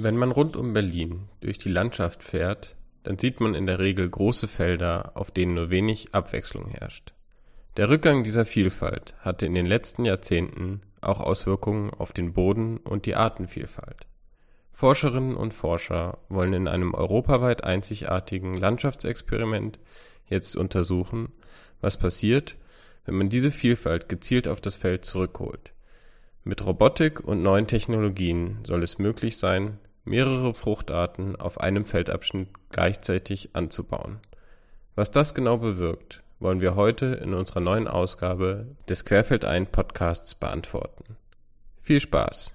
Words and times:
Wenn 0.00 0.16
man 0.16 0.30
rund 0.30 0.56
um 0.56 0.74
Berlin 0.74 1.28
durch 1.40 1.58
die 1.58 1.70
Landschaft 1.70 2.22
fährt, 2.22 2.76
dann 3.02 3.18
sieht 3.18 3.40
man 3.40 3.56
in 3.56 3.66
der 3.66 3.80
Regel 3.80 4.08
große 4.08 4.46
Felder, 4.46 5.10
auf 5.16 5.32
denen 5.32 5.54
nur 5.54 5.70
wenig 5.70 6.14
Abwechslung 6.14 6.68
herrscht. 6.68 7.12
Der 7.76 7.88
Rückgang 7.88 8.22
dieser 8.22 8.46
Vielfalt 8.46 9.14
hatte 9.18 9.44
in 9.44 9.54
den 9.54 9.66
letzten 9.66 10.04
Jahrzehnten 10.04 10.82
auch 11.00 11.18
Auswirkungen 11.18 11.90
auf 11.90 12.12
den 12.12 12.32
Boden 12.32 12.76
und 12.76 13.06
die 13.06 13.16
Artenvielfalt. 13.16 14.06
Forscherinnen 14.70 15.34
und 15.34 15.52
Forscher 15.52 16.18
wollen 16.28 16.52
in 16.52 16.68
einem 16.68 16.94
europaweit 16.94 17.64
einzigartigen 17.64 18.56
Landschaftsexperiment 18.56 19.80
jetzt 20.28 20.54
untersuchen, 20.54 21.32
was 21.80 21.96
passiert, 21.96 22.54
wenn 23.04 23.16
man 23.16 23.30
diese 23.30 23.50
Vielfalt 23.50 24.08
gezielt 24.08 24.46
auf 24.46 24.60
das 24.60 24.76
Feld 24.76 25.04
zurückholt. 25.04 25.72
Mit 26.44 26.64
Robotik 26.64 27.18
und 27.18 27.42
neuen 27.42 27.66
Technologien 27.66 28.58
soll 28.62 28.84
es 28.84 28.98
möglich 28.98 29.38
sein, 29.38 29.78
mehrere 30.08 30.54
Fruchtarten 30.54 31.36
auf 31.36 31.60
einem 31.60 31.84
Feldabschnitt 31.84 32.48
gleichzeitig 32.70 33.54
anzubauen. 33.54 34.20
Was 34.94 35.10
das 35.10 35.34
genau 35.34 35.58
bewirkt, 35.58 36.22
wollen 36.40 36.60
wir 36.60 36.74
heute 36.74 37.06
in 37.06 37.34
unserer 37.34 37.60
neuen 37.60 37.86
Ausgabe 37.86 38.76
des 38.88 39.04
Querfeldein 39.04 39.66
Podcasts 39.66 40.34
beantworten. 40.34 41.16
Viel 41.82 42.00
Spaß! 42.00 42.52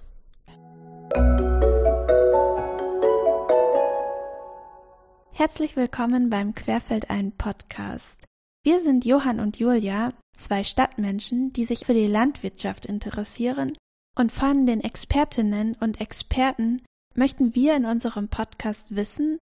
Herzlich 5.32 5.76
willkommen 5.76 6.30
beim 6.30 6.54
Querfeldein 6.54 7.32
Podcast. 7.32 8.24
Wir 8.62 8.80
sind 8.80 9.04
Johann 9.04 9.40
und 9.40 9.58
Julia, 9.58 10.12
zwei 10.34 10.64
Stadtmenschen, 10.64 11.50
die 11.50 11.64
sich 11.64 11.84
für 11.84 11.92
die 11.92 12.06
Landwirtschaft 12.06 12.86
interessieren 12.86 13.76
und 14.16 14.32
von 14.32 14.64
den 14.64 14.80
Expertinnen 14.80 15.76
und 15.80 16.00
Experten 16.00 16.82
möchten 17.14 17.54
wir 17.54 17.76
in 17.76 17.86
unserem 17.86 18.28
Podcast 18.28 18.94
wissen, 18.94 19.38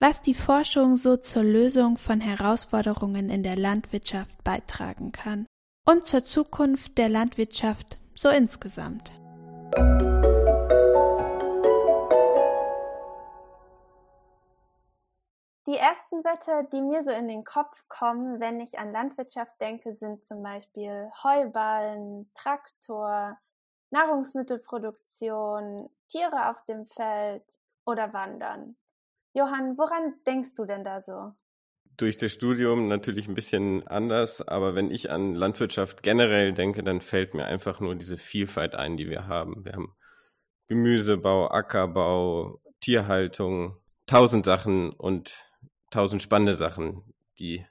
was 0.00 0.22
die 0.22 0.34
Forschung 0.34 0.96
so 0.96 1.16
zur 1.16 1.42
Lösung 1.42 1.96
von 1.96 2.20
Herausforderungen 2.20 3.28
in 3.28 3.42
der 3.42 3.56
Landwirtschaft 3.56 4.42
beitragen 4.44 5.12
kann 5.12 5.46
und 5.86 6.06
zur 6.06 6.24
Zukunft 6.24 6.96
der 6.98 7.08
Landwirtschaft 7.08 7.98
so 8.14 8.30
insgesamt. 8.30 9.12
Die 15.66 15.76
ersten 15.76 16.24
Wörter, 16.24 16.64
die 16.64 16.80
mir 16.80 17.04
so 17.04 17.10
in 17.10 17.28
den 17.28 17.44
Kopf 17.44 17.84
kommen, 17.88 18.40
wenn 18.40 18.58
ich 18.60 18.78
an 18.78 18.90
Landwirtschaft 18.90 19.60
denke, 19.60 19.94
sind 19.94 20.24
zum 20.24 20.42
Beispiel 20.42 21.10
Heuballen, 21.22 22.30
Traktor, 22.34 23.38
Nahrungsmittelproduktion, 23.90 25.88
Tiere 26.10 26.50
auf 26.50 26.64
dem 26.64 26.86
Feld 26.86 27.44
oder 27.86 28.12
Wandern. 28.12 28.76
Johann, 29.32 29.78
woran 29.78 30.14
denkst 30.26 30.54
du 30.54 30.64
denn 30.64 30.82
da 30.82 31.00
so? 31.00 31.32
Durch 31.96 32.16
das 32.16 32.32
Studium 32.32 32.88
natürlich 32.88 33.28
ein 33.28 33.34
bisschen 33.34 33.86
anders, 33.86 34.46
aber 34.46 34.74
wenn 34.74 34.90
ich 34.90 35.10
an 35.10 35.34
Landwirtschaft 35.34 36.02
generell 36.02 36.52
denke, 36.52 36.82
dann 36.82 37.00
fällt 37.00 37.34
mir 37.34 37.44
einfach 37.44 37.78
nur 37.78 37.94
diese 37.94 38.16
Vielfalt 38.16 38.74
ein, 38.74 38.96
die 38.96 39.08
wir 39.08 39.28
haben. 39.28 39.64
Wir 39.64 39.74
haben 39.74 39.94
Gemüsebau, 40.68 41.48
Ackerbau, 41.48 42.60
Tierhaltung, 42.80 43.76
tausend 44.06 44.46
Sachen 44.46 44.90
und 44.92 45.46
tausend 45.90 46.22
spannende 46.22 46.54
Sachen, 46.54 47.14
die 47.38 47.66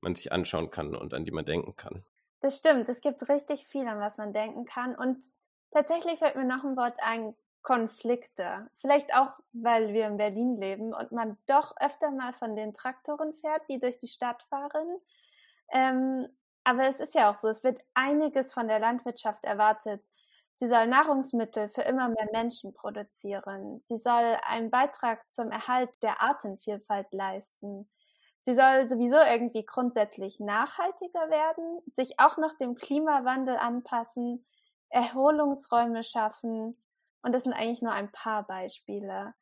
man 0.00 0.14
sich 0.14 0.32
anschauen 0.32 0.70
kann 0.70 0.94
und 0.94 1.14
an 1.14 1.24
die 1.24 1.30
man 1.30 1.44
denken 1.44 1.76
kann. 1.76 2.04
Das 2.40 2.58
stimmt, 2.58 2.88
es 2.88 3.00
gibt 3.00 3.28
richtig 3.28 3.64
viel, 3.66 3.86
an 3.86 4.00
was 4.00 4.18
man 4.18 4.32
denken 4.32 4.66
kann. 4.66 4.94
Und 4.94 5.24
tatsächlich 5.70 6.18
fällt 6.18 6.36
mir 6.36 6.44
noch 6.44 6.64
ein 6.64 6.76
Wort 6.76 6.98
ein, 7.00 7.34
Konflikte. 7.62 8.68
Vielleicht 8.76 9.14
auch, 9.14 9.38
weil 9.52 9.92
wir 9.92 10.06
in 10.06 10.16
Berlin 10.16 10.56
leben 10.56 10.92
und 10.92 11.12
man 11.12 11.38
doch 11.46 11.74
öfter 11.80 12.10
mal 12.10 12.32
von 12.32 12.56
den 12.56 12.74
Traktoren 12.74 13.34
fährt, 13.34 13.62
die 13.68 13.78
durch 13.78 13.98
die 13.98 14.08
Stadt 14.08 14.42
fahren. 14.44 14.98
Ähm, 15.72 16.28
aber 16.64 16.86
es 16.88 17.00
ist 17.00 17.14
ja 17.14 17.30
auch 17.30 17.34
so, 17.34 17.48
es 17.48 17.64
wird 17.64 17.80
einiges 17.94 18.52
von 18.52 18.68
der 18.68 18.80
Landwirtschaft 18.80 19.44
erwartet. 19.44 20.04
Sie 20.54 20.68
soll 20.68 20.86
Nahrungsmittel 20.86 21.68
für 21.68 21.82
immer 21.82 22.08
mehr 22.08 22.28
Menschen 22.32 22.74
produzieren. 22.74 23.80
Sie 23.80 23.96
soll 23.96 24.36
einen 24.46 24.70
Beitrag 24.70 25.20
zum 25.32 25.50
Erhalt 25.50 25.90
der 26.02 26.20
Artenvielfalt 26.20 27.12
leisten. 27.12 27.88
Sie 28.42 28.54
soll 28.54 28.86
sowieso 28.88 29.16
irgendwie 29.18 29.64
grundsätzlich 29.64 30.40
nachhaltiger 30.40 31.30
werden, 31.30 31.80
sich 31.86 32.18
auch 32.18 32.36
noch 32.38 32.56
dem 32.58 32.74
Klimawandel 32.74 33.56
anpassen, 33.56 34.44
Erholungsräume 34.90 36.04
schaffen 36.04 36.76
und 37.22 37.32
das 37.32 37.44
sind 37.44 37.52
eigentlich 37.52 37.82
nur 37.82 37.92
ein 37.92 38.10
paar 38.12 38.44
Beispiele. 38.46 39.34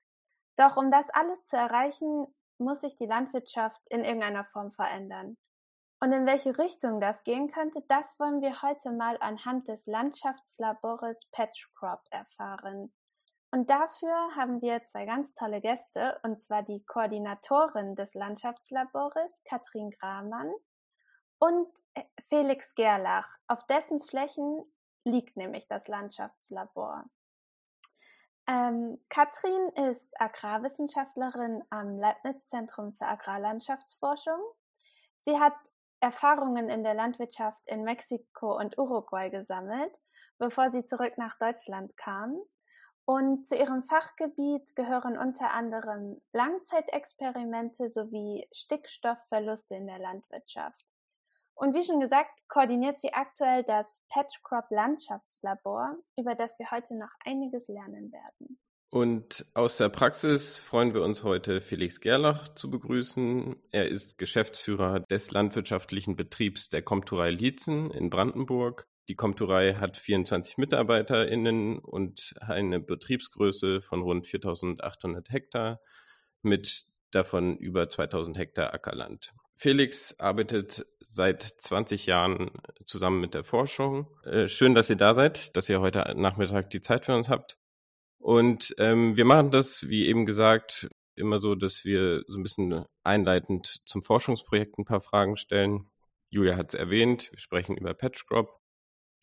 Doch 0.56 0.76
um 0.76 0.90
das 0.90 1.10
alles 1.10 1.46
zu 1.46 1.56
erreichen, 1.56 2.26
muss 2.58 2.82
sich 2.82 2.96
die 2.96 3.06
Landwirtschaft 3.06 3.80
in 3.88 4.04
irgendeiner 4.04 4.44
Form 4.44 4.70
verändern. 4.70 5.36
Und 6.02 6.12
in 6.12 6.26
welche 6.26 6.56
Richtung 6.56 7.00
das 7.00 7.24
gehen 7.24 7.50
könnte, 7.50 7.82
das 7.88 8.18
wollen 8.18 8.40
wir 8.40 8.62
heute 8.62 8.90
mal 8.90 9.18
anhand 9.20 9.68
des 9.68 9.86
Landschaftslabores 9.86 11.26
Patchcrop 11.30 12.00
erfahren. 12.10 12.92
Und 13.52 13.68
dafür 13.68 14.14
haben 14.36 14.62
wir 14.62 14.86
zwei 14.86 15.04
ganz 15.04 15.34
tolle 15.34 15.60
Gäste, 15.60 16.18
und 16.22 16.42
zwar 16.42 16.62
die 16.62 16.84
Koordinatorin 16.84 17.96
des 17.96 18.14
Landschaftslabores, 18.14 19.42
Katrin 19.44 19.90
Gramann, 19.90 20.52
und 21.38 21.68
äh, 21.94 22.04
Felix 22.28 22.74
Gerlach, 22.74 23.28
auf 23.48 23.66
dessen 23.66 24.00
Flächen 24.02 24.62
liegt 25.04 25.36
nämlich 25.36 25.66
das 25.66 25.88
Landschaftslabor. 25.88 27.04
Ähm, 28.46 28.98
Katrin 29.08 29.68
ist 29.90 30.12
Agrarwissenschaftlerin 30.20 31.62
am 31.70 31.98
Leibniz 31.98 32.48
Zentrum 32.48 32.92
für 32.94 33.06
Agrarlandschaftsforschung. 33.06 34.40
Sie 35.18 35.38
hat 35.38 35.54
Erfahrungen 36.00 36.68
in 36.68 36.82
der 36.82 36.94
Landwirtschaft 36.94 37.62
in 37.66 37.84
Mexiko 37.84 38.58
und 38.58 38.78
Uruguay 38.78 39.28
gesammelt, 39.28 40.00
bevor 40.38 40.70
sie 40.70 40.84
zurück 40.84 41.18
nach 41.18 41.38
Deutschland 41.38 41.96
kam. 41.96 42.40
Und 43.04 43.48
zu 43.48 43.56
ihrem 43.56 43.82
Fachgebiet 43.82 44.74
gehören 44.76 45.18
unter 45.18 45.50
anderem 45.52 46.20
Langzeitexperimente 46.32 47.88
sowie 47.88 48.48
Stickstoffverluste 48.52 49.74
in 49.74 49.86
der 49.86 49.98
Landwirtschaft. 49.98 50.86
Und 51.60 51.74
wie 51.74 51.84
schon 51.84 52.00
gesagt, 52.00 52.40
koordiniert 52.48 53.02
sie 53.02 53.12
aktuell 53.12 53.62
das 53.62 54.02
Patchcrop 54.08 54.70
Landschaftslabor, 54.70 55.94
über 56.16 56.34
das 56.34 56.58
wir 56.58 56.70
heute 56.70 56.96
noch 56.96 57.10
einiges 57.26 57.68
lernen 57.68 58.10
werden. 58.10 58.58
Und 58.88 59.44
aus 59.52 59.76
der 59.76 59.90
Praxis 59.90 60.56
freuen 60.56 60.94
wir 60.94 61.02
uns 61.02 61.22
heute 61.22 61.60
Felix 61.60 62.00
Gerlach 62.00 62.48
zu 62.54 62.70
begrüßen. 62.70 63.56
Er 63.72 63.88
ist 63.88 64.16
Geschäftsführer 64.16 65.00
des 65.00 65.32
landwirtschaftlichen 65.32 66.16
Betriebs 66.16 66.70
der 66.70 66.80
Komturei 66.80 67.30
Lietzen 67.30 67.90
in 67.90 68.08
Brandenburg. 68.08 68.88
Die 69.10 69.14
Komturei 69.14 69.74
hat 69.74 69.98
24 69.98 70.56
MitarbeiterInnen 70.56 71.78
und 71.78 72.36
eine 72.40 72.80
Betriebsgröße 72.80 73.82
von 73.82 74.00
rund 74.00 74.26
4800 74.26 75.28
Hektar 75.28 75.78
mit 76.40 76.86
davon 77.10 77.58
über 77.58 77.90
2000 77.90 78.38
Hektar 78.38 78.72
Ackerland. 78.72 79.34
Felix 79.60 80.18
arbeitet 80.18 80.86
seit 81.00 81.42
20 81.42 82.06
Jahren 82.06 82.50
zusammen 82.86 83.20
mit 83.20 83.34
der 83.34 83.44
Forschung. 83.44 84.06
Äh, 84.24 84.48
schön, 84.48 84.74
dass 84.74 84.88
ihr 84.88 84.96
da 84.96 85.14
seid, 85.14 85.54
dass 85.54 85.68
ihr 85.68 85.82
heute 85.82 86.14
Nachmittag 86.16 86.70
die 86.70 86.80
Zeit 86.80 87.04
für 87.04 87.14
uns 87.14 87.28
habt. 87.28 87.58
Und 88.16 88.74
ähm, 88.78 89.18
wir 89.18 89.26
machen 89.26 89.50
das, 89.50 89.86
wie 89.86 90.06
eben 90.06 90.24
gesagt, 90.24 90.88
immer 91.14 91.38
so, 91.38 91.54
dass 91.56 91.84
wir 91.84 92.22
so 92.26 92.38
ein 92.38 92.42
bisschen 92.42 92.86
einleitend 93.04 93.82
zum 93.84 94.02
Forschungsprojekt 94.02 94.78
ein 94.78 94.86
paar 94.86 95.02
Fragen 95.02 95.36
stellen. 95.36 95.90
Julia 96.30 96.56
hat 96.56 96.72
es 96.72 96.80
erwähnt, 96.80 97.30
wir 97.30 97.38
sprechen 97.38 97.76
über 97.76 97.92
Patchcrop. 97.92 98.59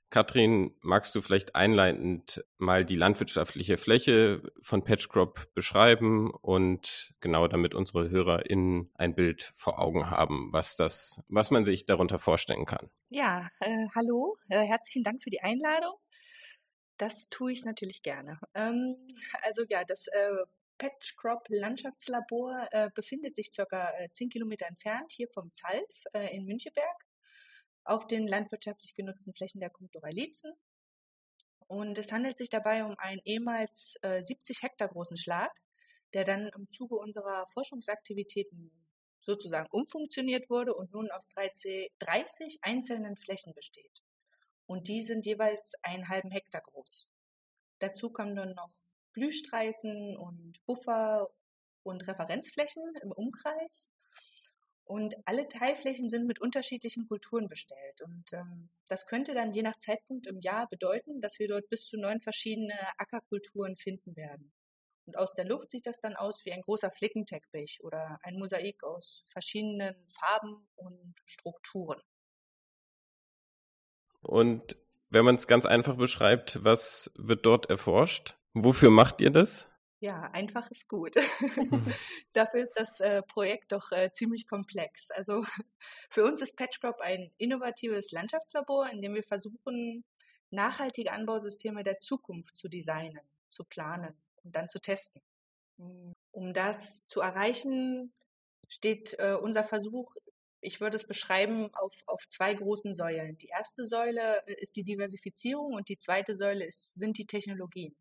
Katrin, 0.10 0.74
magst 0.82 1.14
du 1.16 1.22
vielleicht 1.22 1.56
einleitend 1.56 2.46
mal 2.58 2.86
die 2.86 2.96
landwirtschaftliche 2.96 3.78
Fläche 3.78 4.42
von 4.62 4.84
Patchcrop 4.84 5.54
beschreiben 5.54 6.32
und 6.32 7.14
genau 7.20 7.48
damit 7.50 7.76
unsere 7.76 8.10
HörerInnen 8.10 8.90
ein 8.96 9.16
Bild 9.16 9.52
vor 9.56 9.80
Augen 9.80 10.10
haben, 10.10 10.50
was 10.54 10.78
das, 10.78 11.22
was 11.28 11.52
man 11.52 11.66
sich 11.66 11.86
darunter 11.86 12.20
vorstellen 12.20 12.66
kann? 12.66 12.90
Ja, 13.10 13.50
äh, 13.60 13.88
hallo, 13.96 14.38
äh, 14.48 14.64
herzlichen 14.66 15.04
Dank 15.04 15.22
für 15.22 15.30
die 15.30 15.42
Einladung. 15.42 15.96
Das 16.98 17.28
tue 17.30 17.52
ich 17.52 17.66
natürlich 17.66 18.02
gerne. 18.02 18.40
Ähm, 18.54 18.96
also 19.42 19.64
ja, 19.68 19.84
das 19.84 20.08
äh, 20.08 20.32
Patchcrop 20.78 21.48
Landschaftslabor 21.50 22.68
äh, 22.72 22.90
befindet 22.96 23.36
sich 23.36 23.50
circa 23.54 23.92
äh, 23.98 24.10
zehn 24.12 24.30
Kilometer 24.30 24.68
entfernt 24.68 25.12
hier 25.12 25.28
vom 25.28 25.52
Zalf 25.52 26.04
äh, 26.14 26.36
in 26.36 26.46
Müncheberg 26.46 27.07
auf 27.88 28.08
den 28.08 28.28
landwirtschaftlich 28.28 28.94
genutzten 28.94 29.34
Flächen 29.34 29.60
der 29.60 29.70
Kultura 29.70 30.10
Liezen. 30.10 30.54
Und 31.68 31.98
es 31.98 32.12
handelt 32.12 32.38
sich 32.38 32.50
dabei 32.50 32.86
um 32.86 32.96
einen 32.98 33.22
ehemals 33.26 33.98
äh, 34.02 34.22
70 34.22 34.64
Hektar 34.64 34.88
großen 34.88 35.18
Schlag, 35.18 35.52
der 36.14 36.24
dann 36.24 36.50
im 36.56 36.70
Zuge 36.72 36.96
unserer 36.96 37.46
Forschungsaktivitäten 37.48 38.72
sozusagen 39.20 39.68
umfunktioniert 39.72 40.50
wurde 40.50 40.74
und 40.74 40.94
nun 40.94 41.12
aus 41.12 41.28
30 41.30 42.60
einzelnen 42.62 43.18
Flächen 43.18 43.54
besteht. 43.54 44.02
Und 44.66 44.88
die 44.88 45.02
sind 45.02 45.26
jeweils 45.26 45.76
einen 45.82 46.08
halben 46.08 46.32
Hektar 46.32 46.62
groß. 46.62 47.10
Dazu 47.80 48.12
kommen 48.12 48.36
dann 48.36 48.54
noch 48.54 48.72
Blühstreifen 49.14 50.16
und 50.18 50.54
Buffer 50.66 51.30
und 51.84 52.08
Referenzflächen 52.08 52.84
im 53.02 53.12
Umkreis. 53.12 53.90
Und 54.88 55.16
alle 55.26 55.50
Teilflächen 55.50 56.08
sind 56.08 56.28
mit 56.28 56.40
unterschiedlichen 56.40 57.08
Kulturen 57.08 57.48
bestellt. 57.48 58.02
Und 58.02 58.32
ähm, 58.32 58.70
das 58.88 59.06
könnte 59.06 59.34
dann 59.34 59.52
je 59.52 59.62
nach 59.62 59.76
Zeitpunkt 59.76 60.28
im 60.28 60.40
Jahr 60.40 60.68
bedeuten, 60.70 61.20
dass 61.20 61.40
wir 61.40 61.50
dort 61.50 61.68
bis 61.68 61.86
zu 61.86 61.98
neun 61.98 62.22
verschiedene 62.22 62.74
Ackerkulturen 62.98 63.76
finden 63.76 64.16
werden. 64.16 64.54
Und 65.06 65.18
aus 65.18 65.34
der 65.34 65.46
Luft 65.46 65.72
sieht 65.72 65.86
das 65.88 66.00
dann 66.00 66.16
aus 66.16 66.46
wie 66.46 66.54
ein 66.54 66.62
großer 66.62 66.90
Flickenteppich 66.92 67.84
oder 67.84 68.20
ein 68.24 68.38
Mosaik 68.38 68.84
aus 68.84 69.26
verschiedenen 69.30 69.96
Farben 70.08 70.68
und 70.76 71.16
Strukturen. 71.26 72.02
Und 74.22 74.78
wenn 75.10 75.26
man 75.26 75.36
es 75.36 75.48
ganz 75.48 75.66
einfach 75.66 75.96
beschreibt, 75.96 76.64
was 76.64 77.12
wird 77.16 77.46
dort 77.46 77.70
erforscht? 77.70 78.38
Wofür 78.54 78.90
macht 78.90 79.22
ihr 79.22 79.32
das? 79.32 79.70
Ja, 80.00 80.30
einfach 80.32 80.70
ist 80.70 80.88
gut. 80.90 81.16
Dafür 82.34 82.62
ist 82.62 82.74
das 82.74 83.00
äh, 83.00 83.24
Projekt 83.24 83.72
doch 83.72 83.92
äh, 83.92 84.12
ziemlich 84.12 84.48
komplex. 84.48 85.10
Also 85.10 85.44
für 86.10 86.24
uns 86.24 86.42
ist 86.42 86.56
Patchcrop 86.56 87.02
ein 87.02 87.32
innovatives 87.38 88.12
Landschaftslabor, 88.12 88.90
in 88.92 89.02
dem 89.02 89.16
wir 89.16 89.24
versuchen, 89.24 90.04
nachhaltige 90.52 91.12
Anbausysteme 91.12 91.84
der 91.84 92.00
Zukunft 92.00 92.56
zu 92.56 92.68
designen, 92.68 93.22
zu 93.50 93.64
planen 93.64 94.16
und 94.44 94.56
dann 94.56 94.70
zu 94.70 94.80
testen. 94.80 95.22
Um 96.32 96.54
das 96.54 97.08
zu 97.08 97.22
erreichen, 97.22 98.14
steht 98.70 99.16
äh, 99.20 99.34
unser 99.34 99.64
Versuch, 99.64 100.16
ich 100.62 100.80
würde 100.80 100.96
es 100.96 101.08
beschreiben, 101.08 101.74
auf, 101.74 102.04
auf 102.06 102.28
zwei 102.28 102.54
großen 102.54 102.94
Säulen. 102.96 103.38
Die 103.38 103.48
erste 103.48 103.84
Säule 103.84 104.46
äh, 104.48 104.54
ist 104.62 104.76
die 104.76 104.84
Diversifizierung 104.84 105.74
und 105.74 105.90
die 105.90 105.98
zweite 105.98 106.36
Säule 106.36 106.66
ist, 106.66 106.96
sind 106.96 107.18
die 107.18 107.26
Technologien. 107.26 107.96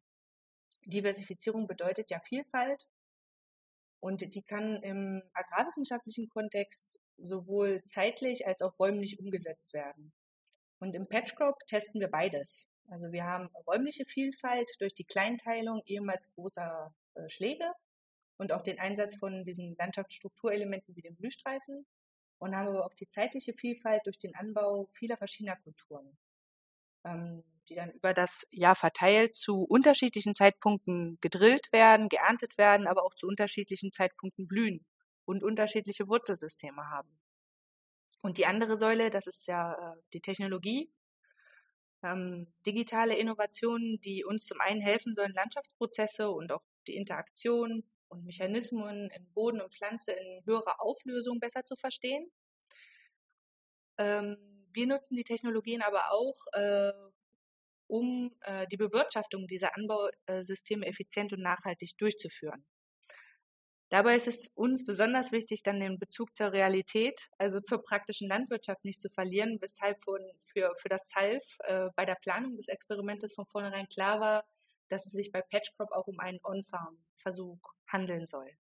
Diversifizierung 0.87 1.67
bedeutet 1.67 2.11
ja 2.11 2.21
Vielfalt 2.21 2.85
und 4.01 4.35
die 4.35 4.43
kann 4.43 4.83
im 4.83 5.23
agrarwissenschaftlichen 5.33 6.29
Kontext 6.29 7.01
sowohl 7.19 7.83
zeitlich 7.85 8.47
als 8.47 8.63
auch 8.63 8.79
räumlich 8.79 9.19
umgesetzt 9.19 9.75
werden. 9.75 10.13
Und 10.79 10.95
im 10.95 11.09
Patchcrop 11.09 11.59
testen 11.67 12.01
wir 12.01 12.09
beides. 12.09 12.69
Also 12.89 13.11
wir 13.11 13.25
haben 13.25 13.49
räumliche 13.67 14.05
Vielfalt 14.05 14.71
durch 14.79 14.95
die 14.95 15.07
Kleinteilung 15.07 15.83
ehemals 15.87 16.31
großer 16.35 16.95
äh, 17.15 17.29
Schläge 17.29 17.73
und 18.39 18.53
auch 18.53 18.63
den 18.63 18.79
Einsatz 18.79 19.17
von 19.17 19.45
diesen 19.45 19.75
Landschaftsstrukturelementen 19.77 20.95
wie 20.95 21.03
den 21.03 21.17
Blühstreifen 21.17 21.87
und 22.39 22.55
haben 22.55 22.69
aber 22.69 22.85
auch 22.85 22.95
die 22.95 23.09
zeitliche 23.09 23.55
Vielfalt 23.55 24.03
durch 24.05 24.19
den 24.19 24.37
Anbau 24.37 24.89
vieler 24.93 25.17
verschiedener 25.17 25.57
Kulturen. 25.57 26.17
Ähm, 27.07 27.45
die 27.69 27.75
dann 27.75 27.91
über 27.91 28.15
das 28.15 28.47
Jahr 28.51 28.75
verteilt 28.75 29.35
zu 29.37 29.63
unterschiedlichen 29.63 30.35
Zeitpunkten 30.35 31.19
gedrillt 31.21 31.73
werden, 31.73 32.09
geerntet 32.09 32.59
werden, 32.59 32.87
aber 32.87 33.05
auch 33.05 33.15
zu 33.15 33.27
unterschiedlichen 33.27 33.93
Zeitpunkten 33.93 34.47
blühen 34.47 34.85
und 35.25 35.43
unterschiedliche 35.43 36.09
Wurzelsysteme 36.09 36.89
haben. 36.91 37.19
Und 38.23 38.39
die 38.39 38.47
andere 38.47 38.77
Säule, 38.77 39.11
das 39.11 39.27
ist 39.27 39.47
ja 39.47 39.73
äh, 39.73 39.97
die 40.13 40.21
Technologie, 40.21 40.91
ähm, 42.03 42.53
digitale 42.65 43.17
Innovationen, 43.17 44.01
die 44.01 44.25
uns 44.25 44.47
zum 44.47 44.61
einen 44.61 44.81
helfen 44.81 45.15
sollen, 45.15 45.33
Landschaftsprozesse 45.33 46.31
und 46.31 46.53
auch 46.53 46.63
die 46.87 46.97
Interaktion 46.97 47.85
und 48.09 48.25
Mechanismen 48.25 49.11
in 49.11 49.33
Boden 49.33 49.61
und 49.61 49.75
Pflanze 49.75 50.13
in 50.13 50.45
höherer 50.47 50.81
Auflösung 50.81 51.41
besser 51.41 51.65
zu 51.65 51.75
verstehen. 51.77 52.31
Ähm, 53.99 54.56
wir 54.77 54.87
nutzen 54.87 55.17
die 55.17 55.25
Technologien 55.25 55.83
aber 55.83 56.13
auch, 56.13 56.37
äh, 56.53 56.93
um 57.89 58.33
äh, 58.43 58.67
die 58.69 58.77
Bewirtschaftung 58.77 59.47
dieser 59.47 59.75
Anbausysteme 59.77 60.87
effizient 60.87 61.33
und 61.33 61.43
nachhaltig 61.43 61.97
durchzuführen. 61.99 62.65
Dabei 63.89 64.17
ist 64.17 64.27
es 64.27 64.49
uns 64.55 64.85
besonders 64.85 65.31
wichtig, 65.31 65.63
dann 65.63 65.79
den 65.79 65.99
Bezug 65.99 66.35
zur 66.35 66.53
Realität, 66.53 67.29
also 67.39 67.61
zur 67.61 67.83
praktischen 67.83 68.29
Landwirtschaft 68.29 68.85
nicht 68.85 69.01
zu 69.01 69.09
verlieren, 69.09 69.59
weshalb 69.61 70.03
für, 70.05 70.75
für 70.75 70.89
das 70.89 71.09
SALF 71.11 71.59
äh, 71.61 71.89
bei 71.95 72.05
der 72.05 72.17
Planung 72.17 72.57
des 72.57 72.69
Experimentes 72.69 73.33
von 73.35 73.47
vornherein 73.47 73.87
klar 73.87 74.19
war, 74.19 74.45
dass 74.89 75.07
es 75.07 75.13
sich 75.13 75.31
bei 75.31 75.41
Patchcrop 75.41 75.93
auch 75.93 76.09
um 76.09 76.19
einen 76.19 76.41
On-Farm-Versuch 76.43 77.61
handeln 77.87 78.27
soll. 78.27 78.51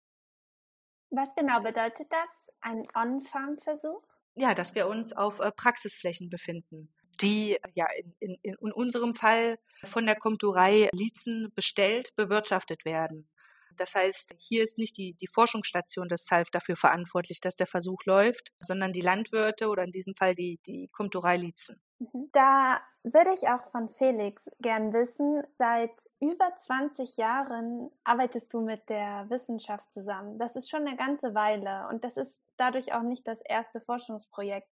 Was 1.10 1.34
genau 1.34 1.60
bedeutet 1.60 2.12
das, 2.12 2.46
ein 2.60 2.82
On-Farm-Versuch? 2.94 4.02
Ja, 4.36 4.54
dass 4.54 4.74
wir 4.74 4.86
uns 4.86 5.12
auf 5.12 5.40
äh, 5.40 5.50
Praxisflächen 5.50 6.28
befinden 6.28 6.92
die 7.22 7.58
ja 7.74 7.86
in, 8.20 8.36
in, 8.42 8.54
in 8.60 8.72
unserem 8.72 9.14
Fall 9.14 9.58
von 9.84 10.06
der 10.06 10.16
Komturei 10.16 10.88
Liezen 10.92 11.52
bestellt, 11.54 12.14
bewirtschaftet 12.16 12.84
werden. 12.84 13.28
Das 13.76 13.94
heißt, 13.94 14.34
hier 14.38 14.62
ist 14.62 14.78
nicht 14.78 14.96
die, 14.96 15.14
die 15.14 15.28
Forschungsstation 15.28 16.08
des 16.08 16.24
ZALF 16.24 16.50
dafür 16.50 16.76
verantwortlich, 16.76 17.40
dass 17.40 17.54
der 17.54 17.66
Versuch 17.66 18.04
läuft, 18.04 18.52
sondern 18.58 18.92
die 18.92 19.00
Landwirte 19.00 19.68
oder 19.68 19.84
in 19.84 19.92
diesem 19.92 20.14
Fall 20.14 20.34
die, 20.34 20.60
die 20.66 20.88
Komturei 20.88 21.36
Liezen. 21.36 21.80
Mhm. 21.98 22.30
Da 22.32 22.80
würde 23.02 23.32
ich 23.34 23.48
auch 23.48 23.62
von 23.70 23.88
Felix 23.88 24.48
gern 24.60 24.92
wissen, 24.92 25.42
seit 25.58 25.92
über 26.20 26.56
20 26.56 27.16
Jahren 27.16 27.90
arbeitest 28.04 28.52
du 28.52 28.60
mit 28.60 28.88
der 28.88 29.30
Wissenschaft 29.30 29.92
zusammen. 29.92 30.38
Das 30.38 30.56
ist 30.56 30.68
schon 30.68 30.86
eine 30.86 30.96
ganze 30.96 31.34
Weile 31.34 31.88
und 31.88 32.04
das 32.04 32.16
ist 32.16 32.46
dadurch 32.56 32.92
auch 32.92 33.02
nicht 33.02 33.26
das 33.26 33.40
erste 33.40 33.80
Forschungsprojekt, 33.80 34.68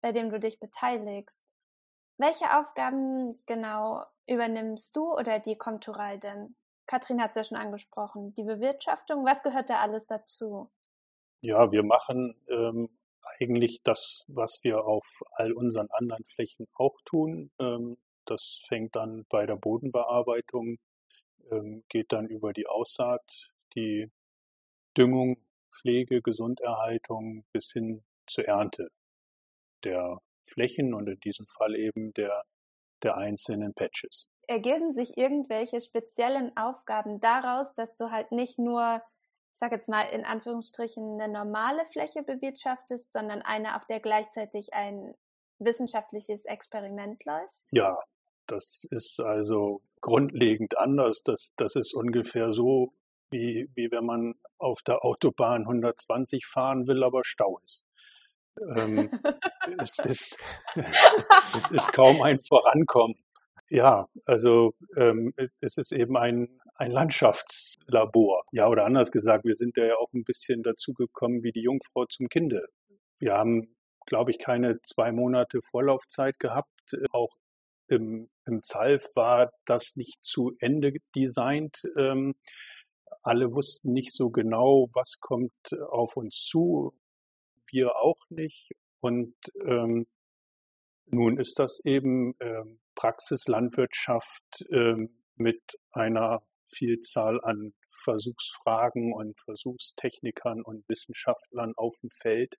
bei 0.00 0.12
dem 0.12 0.30
du 0.30 0.40
dich 0.40 0.58
beteiligst. 0.58 1.44
Welche 2.18 2.58
Aufgaben 2.58 3.42
genau 3.46 4.04
übernimmst 4.26 4.96
du 4.96 5.12
oder 5.12 5.38
die 5.38 5.56
Comtural 5.56 6.18
denn? 6.18 6.56
Katrin 6.86 7.20
hat 7.20 7.30
es 7.30 7.36
ja 7.36 7.44
schon 7.44 7.58
angesprochen. 7.58 8.34
Die 8.34 8.44
Bewirtschaftung, 8.44 9.24
was 9.24 9.42
gehört 9.42 9.70
da 9.70 9.80
alles 9.80 10.06
dazu? 10.06 10.70
Ja, 11.40 11.70
wir 11.72 11.82
machen 11.82 12.34
ähm, 12.48 12.88
eigentlich 13.38 13.82
das, 13.82 14.24
was 14.28 14.60
wir 14.62 14.84
auf 14.84 15.22
all 15.32 15.52
unseren 15.52 15.88
anderen 15.90 16.24
Flächen 16.24 16.66
auch 16.74 16.96
tun. 17.04 17.50
Ähm, 17.58 17.98
das 18.24 18.60
fängt 18.66 18.96
dann 18.96 19.24
bei 19.28 19.46
der 19.46 19.56
Bodenbearbeitung, 19.56 20.78
ähm, 21.50 21.84
geht 21.88 22.12
dann 22.12 22.26
über 22.26 22.52
die 22.52 22.66
Aussaat, 22.66 23.50
die 23.74 24.10
Düngung, 24.96 25.36
Pflege, 25.72 26.22
Gesunderhaltung 26.22 27.44
bis 27.52 27.72
hin 27.72 28.04
zur 28.26 28.46
Ernte 28.46 28.90
der 29.84 30.20
Flächen 30.44 30.94
und 30.94 31.08
in 31.08 31.20
diesem 31.20 31.46
Fall 31.46 31.76
eben 31.76 32.12
der, 32.14 32.44
der 33.02 33.16
einzelnen 33.16 33.74
Patches. 33.74 34.28
Ergeben 34.46 34.92
sich 34.92 35.16
irgendwelche 35.16 35.80
speziellen 35.80 36.56
Aufgaben 36.56 37.20
daraus, 37.20 37.74
dass 37.74 37.96
du 37.96 38.10
halt 38.10 38.32
nicht 38.32 38.58
nur, 38.58 39.02
ich 39.52 39.58
sage 39.58 39.74
jetzt 39.74 39.88
mal 39.88 40.02
in 40.02 40.24
Anführungsstrichen, 40.24 41.20
eine 41.20 41.32
normale 41.32 41.84
Fläche 41.86 42.22
bewirtschaftest, 42.22 43.12
sondern 43.12 43.42
eine, 43.42 43.76
auf 43.76 43.86
der 43.86 44.00
gleichzeitig 44.00 44.74
ein 44.74 45.14
wissenschaftliches 45.58 46.44
Experiment 46.44 47.24
läuft? 47.24 47.52
Ja, 47.70 47.98
das 48.46 48.86
ist 48.90 49.20
also 49.20 49.82
grundlegend 50.00 50.78
anders. 50.78 51.22
Das, 51.24 51.52
das 51.56 51.76
ist 51.76 51.94
ungefähr 51.94 52.52
so, 52.52 52.92
wie, 53.30 53.68
wie 53.74 53.90
wenn 53.90 54.04
man 54.04 54.34
auf 54.58 54.82
der 54.82 55.04
Autobahn 55.04 55.62
120 55.62 56.46
fahren 56.46 56.86
will, 56.86 57.02
aber 57.02 57.24
Stau 57.24 57.58
ist. 57.64 57.86
Ähm, 58.76 59.10
es, 59.80 59.98
ist, 59.98 60.38
es 61.54 61.70
ist 61.70 61.92
kaum 61.92 62.22
ein 62.22 62.40
Vorankommen. 62.40 63.16
Ja, 63.68 64.08
also 64.26 64.74
ähm, 64.96 65.34
es 65.60 65.76
ist 65.76 65.92
eben 65.92 66.16
ein, 66.16 66.60
ein 66.76 66.90
Landschaftslabor. 66.92 68.44
Ja, 68.52 68.68
oder 68.68 68.84
anders 68.84 69.10
gesagt, 69.10 69.44
wir 69.44 69.54
sind 69.54 69.76
ja 69.76 69.96
auch 69.96 70.12
ein 70.12 70.24
bisschen 70.24 70.62
dazu 70.62 70.92
gekommen 70.94 71.42
wie 71.42 71.52
die 71.52 71.62
Jungfrau 71.62 72.06
zum 72.06 72.28
Kinde. 72.28 72.64
Wir 73.18 73.34
haben, 73.34 73.74
glaube 74.06 74.30
ich, 74.30 74.38
keine 74.38 74.80
zwei 74.82 75.10
Monate 75.10 75.60
Vorlaufzeit 75.62 76.38
gehabt. 76.38 76.70
Auch 77.10 77.34
im, 77.88 78.28
im 78.44 78.62
ZALF 78.62 79.04
war 79.16 79.50
das 79.64 79.96
nicht 79.96 80.24
zu 80.24 80.52
Ende 80.60 80.92
designt. 81.16 81.82
Ähm, 81.96 82.34
alle 83.22 83.52
wussten 83.52 83.92
nicht 83.92 84.14
so 84.14 84.30
genau, 84.30 84.88
was 84.94 85.18
kommt 85.20 85.52
auf 85.90 86.16
uns 86.16 86.44
zu, 86.44 86.94
wir 87.70 87.96
auch 87.96 88.22
nicht. 88.28 88.70
Und 89.00 89.34
ähm, 89.64 90.06
nun 91.06 91.38
ist 91.38 91.58
das 91.58 91.80
eben 91.84 92.34
ähm, 92.40 92.78
Praxislandwirtschaft 92.96 94.66
ähm, 94.70 95.22
mit 95.36 95.62
einer 95.92 96.42
Vielzahl 96.64 97.40
an 97.44 97.72
Versuchsfragen 97.88 99.12
und 99.12 99.38
Versuchstechnikern 99.38 100.62
und 100.62 100.88
Wissenschaftlern 100.88 101.74
auf 101.76 101.96
dem 102.00 102.10
Feld, 102.10 102.56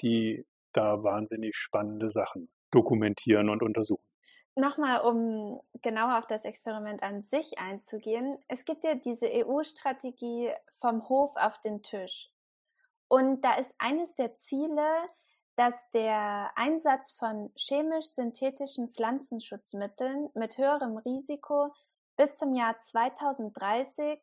die 0.00 0.46
da 0.72 1.02
wahnsinnig 1.02 1.56
spannende 1.56 2.10
Sachen 2.10 2.50
dokumentieren 2.70 3.50
und 3.50 3.62
untersuchen. 3.62 4.04
Nochmal, 4.54 5.02
um 5.02 5.60
genauer 5.82 6.18
auf 6.18 6.26
das 6.26 6.44
Experiment 6.44 7.02
an 7.02 7.22
sich 7.22 7.58
einzugehen. 7.60 8.36
Es 8.48 8.64
gibt 8.64 8.84
ja 8.84 8.96
diese 8.96 9.26
EU-Strategie 9.26 10.50
vom 10.80 11.08
Hof 11.08 11.36
auf 11.36 11.60
den 11.60 11.82
Tisch. 11.82 12.30
Und 13.06 13.42
da 13.44 13.54
ist 13.54 13.72
eines 13.78 14.14
der 14.16 14.34
Ziele, 14.36 14.84
dass 15.58 15.90
der 15.90 16.52
Einsatz 16.54 17.10
von 17.10 17.50
chemisch-synthetischen 17.56 18.86
Pflanzenschutzmitteln 18.86 20.30
mit 20.34 20.56
höherem 20.56 20.98
Risiko 20.98 21.74
bis 22.16 22.36
zum 22.36 22.54
Jahr 22.54 22.78
2030 22.78 24.20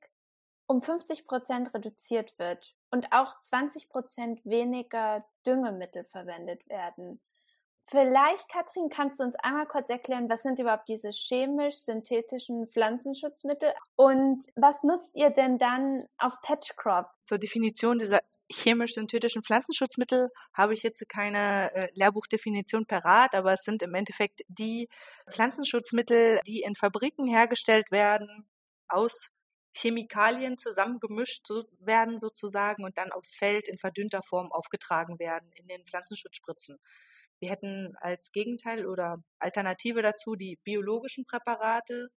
um 0.66 0.82
50 0.82 1.28
Prozent 1.28 1.74
reduziert 1.74 2.40
wird 2.40 2.74
und 2.90 3.12
auch 3.12 3.38
20 3.38 3.90
Prozent 3.90 4.46
weniger 4.46 5.26
Düngemittel 5.46 6.06
verwendet 6.06 6.66
werden. 6.70 7.20
Vielleicht, 7.88 8.50
Katrin, 8.50 8.90
kannst 8.90 9.20
du 9.20 9.24
uns 9.24 9.36
einmal 9.36 9.68
kurz 9.68 9.90
erklären, 9.90 10.28
was 10.28 10.42
sind 10.42 10.58
überhaupt 10.58 10.90
diese 10.90 11.12
chemisch-synthetischen 11.12 12.66
Pflanzenschutzmittel 12.66 13.74
und 13.96 14.44
was 14.56 14.82
nutzt 14.82 15.16
ihr 15.16 15.30
denn 15.30 15.60
dann 15.60 16.08
auf 16.18 16.34
Patchcrop? 16.42 17.06
Zur 17.26 17.38
Definition 17.38 18.00
dieser 18.00 18.22
chemisch-synthetischen 18.52 19.44
Pflanzenschutzmittel 19.44 20.32
habe 20.54 20.74
ich 20.74 20.82
jetzt 20.82 21.08
keine 21.10 21.72
äh, 21.76 21.90
Lehrbuchdefinition 21.94 22.88
parat, 22.88 23.36
aber 23.36 23.54
es 23.54 23.62
sind 23.62 23.84
im 23.84 23.94
Endeffekt 23.94 24.42
die 24.48 24.90
Pflanzenschutzmittel, 25.30 26.40
die 26.48 26.62
in 26.62 26.76
Fabriken 26.76 27.28
hergestellt 27.28 27.92
werden, 27.92 28.48
aus 28.88 29.30
Chemikalien 29.76 30.58
zusammengemischt 30.58 31.48
werden 31.80 32.18
sozusagen 32.18 32.84
und 32.84 32.98
dann 32.98 33.12
aufs 33.12 33.36
Feld 33.36 33.68
in 33.68 33.78
verdünnter 33.78 34.22
Form 34.24 34.52
aufgetragen 34.52 35.20
werden 35.20 35.52
in 35.54 35.68
den 35.68 35.86
Pflanzenschutzspritzen. 35.86 36.80
Wir 37.40 37.50
hätten 37.50 37.94
als 38.00 38.32
Gegenteil 38.32 38.86
oder 38.86 39.18
Alternative 39.40 40.02
dazu 40.02 40.36
die 40.36 40.58
biologischen 40.64 41.26
Präparate, 41.26 42.10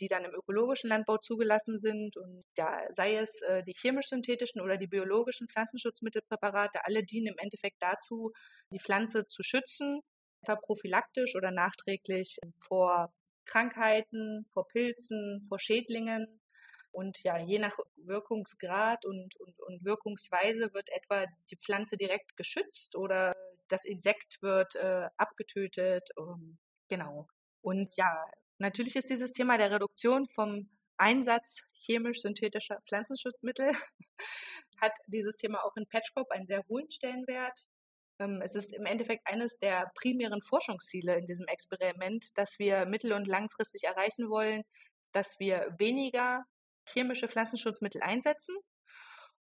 die 0.00 0.08
dann 0.08 0.24
im 0.24 0.34
ökologischen 0.34 0.88
Landbau 0.90 1.18
zugelassen 1.18 1.78
sind. 1.78 2.16
Und 2.16 2.44
ja, 2.56 2.80
sei 2.90 3.16
es 3.16 3.40
äh, 3.42 3.62
die 3.64 3.74
chemisch-synthetischen 3.74 4.60
oder 4.60 4.76
die 4.76 4.88
biologischen 4.88 5.48
Pflanzenschutzmittelpräparate, 5.48 6.84
alle 6.84 7.04
dienen 7.04 7.28
im 7.28 7.38
Endeffekt 7.38 7.76
dazu, 7.80 8.32
die 8.72 8.80
Pflanze 8.80 9.26
zu 9.26 9.42
schützen, 9.42 10.00
etwa 10.42 10.56
prophylaktisch 10.56 11.34
oder 11.36 11.50
nachträglich 11.50 12.38
vor 12.58 13.12
Krankheiten, 13.46 14.44
vor 14.52 14.66
Pilzen, 14.68 15.44
vor 15.48 15.58
Schädlingen. 15.58 16.40
Und 16.94 17.24
ja, 17.24 17.38
je 17.38 17.58
nach 17.58 17.76
Wirkungsgrad 17.96 19.04
und, 19.04 19.34
und, 19.40 19.58
und 19.60 19.84
Wirkungsweise 19.84 20.72
wird 20.72 20.88
etwa 20.90 21.26
die 21.50 21.56
Pflanze 21.56 21.96
direkt 21.96 22.36
geschützt 22.36 22.94
oder 22.94 23.34
das 23.66 23.84
Insekt 23.84 24.40
wird 24.42 24.76
äh, 24.76 25.08
abgetötet. 25.16 26.08
Um, 26.16 26.56
genau. 26.88 27.26
Und 27.62 27.96
ja, 27.96 28.24
natürlich 28.58 28.94
ist 28.94 29.10
dieses 29.10 29.32
Thema 29.32 29.58
der 29.58 29.72
Reduktion 29.72 30.28
vom 30.28 30.70
Einsatz 30.96 31.64
chemisch-synthetischer 31.84 32.80
Pflanzenschutzmittel 32.86 33.72
hat 34.80 34.92
dieses 35.08 35.36
Thema 35.36 35.64
auch 35.64 35.76
in 35.76 35.88
Patchcrop 35.88 36.30
einen 36.30 36.46
sehr 36.46 36.64
hohen 36.68 36.88
Stellenwert. 36.92 37.58
Ähm, 38.20 38.40
es 38.40 38.54
ist 38.54 38.72
im 38.72 38.86
Endeffekt 38.86 39.26
eines 39.26 39.58
der 39.58 39.90
primären 39.96 40.42
Forschungsziele 40.42 41.16
in 41.16 41.26
diesem 41.26 41.48
Experiment, 41.48 42.38
dass 42.38 42.60
wir 42.60 42.86
mittel- 42.86 43.14
und 43.14 43.26
langfristig 43.26 43.82
erreichen 43.82 44.30
wollen, 44.30 44.62
dass 45.10 45.40
wir 45.40 45.74
weniger 45.78 46.44
chemische 46.86 47.28
Pflanzenschutzmittel 47.28 48.02
einsetzen 48.02 48.56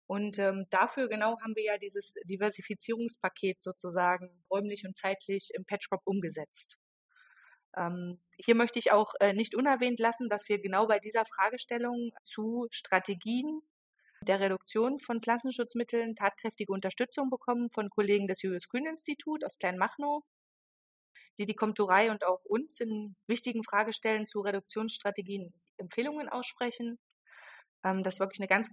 und 0.07 0.37
ähm, 0.37 0.67
dafür 0.69 1.07
genau 1.07 1.39
haben 1.41 1.55
wir 1.55 1.63
ja 1.63 1.77
dieses 1.77 2.15
Diversifizierungspaket 2.25 3.61
sozusagen 3.61 4.43
räumlich 4.51 4.85
und 4.85 4.97
zeitlich 4.97 5.51
im 5.53 5.65
Patchcrop 5.65 6.01
umgesetzt. 6.05 6.77
Ähm, 7.75 8.21
hier 8.37 8.55
möchte 8.55 8.79
ich 8.79 8.91
auch 8.91 9.13
äh, 9.19 9.33
nicht 9.33 9.55
unerwähnt 9.55 9.99
lassen, 9.99 10.29
dass 10.29 10.47
wir 10.49 10.61
genau 10.61 10.87
bei 10.87 10.99
dieser 10.99 11.25
Fragestellung 11.25 12.11
zu 12.23 12.67
Strategien 12.69 13.61
der 14.21 14.39
Reduktion 14.39 14.99
von 14.99 15.21
Pflanzenschutzmitteln 15.21 16.15
tatkräftige 16.15 16.71
Unterstützung 16.71 17.29
bekommen 17.29 17.71
von 17.71 17.89
Kollegen 17.89 18.27
des 18.27 18.41
Julius 18.41 18.69
Grün 18.69 18.85
Institut 18.85 19.43
aus 19.43 19.57
Kleinmachnow, 19.57 20.23
die 21.39 21.45
die 21.45 21.55
Komturei 21.55 22.11
und 22.11 22.23
auch 22.23 22.43
uns 22.45 22.79
in 22.79 23.15
wichtigen 23.25 23.63
Fragestellen 23.63 24.27
zu 24.27 24.41
Reduktionsstrategien 24.41 25.53
Empfehlungen 25.77 26.29
aussprechen. 26.29 26.99
Ähm, 27.83 28.03
das 28.03 28.15
ist 28.15 28.19
wirklich 28.19 28.39
eine 28.39 28.47
ganz 28.47 28.71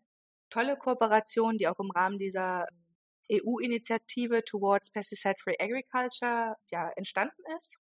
tolle 0.51 0.77
Kooperation, 0.77 1.59
die 1.59 1.69
auch 1.69 1.79
im 1.79 1.91
Rahmen 1.91 2.19
dieser 2.19 2.67
EU-Initiative 3.31 4.45
Towards 4.45 4.91
Pesticide-Free 4.91 5.57
Agriculture 5.59 6.57
ja, 6.71 6.91
entstanden 6.97 7.43
ist. 7.57 7.79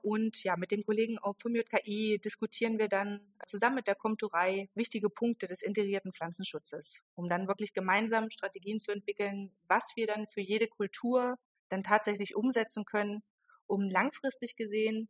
Und 0.00 0.44
ja, 0.44 0.56
mit 0.56 0.70
den 0.70 0.84
Kollegen 0.84 1.18
vom 1.38 1.54
JKI 1.54 2.20
diskutieren 2.24 2.78
wir 2.78 2.88
dann 2.88 3.34
zusammen 3.46 3.76
mit 3.76 3.88
der 3.88 3.96
Komturei 3.96 4.70
wichtige 4.74 5.10
Punkte 5.10 5.48
des 5.48 5.60
integrierten 5.60 6.12
Pflanzenschutzes, 6.12 7.04
um 7.16 7.28
dann 7.28 7.48
wirklich 7.48 7.72
gemeinsam 7.72 8.30
Strategien 8.30 8.80
zu 8.80 8.92
entwickeln, 8.92 9.54
was 9.66 9.92
wir 9.96 10.06
dann 10.06 10.28
für 10.28 10.40
jede 10.40 10.68
Kultur 10.68 11.36
dann 11.68 11.82
tatsächlich 11.82 12.36
umsetzen 12.36 12.84
können, 12.84 13.22
um 13.66 13.90
langfristig 13.90 14.56
gesehen 14.56 15.08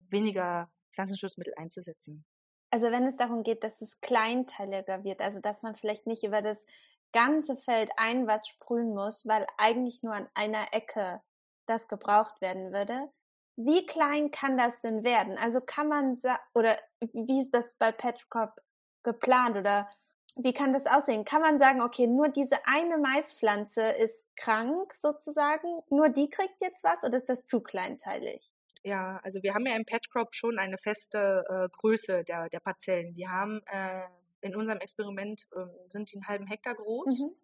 weniger 0.00 0.70
Pflanzenschutzmittel 0.92 1.54
einzusetzen. 1.56 2.26
Also 2.74 2.90
wenn 2.90 3.06
es 3.06 3.16
darum 3.16 3.44
geht, 3.44 3.62
dass 3.62 3.80
es 3.82 4.00
kleinteiliger 4.00 5.04
wird, 5.04 5.20
also 5.20 5.38
dass 5.38 5.62
man 5.62 5.76
vielleicht 5.76 6.08
nicht 6.08 6.24
über 6.24 6.42
das 6.42 6.66
ganze 7.12 7.56
Feld 7.56 7.88
ein 7.98 8.26
was 8.26 8.48
sprühen 8.48 8.96
muss, 8.96 9.24
weil 9.28 9.46
eigentlich 9.58 10.02
nur 10.02 10.12
an 10.12 10.28
einer 10.34 10.66
Ecke 10.72 11.22
das 11.66 11.86
gebraucht 11.86 12.40
werden 12.40 12.72
würde. 12.72 13.12
Wie 13.54 13.86
klein 13.86 14.32
kann 14.32 14.58
das 14.58 14.80
denn 14.80 15.04
werden? 15.04 15.38
Also 15.38 15.60
kann 15.60 15.86
man 15.86 16.20
oder 16.52 16.76
wie 17.00 17.42
ist 17.42 17.54
das 17.54 17.74
bei 17.74 17.92
Petcrop 17.92 18.60
geplant 19.04 19.56
oder 19.56 19.88
wie 20.34 20.52
kann 20.52 20.72
das 20.72 20.86
aussehen? 20.86 21.24
Kann 21.24 21.42
man 21.42 21.60
sagen, 21.60 21.80
okay, 21.80 22.08
nur 22.08 22.28
diese 22.28 22.56
eine 22.66 22.98
Maispflanze 22.98 23.82
ist 23.82 24.26
krank 24.34 24.92
sozusagen, 24.96 25.68
nur 25.90 26.08
die 26.08 26.28
kriegt 26.28 26.60
jetzt 26.60 26.82
was 26.82 27.04
oder 27.04 27.18
ist 27.18 27.28
das 27.28 27.44
zu 27.44 27.60
kleinteilig? 27.60 28.50
Ja, 28.84 29.18
also 29.22 29.42
wir 29.42 29.54
haben 29.54 29.66
ja 29.66 29.74
im 29.76 29.86
Petcrop 29.86 30.34
schon 30.34 30.58
eine 30.58 30.76
feste 30.76 31.42
äh, 31.48 31.68
Größe 31.78 32.22
der, 32.24 32.50
der 32.50 32.60
Parzellen. 32.60 33.14
Die 33.14 33.26
haben 33.26 33.62
äh, 33.66 34.02
in 34.42 34.54
unserem 34.54 34.78
Experiment 34.80 35.42
äh, 35.56 35.64
sind 35.88 36.12
die 36.12 36.16
einen 36.16 36.28
halben 36.28 36.46
Hektar 36.46 36.74
groß. 36.74 37.18
Mhm. 37.18 37.34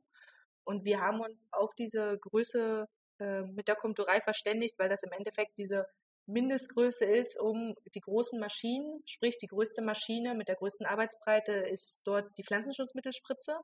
Und 0.64 0.84
wir 0.84 1.00
haben 1.00 1.20
uns 1.20 1.48
auf 1.50 1.74
diese 1.74 2.18
Größe 2.18 2.86
äh, 3.18 3.42
mit 3.42 3.68
der 3.68 3.76
Komturei 3.76 4.20
verständigt, 4.20 4.78
weil 4.78 4.90
das 4.90 5.02
im 5.02 5.12
Endeffekt 5.12 5.56
diese 5.56 5.86
Mindestgröße 6.26 7.06
ist, 7.06 7.40
um 7.40 7.74
die 7.94 8.00
großen 8.00 8.38
Maschinen, 8.38 9.02
sprich 9.06 9.36
die 9.38 9.46
größte 9.46 9.82
Maschine 9.82 10.34
mit 10.34 10.48
der 10.48 10.56
größten 10.56 10.86
Arbeitsbreite 10.86 11.52
ist 11.52 12.02
dort 12.04 12.26
die 12.38 12.44
Pflanzenschutzmittelspritze, 12.44 13.56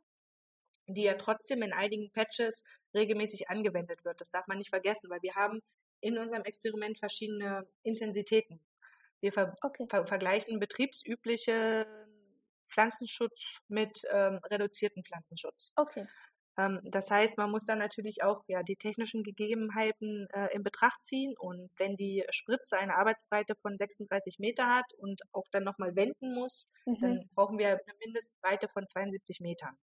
die 0.88 1.02
ja 1.02 1.14
trotzdem 1.14 1.62
in 1.62 1.72
einigen 1.72 2.10
Patches 2.12 2.64
regelmäßig 2.94 3.50
angewendet 3.50 4.04
wird. 4.04 4.20
Das 4.20 4.30
darf 4.30 4.46
man 4.46 4.58
nicht 4.58 4.70
vergessen, 4.70 5.10
weil 5.10 5.22
wir 5.22 5.34
haben 5.34 5.60
in 6.00 6.18
unserem 6.18 6.44
Experiment 6.44 6.98
verschiedene 6.98 7.66
Intensitäten. 7.82 8.60
Wir 9.20 9.32
ver 9.32 9.54
okay. 9.62 9.86
ver 9.88 10.06
vergleichen 10.06 10.58
betriebsübliche 10.60 11.86
Pflanzenschutz 12.68 13.60
mit 13.68 14.02
ähm, 14.12 14.40
reduzierten 14.44 15.02
Pflanzenschutz. 15.04 15.72
Okay. 15.76 16.06
Ähm, 16.58 16.80
das 16.84 17.10
heißt, 17.10 17.38
man 17.38 17.50
muss 17.50 17.64
dann 17.64 17.78
natürlich 17.78 18.22
auch 18.22 18.42
ja, 18.48 18.62
die 18.62 18.76
technischen 18.76 19.22
Gegebenheiten 19.22 20.26
äh, 20.32 20.54
in 20.54 20.62
Betracht 20.62 21.02
ziehen. 21.02 21.34
Und 21.38 21.70
wenn 21.76 21.96
die 21.96 22.24
Spritze 22.30 22.78
eine 22.78 22.96
Arbeitsbreite 22.96 23.54
von 23.56 23.76
36 23.76 24.38
Meter 24.38 24.66
hat 24.66 24.86
und 24.98 25.22
auch 25.32 25.46
dann 25.52 25.64
nochmal 25.64 25.94
wenden 25.96 26.34
muss, 26.34 26.70
mhm. 26.86 26.98
dann 27.00 27.30
brauchen 27.34 27.58
wir 27.58 27.68
eine 27.68 27.98
Mindestbreite 28.04 28.68
von 28.68 28.86
72 28.86 29.40
Metern. 29.40 29.76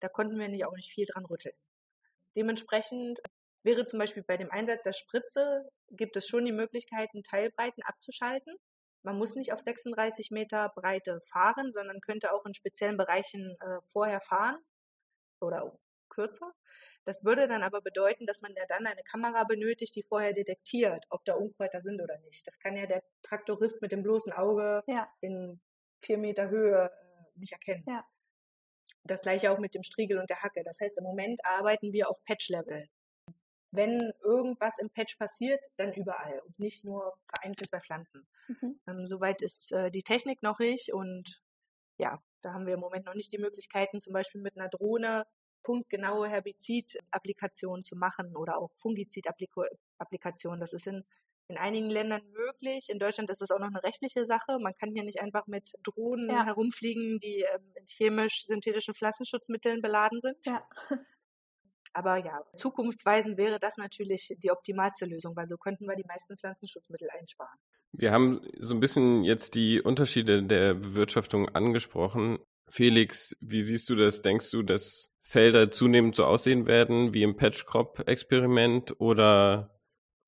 Da 0.00 0.08
konnten 0.08 0.38
wir 0.38 0.48
nicht 0.48 0.64
auch 0.64 0.76
nicht 0.76 0.92
viel 0.92 1.06
dran 1.06 1.26
rütteln. 1.26 1.54
Dementsprechend 2.34 3.20
wäre 3.62 3.86
zum 3.86 3.98
Beispiel 3.98 4.22
bei 4.22 4.36
dem 4.36 4.50
Einsatz 4.50 4.82
der 4.82 4.92
Spritze, 4.92 5.68
gibt 5.90 6.16
es 6.16 6.26
schon 6.26 6.44
die 6.44 6.52
Möglichkeiten, 6.52 7.22
Teilbreiten 7.22 7.82
abzuschalten. 7.82 8.56
Man 9.02 9.16
muss 9.16 9.34
nicht 9.34 9.52
auf 9.52 9.60
36 9.60 10.30
Meter 10.30 10.70
Breite 10.74 11.20
fahren, 11.22 11.72
sondern 11.72 12.00
könnte 12.00 12.32
auch 12.32 12.44
in 12.44 12.54
speziellen 12.54 12.96
Bereichen 12.96 13.56
äh, 13.60 13.78
vorher 13.92 14.20
fahren 14.20 14.58
oder 15.40 15.76
kürzer. 16.10 16.52
Das 17.04 17.24
würde 17.24 17.48
dann 17.48 17.62
aber 17.62 17.80
bedeuten, 17.80 18.26
dass 18.26 18.42
man 18.42 18.52
ja 18.54 18.64
dann 18.68 18.86
eine 18.86 19.02
Kamera 19.04 19.44
benötigt, 19.44 19.94
die 19.96 20.02
vorher 20.02 20.34
detektiert, 20.34 21.06
ob 21.08 21.24
da 21.24 21.34
Unkräuter 21.34 21.80
sind 21.80 22.02
oder 22.02 22.18
nicht. 22.18 22.46
Das 22.46 22.58
kann 22.58 22.76
ja 22.76 22.86
der 22.86 23.02
Traktorist 23.22 23.80
mit 23.80 23.92
dem 23.92 24.02
bloßen 24.02 24.32
Auge 24.32 24.82
ja. 24.86 25.08
in 25.20 25.60
vier 26.02 26.18
Meter 26.18 26.50
Höhe 26.50 26.90
äh, 26.90 27.38
nicht 27.38 27.52
erkennen. 27.52 27.84
Ja. 27.86 28.04
Das 29.04 29.22
gleiche 29.22 29.50
auch 29.50 29.58
mit 29.58 29.74
dem 29.74 29.82
Striegel 29.82 30.18
und 30.18 30.28
der 30.28 30.42
Hacke. 30.42 30.62
Das 30.62 30.78
heißt, 30.80 30.98
im 30.98 31.04
Moment 31.04 31.40
arbeiten 31.44 31.92
wir 31.92 32.10
auf 32.10 32.22
Patch-Level 32.24 32.86
wenn 33.72 34.12
irgendwas 34.22 34.78
im 34.78 34.90
Patch 34.90 35.16
passiert, 35.16 35.64
dann 35.76 35.92
überall 35.92 36.40
und 36.46 36.58
nicht 36.58 36.84
nur 36.84 37.14
vereinzelt 37.26 37.70
bei 37.70 37.80
Pflanzen. 37.80 38.26
Mhm. 38.48 38.80
Ähm, 38.86 39.06
soweit 39.06 39.42
ist 39.42 39.72
äh, 39.72 39.90
die 39.90 40.02
Technik 40.02 40.42
noch 40.42 40.58
nicht 40.58 40.92
und 40.92 41.40
ja, 41.98 42.18
da 42.42 42.52
haben 42.52 42.66
wir 42.66 42.74
im 42.74 42.80
Moment 42.80 43.06
noch 43.06 43.14
nicht 43.14 43.32
die 43.32 43.38
Möglichkeiten, 43.38 44.00
zum 44.00 44.12
Beispiel 44.12 44.40
mit 44.40 44.56
einer 44.56 44.68
Drohne 44.68 45.26
punktgenaue 45.62 46.28
Herbizid-Applikationen 46.28 47.82
zu 47.82 47.96
machen 47.96 48.34
oder 48.36 48.58
auch 48.58 48.70
Fungizid-Applikationen. 48.76 50.58
Das 50.58 50.72
ist 50.72 50.86
in, 50.86 51.04
in 51.48 51.58
einigen 51.58 51.90
Ländern 51.90 52.22
möglich. 52.32 52.88
In 52.88 52.98
Deutschland 52.98 53.28
ist 53.28 53.42
es 53.42 53.50
auch 53.50 53.58
noch 53.58 53.68
eine 53.68 53.82
rechtliche 53.82 54.24
Sache. 54.24 54.58
Man 54.58 54.74
kann 54.74 54.92
hier 54.92 55.04
nicht 55.04 55.20
einfach 55.20 55.46
mit 55.46 55.74
Drohnen 55.82 56.30
ja. 56.30 56.46
herumfliegen, 56.46 57.18
die 57.18 57.44
ähm, 57.54 57.70
mit 57.74 57.90
chemisch-synthetischen 57.90 58.94
Pflanzenschutzmitteln 58.94 59.82
beladen 59.82 60.20
sind. 60.20 60.46
Ja. 60.46 60.66
Aber 61.92 62.16
ja, 62.18 62.40
zukunftsweisend 62.54 63.36
wäre 63.36 63.58
das 63.58 63.76
natürlich 63.76 64.34
die 64.38 64.50
optimalste 64.50 65.06
Lösung, 65.06 65.34
weil 65.36 65.46
so 65.46 65.56
könnten 65.56 65.86
wir 65.86 65.96
die 65.96 66.06
meisten 66.06 66.36
Pflanzenschutzmittel 66.36 67.08
einsparen. 67.10 67.58
Wir 67.92 68.12
haben 68.12 68.40
so 68.58 68.74
ein 68.74 68.80
bisschen 68.80 69.24
jetzt 69.24 69.54
die 69.54 69.80
Unterschiede 69.80 70.42
der 70.42 70.74
Bewirtschaftung 70.74 71.48
angesprochen. 71.48 72.38
Felix, 72.68 73.36
wie 73.40 73.62
siehst 73.62 73.90
du 73.90 73.96
das? 73.96 74.22
Denkst 74.22 74.50
du, 74.52 74.62
dass 74.62 75.10
Felder 75.20 75.70
zunehmend 75.70 76.14
so 76.14 76.24
aussehen 76.24 76.66
werden 76.66 77.12
wie 77.14 77.24
im 77.24 77.36
Patch-Crop-Experiment 77.36 79.00
oder 79.00 79.76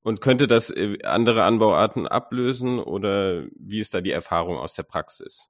und 0.03 0.19
könnte 0.19 0.47
das 0.47 0.69
äh, 0.69 0.97
andere 1.03 1.43
Anbauarten 1.43 2.07
ablösen 2.07 2.79
oder 2.79 3.45
wie 3.57 3.79
ist 3.79 3.93
da 3.93 4.01
die 4.01 4.11
Erfahrung 4.11 4.57
aus 4.57 4.73
der 4.73 4.83
Praxis? 4.83 5.49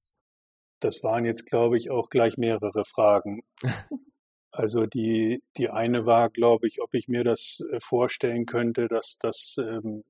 Das 0.79 1.03
waren 1.03 1.25
jetzt, 1.25 1.45
glaube 1.45 1.77
ich, 1.77 1.89
auch 1.89 2.09
gleich 2.09 2.37
mehrere 2.37 2.85
Fragen. 2.85 3.41
Also 4.53 4.85
die, 4.85 5.41
die 5.57 5.69
eine 5.69 6.05
war, 6.05 6.29
glaube 6.29 6.67
ich, 6.67 6.79
ob 6.79 6.93
ich 6.93 7.07
mir 7.07 7.23
das 7.23 7.57
äh, 7.71 7.79
vorstellen 7.79 8.45
könnte, 8.45 8.87
dass 8.87 9.17
das 9.19 9.55
ähm, 9.57 10.03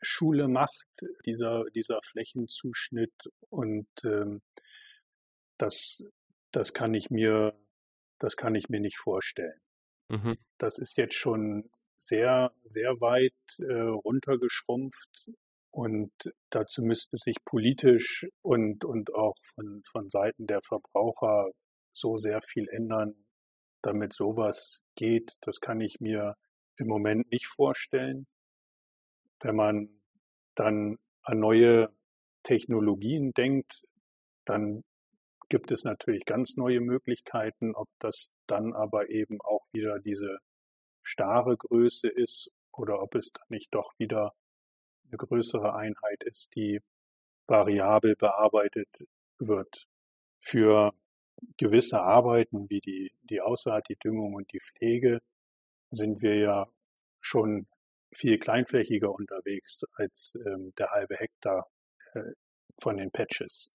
Schule 0.00 0.46
macht, 0.46 0.86
dieser, 1.26 1.64
dieser 1.74 1.98
Flächenzuschnitt. 2.04 3.12
Und 3.50 3.88
ähm, 4.04 4.40
das, 5.58 6.04
das 6.52 6.72
kann 6.72 6.94
ich 6.94 7.10
mir, 7.10 7.58
das 8.20 8.36
kann 8.36 8.54
ich 8.54 8.68
mir 8.68 8.78
nicht 8.78 8.98
vorstellen. 8.98 9.60
Mhm. 10.08 10.38
Das 10.58 10.78
ist 10.78 10.96
jetzt 10.96 11.14
schon 11.16 11.68
sehr, 11.98 12.52
sehr 12.64 13.00
weit 13.00 13.34
äh, 13.58 13.80
runtergeschrumpft. 13.80 15.26
Und 15.72 16.12
dazu 16.50 16.82
müsste 16.82 17.16
sich 17.16 17.36
politisch 17.44 18.28
und, 18.42 18.84
und 18.84 19.12
auch 19.12 19.34
von, 19.56 19.82
von 19.90 20.08
Seiten 20.08 20.46
der 20.46 20.60
Verbraucher 20.62 21.50
so 21.92 22.16
sehr 22.18 22.42
viel 22.42 22.68
ändern, 22.68 23.14
damit 23.82 24.12
sowas 24.12 24.82
geht. 24.94 25.36
Das 25.40 25.60
kann 25.60 25.80
ich 25.80 26.00
mir 26.00 26.36
im 26.76 26.86
Moment 26.86 27.30
nicht 27.30 27.46
vorstellen. 27.46 28.26
Wenn 29.40 29.56
man 29.56 29.88
dann 30.54 30.98
an 31.22 31.38
neue 31.38 31.90
Technologien 32.42 33.32
denkt, 33.32 33.82
dann 34.44 34.84
gibt 35.48 35.70
es 35.70 35.84
natürlich 35.84 36.24
ganz 36.24 36.56
neue 36.56 36.80
Möglichkeiten, 36.80 37.74
ob 37.74 37.88
das 37.98 38.32
dann 38.46 38.72
aber 38.72 39.10
eben 39.10 39.40
auch 39.42 39.66
wieder 39.72 39.98
diese 39.98 40.38
starre 41.02 41.56
Größe 41.56 42.08
ist 42.08 42.50
oder 42.72 43.02
ob 43.02 43.14
es 43.14 43.32
dann 43.32 43.46
nicht 43.48 43.74
doch 43.74 43.92
wieder 43.98 44.34
eine 45.08 45.18
größere 45.18 45.74
Einheit 45.74 46.22
ist, 46.24 46.54
die 46.54 46.80
variabel 47.46 48.16
bearbeitet 48.16 48.88
wird. 49.38 49.86
Für 50.38 50.92
gewisse 51.56 52.00
Arbeiten 52.00 52.68
wie 52.70 52.80
die, 52.80 53.12
die 53.22 53.40
Aussaat, 53.40 53.88
die 53.88 53.96
Düngung 53.96 54.34
und 54.34 54.52
die 54.52 54.60
Pflege 54.60 55.20
sind 55.90 56.22
wir 56.22 56.36
ja 56.36 56.66
schon 57.20 57.66
viel 58.12 58.38
kleinflächiger 58.38 59.10
unterwegs 59.10 59.84
als 59.94 60.38
ähm, 60.46 60.72
der 60.78 60.90
halbe 60.90 61.16
Hektar 61.16 61.70
äh, 62.14 62.32
von 62.78 62.96
den 62.96 63.10
Patches. 63.10 63.70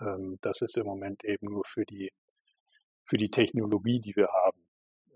Ähm, 0.00 0.38
das 0.40 0.62
ist 0.62 0.76
im 0.76 0.86
Moment 0.86 1.24
eben 1.24 1.48
nur 1.50 1.64
für 1.64 1.84
die, 1.84 2.12
für 3.04 3.16
die 3.16 3.30
Technologie, 3.30 4.00
die 4.00 4.16
wir 4.16 4.28
haben, 4.28 4.64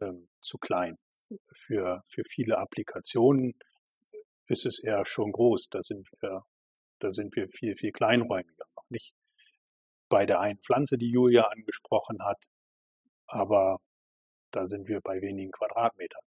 ähm, 0.00 0.28
zu 0.40 0.58
klein. 0.58 0.98
Für, 1.52 2.02
für 2.06 2.24
viele 2.24 2.58
Applikationen 2.58 3.54
ist 4.46 4.66
es 4.66 4.80
eher 4.80 5.04
schon 5.04 5.32
groß. 5.32 5.70
Da 5.70 5.82
sind 5.82 6.08
wir, 6.20 6.44
da 6.98 7.10
sind 7.10 7.34
wir 7.36 7.48
viel, 7.48 7.74
viel 7.74 7.92
kleinräumiger. 7.92 8.66
Noch 8.76 8.90
nicht 8.90 9.14
bei 10.12 10.26
der 10.26 10.40
einen 10.40 10.58
Pflanze, 10.58 10.98
die 10.98 11.10
Julia 11.10 11.44
angesprochen 11.44 12.22
hat, 12.22 12.36
aber 13.26 13.78
da 14.50 14.66
sind 14.66 14.86
wir 14.86 15.00
bei 15.00 15.22
wenigen 15.22 15.52
Quadratmetern, 15.52 16.20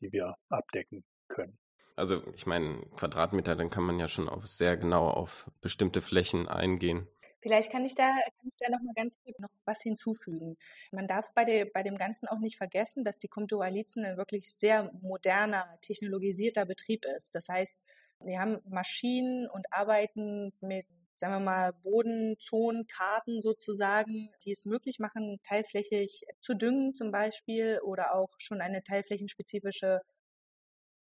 die 0.00 0.12
wir 0.12 0.36
abdecken 0.48 1.02
können. 1.26 1.58
Also 1.96 2.22
ich 2.36 2.46
meine, 2.46 2.86
Quadratmeter, 2.94 3.56
dann 3.56 3.68
kann 3.68 3.82
man 3.82 3.98
ja 3.98 4.06
schon 4.06 4.28
auf 4.28 4.46
sehr 4.46 4.76
genau 4.76 5.10
auf 5.10 5.50
bestimmte 5.60 6.02
Flächen 6.02 6.46
eingehen. 6.46 7.08
Vielleicht 7.40 7.72
kann 7.72 7.84
ich 7.84 7.96
da, 7.96 8.04
kann 8.04 8.48
ich 8.48 8.56
da 8.60 8.70
noch 8.70 8.80
mal 8.80 8.94
ganz 8.94 9.20
kurz 9.24 9.40
noch 9.40 9.50
was 9.64 9.82
hinzufügen. 9.82 10.56
Man 10.92 11.08
darf 11.08 11.34
bei, 11.34 11.44
de, 11.44 11.64
bei 11.64 11.82
dem 11.82 11.98
Ganzen 11.98 12.28
auch 12.28 12.38
nicht 12.38 12.56
vergessen, 12.56 13.02
dass 13.02 13.18
die 13.18 13.26
Comturalizen 13.26 14.04
ein 14.04 14.16
wirklich 14.16 14.54
sehr 14.54 14.92
moderner, 15.02 15.66
technologisierter 15.80 16.64
Betrieb 16.64 17.04
ist. 17.16 17.34
Das 17.34 17.48
heißt, 17.48 17.84
wir 18.20 18.38
haben 18.38 18.60
Maschinen 18.68 19.48
und 19.48 19.66
arbeiten 19.72 20.52
mit, 20.60 20.86
sagen 21.14 21.34
wir 21.34 21.40
mal, 21.40 21.72
Bodenzonenkarten 21.72 23.40
sozusagen, 23.40 24.30
die 24.44 24.52
es 24.52 24.64
möglich 24.64 24.98
machen, 24.98 25.40
teilflächig 25.42 26.24
zu 26.40 26.54
düngen 26.54 26.94
zum 26.94 27.10
Beispiel 27.10 27.80
oder 27.82 28.14
auch 28.14 28.30
schon 28.38 28.60
eine 28.60 28.82
teilflächenspezifische 28.82 30.00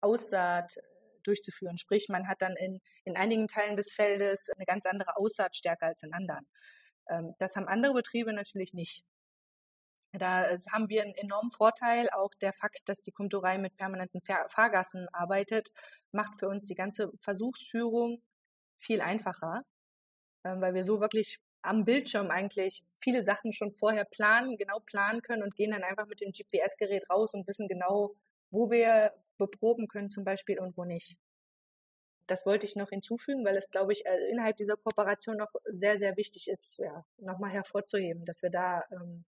Aussaat 0.02 0.78
durchzuführen. 1.24 1.78
Sprich, 1.78 2.08
man 2.10 2.28
hat 2.28 2.42
dann 2.42 2.56
in, 2.56 2.80
in 3.04 3.18
einigen 3.18 3.48
Teilen 3.48 3.76
des 3.76 3.92
Feldes 3.94 4.50
eine 4.56 4.66
ganz 4.66 4.86
andere 4.86 5.18
Aussaatstärke 5.18 5.86
als 5.86 6.04
in 6.04 6.14
anderen. 6.14 6.48
Ähm, 7.10 7.34
das 7.40 7.56
haben 7.56 7.68
andere 7.68 7.94
Betriebe 7.94 8.34
natürlich 8.34 8.74
nicht. 8.74 9.04
Da 10.14 10.46
haben 10.72 10.90
wir 10.90 11.04
einen 11.04 11.16
enormen 11.16 11.52
Vorteil. 11.52 12.10
Auch 12.12 12.34
der 12.42 12.54
Fakt, 12.54 12.88
dass 12.88 13.02
die 13.02 13.12
Konditorei 13.12 13.58
mit 13.58 13.76
permanenten 13.76 14.22
Fahrgassen 14.22 15.08
arbeitet, 15.12 15.70
macht 16.12 16.40
für 16.40 16.48
uns 16.48 16.66
die 16.66 16.76
ganze 16.76 17.12
Versuchsführung 17.20 18.22
viel 18.78 19.02
einfacher, 19.02 19.64
weil 20.44 20.74
wir 20.74 20.84
so 20.84 21.00
wirklich 21.00 21.40
am 21.62 21.86
Bildschirm 21.86 22.32
eigentlich 22.32 22.84
viele 23.00 23.22
Sachen 23.22 23.52
schon 23.52 23.72
vorher 23.72 24.06
planen, 24.06 24.58
genau 24.58 24.80
planen 24.80 25.22
können 25.22 25.44
und 25.44 25.56
gehen 25.56 25.72
dann 25.72 25.84
einfach 25.84 26.08
mit 26.08 26.22
dem 26.22 26.32
GPS-Gerät 26.32 27.10
raus 27.10 27.34
und 27.34 27.48
wissen 27.48 27.68
genau, 27.68 28.16
wo 28.52 28.72
wir 28.72 29.14
beproben 29.38 29.88
können 29.88 30.10
zum 30.10 30.24
Beispiel 30.24 30.60
und 30.60 30.78
wo 30.78 30.86
nicht. 30.86 31.18
Das 32.28 32.46
wollte 32.46 32.66
ich 32.66 32.76
noch 32.76 32.90
hinzufügen, 32.90 33.46
weil 33.46 33.56
es, 33.56 33.70
glaube 33.72 33.94
ich, 33.94 34.06
äh, 34.06 34.30
innerhalb 34.30 34.58
dieser 34.58 34.76
Kooperation 34.76 35.38
noch 35.38 35.52
sehr, 35.66 35.98
sehr 35.98 36.18
wichtig 36.18 36.50
ist, 36.50 36.78
ja, 36.78 37.06
nochmal 37.18 37.52
hervorzuheben, 37.52 38.26
dass 38.26 38.42
wir 38.42 38.50
da 38.50 38.84
ähm, 38.92 39.24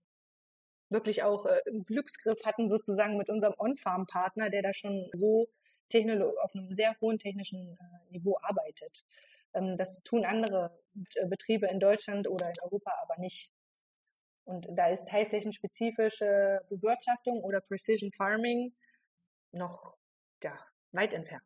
wirklich 0.90 1.23
auch 1.23 1.47
äh, 1.47 1.61
einen 1.68 1.85
Glücksgriff 1.85 2.44
hatten, 2.44 2.68
sozusagen 2.68 3.16
mit 3.16 3.31
unserem 3.31 3.55
On-Farm-Partner, 3.59 4.51
der 4.51 4.62
da 4.62 4.73
schon 4.75 5.09
so 5.12 5.49
auf 6.42 6.55
einem 6.55 6.75
sehr 6.75 6.94
hohen 7.01 7.18
technischen 7.18 7.79
äh, 7.79 8.12
Niveau 8.12 8.37
arbeitet. 8.42 9.05
Ähm, 9.54 9.76
das 9.76 10.02
tun 10.02 10.24
andere 10.24 10.78
äh, 11.14 11.26
Betriebe 11.26 11.66
in 11.66 11.80
Deutschland 11.80 12.28
oder 12.28 12.46
in 12.46 12.54
Europa 12.62 12.92
aber 13.02 13.20
nicht. 13.20 13.50
Und 14.44 14.66
da 14.76 14.88
ist 14.88 15.08
teilflächenspezifische 15.08 16.61
Bewirtschaftung 16.70 17.42
oder 17.42 17.61
Precision 17.61 18.11
Farming 18.12 18.74
noch 19.52 19.94
ja, 20.42 20.58
weit 20.92 21.12
entfernt. 21.12 21.44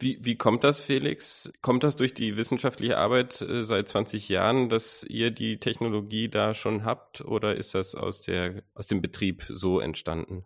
Wie, 0.00 0.24
wie 0.24 0.36
kommt 0.36 0.62
das, 0.62 0.80
Felix? 0.80 1.50
Kommt 1.60 1.82
das 1.82 1.96
durch 1.96 2.14
die 2.14 2.36
wissenschaftliche 2.36 2.96
Arbeit 2.96 3.40
äh, 3.40 3.64
seit 3.64 3.88
20 3.88 4.28
Jahren, 4.28 4.68
dass 4.68 5.02
ihr 5.02 5.32
die 5.32 5.58
Technologie 5.58 6.28
da 6.28 6.54
schon 6.54 6.84
habt 6.84 7.20
oder 7.20 7.56
ist 7.56 7.74
das 7.74 7.96
aus, 7.96 8.22
der, 8.22 8.62
aus 8.74 8.86
dem 8.86 9.02
Betrieb 9.02 9.44
so 9.48 9.80
entstanden? 9.80 10.44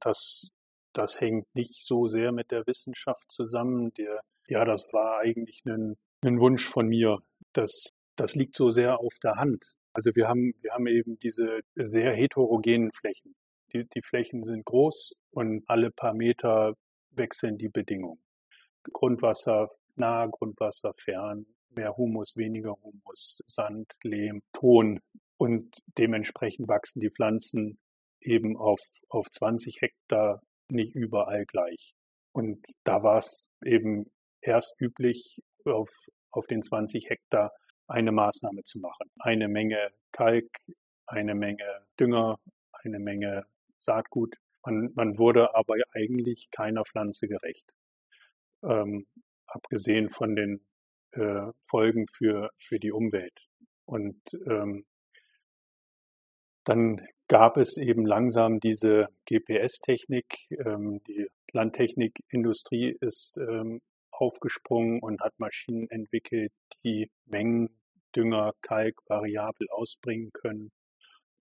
Das, 0.00 0.50
das 0.92 1.18
hängt 1.18 1.46
nicht 1.54 1.84
so 1.84 2.08
sehr 2.08 2.30
mit 2.30 2.50
der 2.50 2.66
Wissenschaft 2.66 3.32
zusammen. 3.32 3.92
Der, 3.94 4.20
ja, 4.48 4.66
das 4.66 4.92
war 4.92 5.18
eigentlich 5.20 5.62
ein, 5.64 5.96
ein 6.24 6.40
Wunsch 6.40 6.64
von 6.64 6.86
mir. 6.86 7.18
Das, 7.52 7.90
das 8.16 8.34
liegt 8.34 8.54
so 8.54 8.70
sehr 8.70 9.00
auf 9.00 9.14
der 9.22 9.36
Hand. 9.36 9.64
Also 9.92 10.10
wir 10.14 10.28
haben, 10.28 10.52
wir 10.60 10.72
haben 10.72 10.86
eben 10.86 11.18
diese 11.18 11.60
sehr 11.74 12.12
heterogenen 12.14 12.92
Flächen. 12.92 13.34
Die, 13.72 13.86
die 13.94 14.02
Flächen 14.02 14.42
sind 14.42 14.64
groß 14.64 15.14
und 15.30 15.64
alle 15.68 15.90
paar 15.90 16.14
Meter 16.14 16.74
wechseln 17.10 17.58
die 17.58 17.68
Bedingungen. 17.68 18.22
Grundwasser 18.92 19.68
nah, 20.00 20.26
Grundwasser 20.26 20.92
fern, 20.94 21.46
mehr 21.70 21.96
Humus, 21.96 22.36
weniger 22.36 22.74
Humus, 22.82 23.42
Sand, 23.46 23.92
Lehm, 24.02 24.42
Ton 24.52 25.00
und 25.36 25.78
dementsprechend 25.98 26.68
wachsen 26.68 27.00
die 27.00 27.10
Pflanzen 27.10 27.78
eben 28.20 28.56
auf, 28.56 28.80
auf 29.08 29.30
20 29.30 29.80
Hektar 29.80 30.42
nicht 30.68 30.94
überall 30.94 31.44
gleich. 31.46 31.94
Und 32.32 32.64
da 32.84 33.02
war 33.02 33.18
es 33.18 33.48
eben 33.64 34.10
erst 34.40 34.80
üblich, 34.80 35.40
auf, 35.66 35.90
auf 36.30 36.46
den 36.46 36.62
20 36.62 37.08
Hektar 37.10 37.52
eine 37.86 38.12
Maßnahme 38.12 38.62
zu 38.64 38.78
machen. 38.78 39.10
Eine 39.18 39.48
Menge 39.48 39.90
Kalk, 40.12 40.48
eine 41.06 41.34
Menge 41.34 41.86
Dünger, 41.98 42.38
eine 42.72 42.98
Menge 42.98 43.46
Saatgut. 43.78 44.36
Man, 44.64 44.90
man 44.94 45.18
wurde 45.18 45.54
aber 45.54 45.74
eigentlich 45.92 46.50
keiner 46.50 46.84
Pflanze 46.84 47.26
gerecht. 47.28 47.72
Ähm, 48.62 49.06
abgesehen 49.46 50.10
von 50.10 50.36
den 50.36 50.60
äh, 51.12 51.50
Folgen 51.60 52.06
für, 52.06 52.50
für 52.58 52.78
die 52.78 52.92
Umwelt. 52.92 53.34
Und 53.86 54.20
ähm, 54.46 54.84
dann 56.64 57.04
gab 57.26 57.56
es 57.56 57.76
eben 57.76 58.06
langsam 58.06 58.60
diese 58.60 59.08
GPS-Technik. 59.28 60.26
Ähm, 60.64 61.00
die 61.08 61.26
Landtechnikindustrie 61.52 62.96
ist 63.00 63.38
ähm, 63.38 63.80
aufgesprungen 64.20 65.00
und 65.00 65.20
hat 65.20 65.38
Maschinen 65.38 65.88
entwickelt, 65.90 66.52
die 66.84 67.10
Mengen 67.26 67.80
Dünger, 68.14 68.54
Kalk 68.62 68.96
variabel 69.08 69.68
ausbringen 69.70 70.32
können. 70.32 70.72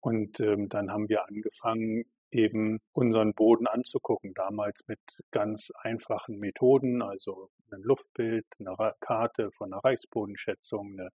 Und 0.00 0.40
ähm, 0.40 0.68
dann 0.68 0.90
haben 0.90 1.08
wir 1.08 1.26
angefangen, 1.26 2.04
eben 2.30 2.80
unseren 2.92 3.34
Boden 3.34 3.66
anzugucken. 3.66 4.34
Damals 4.34 4.86
mit 4.86 5.00
ganz 5.30 5.72
einfachen 5.82 6.38
Methoden, 6.38 7.02
also 7.02 7.50
ein 7.72 7.82
Luftbild, 7.82 8.46
eine 8.58 8.94
Karte 9.00 9.50
von 9.52 9.72
einer 9.72 9.82
Reichsbodenschätzung, 9.82 10.98
eine 10.98 11.10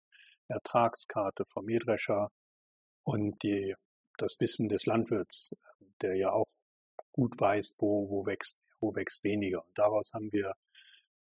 Ertragskarte 0.48 1.44
vom 1.46 1.64
Mähdrescher 1.64 2.30
und 3.02 3.42
die, 3.42 3.74
das 4.18 4.38
Wissen 4.40 4.68
des 4.68 4.86
Landwirts, 4.86 5.54
der 6.02 6.16
ja 6.16 6.32
auch 6.32 6.48
gut 7.12 7.40
weiß, 7.40 7.76
wo, 7.78 8.08
wo 8.10 8.26
wächst, 8.26 8.58
wo 8.80 8.94
wächst 8.94 9.24
weniger. 9.24 9.64
Und 9.64 9.78
daraus 9.78 10.12
haben 10.12 10.32
wir 10.32 10.54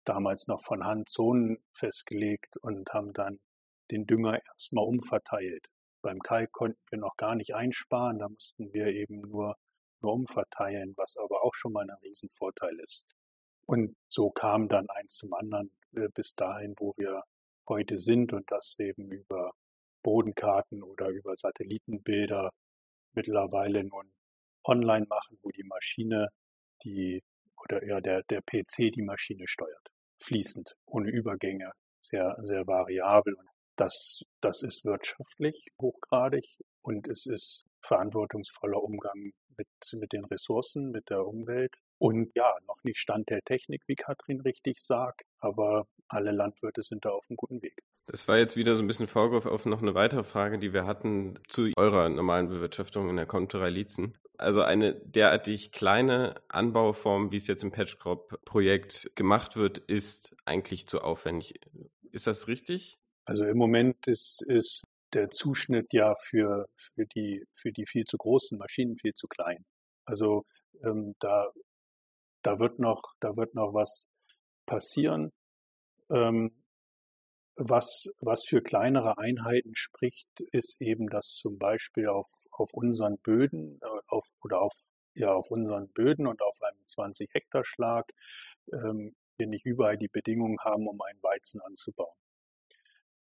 damals 0.07 0.47
noch 0.47 0.61
von 0.61 0.83
Hand 0.85 1.09
Zonen 1.09 1.57
festgelegt 1.71 2.57
und 2.57 2.89
haben 2.93 3.13
dann 3.13 3.39
den 3.91 4.05
Dünger 4.05 4.43
erstmal 4.45 4.85
umverteilt. 4.85 5.67
Beim 6.01 6.19
Kalk 6.19 6.51
konnten 6.51 6.81
wir 6.89 6.99
noch 6.99 7.17
gar 7.17 7.35
nicht 7.35 7.53
einsparen, 7.55 8.19
da 8.19 8.29
mussten 8.29 8.73
wir 8.73 8.87
eben 8.87 9.21
nur, 9.21 9.57
nur 10.01 10.13
umverteilen, 10.13 10.93
was 10.95 11.17
aber 11.17 11.43
auch 11.43 11.53
schon 11.55 11.73
mal 11.73 11.89
ein 11.89 11.97
Riesenvorteil 12.03 12.79
ist. 12.79 13.05
Und 13.65 13.95
so 14.07 14.29
kam 14.29 14.69
dann 14.69 14.89
eins 14.89 15.15
zum 15.15 15.33
anderen 15.33 15.71
äh, 15.95 16.07
bis 16.13 16.35
dahin, 16.35 16.75
wo 16.77 16.93
wir 16.97 17.23
heute 17.67 17.99
sind 17.99 18.31
und 18.33 18.49
das 18.51 18.79
eben 18.79 19.11
über 19.11 19.51
Bodenkarten 20.03 20.83
oder 20.83 21.09
über 21.09 21.35
Satellitenbilder 21.35 22.51
mittlerweile 23.13 23.83
nun 23.83 24.13
online 24.63 25.05
machen, 25.09 25.37
wo 25.41 25.49
die 25.49 25.63
Maschine 25.63 26.29
die 26.83 27.23
oder 27.57 27.85
ja 27.85 27.99
der, 27.99 28.23
der 28.23 28.41
PC 28.41 28.91
die 28.93 29.01
Maschine 29.01 29.47
steuert. 29.47 29.89
Fließend, 30.19 30.75
ohne 30.85 31.09
Übergänge, 31.09 31.71
sehr, 31.99 32.35
sehr 32.41 32.65
variabel. 32.67 33.33
Und 33.33 33.47
das, 33.75 34.21
das 34.41 34.63
ist 34.63 34.85
wirtschaftlich 34.85 35.67
hochgradig 35.79 36.45
und 36.81 37.07
es 37.07 37.25
ist 37.25 37.65
verantwortungsvoller 37.81 38.81
Umgang 38.81 39.31
mit, 39.57 39.67
mit 39.93 40.13
den 40.13 40.25
Ressourcen, 40.25 40.91
mit 40.91 41.09
der 41.09 41.25
Umwelt. 41.25 41.75
Und 41.99 42.31
ja, 42.35 42.53
noch 42.67 42.83
nicht 42.83 42.99
Stand 42.99 43.29
der 43.29 43.41
Technik, 43.41 43.81
wie 43.87 43.95
Katrin 43.95 44.41
richtig 44.41 44.79
sagt, 44.81 45.23
aber 45.39 45.87
alle 46.07 46.31
Landwirte 46.31 46.83
sind 46.83 47.05
da 47.05 47.09
auf 47.09 47.25
einem 47.29 47.37
guten 47.37 47.61
Weg. 47.61 47.81
Das 48.05 48.27
war 48.27 48.37
jetzt 48.37 48.55
wieder 48.55 48.75
so 48.75 48.83
ein 48.83 48.87
bisschen 48.87 49.07
Vorwurf 49.07 49.45
auf 49.45 49.65
noch 49.65 49.81
eine 49.81 49.95
weitere 49.95 50.23
Frage, 50.23 50.59
die 50.59 50.73
wir 50.73 50.85
hatten 50.85 51.39
zu 51.47 51.71
eurer 51.75 52.07
normalen 52.09 52.47
Bewirtschaftung 52.47 53.09
in 53.09 53.17
der 53.17 53.25
Komturei 53.25 53.69
Liezen. 53.69 54.17
Also 54.37 54.61
eine 54.61 54.93
derartig 54.93 55.71
kleine 55.71 56.35
Anbauform, 56.47 57.31
wie 57.31 57.37
es 57.37 57.47
jetzt 57.47 57.63
im 57.63 57.71
Patchcrop-Projekt 57.71 59.11
gemacht 59.15 59.55
wird, 59.57 59.79
ist 59.79 60.35
eigentlich 60.45 60.87
zu 60.87 61.01
aufwendig. 61.01 61.59
Ist 62.11 62.27
das 62.27 62.47
richtig? 62.47 62.97
Also 63.25 63.43
im 63.43 63.57
Moment 63.57 64.07
ist, 64.07 64.41
ist 64.47 64.85
der 65.13 65.29
Zuschnitt 65.29 65.91
ja 65.91 66.13
für, 66.15 66.67
für, 66.75 67.05
die, 67.05 67.43
für 67.53 67.71
die 67.71 67.85
viel 67.85 68.05
zu 68.05 68.17
großen 68.17 68.57
Maschinen 68.57 68.95
viel 68.95 69.13
zu 69.13 69.27
klein. 69.27 69.65
Also 70.05 70.45
ähm, 70.83 71.15
da, 71.19 71.47
da, 72.47 72.59
wird 72.59 72.79
noch, 72.79 73.01
da 73.19 73.35
wird 73.35 73.55
noch 73.55 73.73
was 73.73 74.07
passieren. 74.65 75.33
Ähm, 76.09 76.63
was, 77.57 78.05
was 78.21 78.45
für 78.47 78.61
kleinere 78.61 79.17
Einheiten 79.17 79.75
spricht, 79.75 80.29
ist 80.53 80.79
eben, 80.79 81.09
dass 81.09 81.25
zum 81.41 81.57
Beispiel 81.57 82.07
auf, 82.07 82.29
auf 82.51 82.69
unseren 82.73 83.17
Böden 83.17 83.79
äh, 83.81 83.99
auf, 84.07 84.25
oder 84.41 84.61
auf, 84.61 84.73
ja, 85.13 85.33
auf 85.33 85.51
unseren 85.51 85.89
Böden 85.89 86.25
und 86.25 86.41
auf 86.41 86.55
einem 86.61 86.87
20 86.87 87.33
Hektar 87.33 87.65
Schlag 87.65 88.05
ähm, 88.71 89.15
wir 89.37 89.47
nicht 89.47 89.65
überall 89.65 89.97
die 89.97 90.07
Bedingungen 90.07 90.59
haben, 90.61 90.87
um 90.87 91.01
einen 91.01 91.21
Weizen 91.21 91.59
anzubauen. 91.61 92.17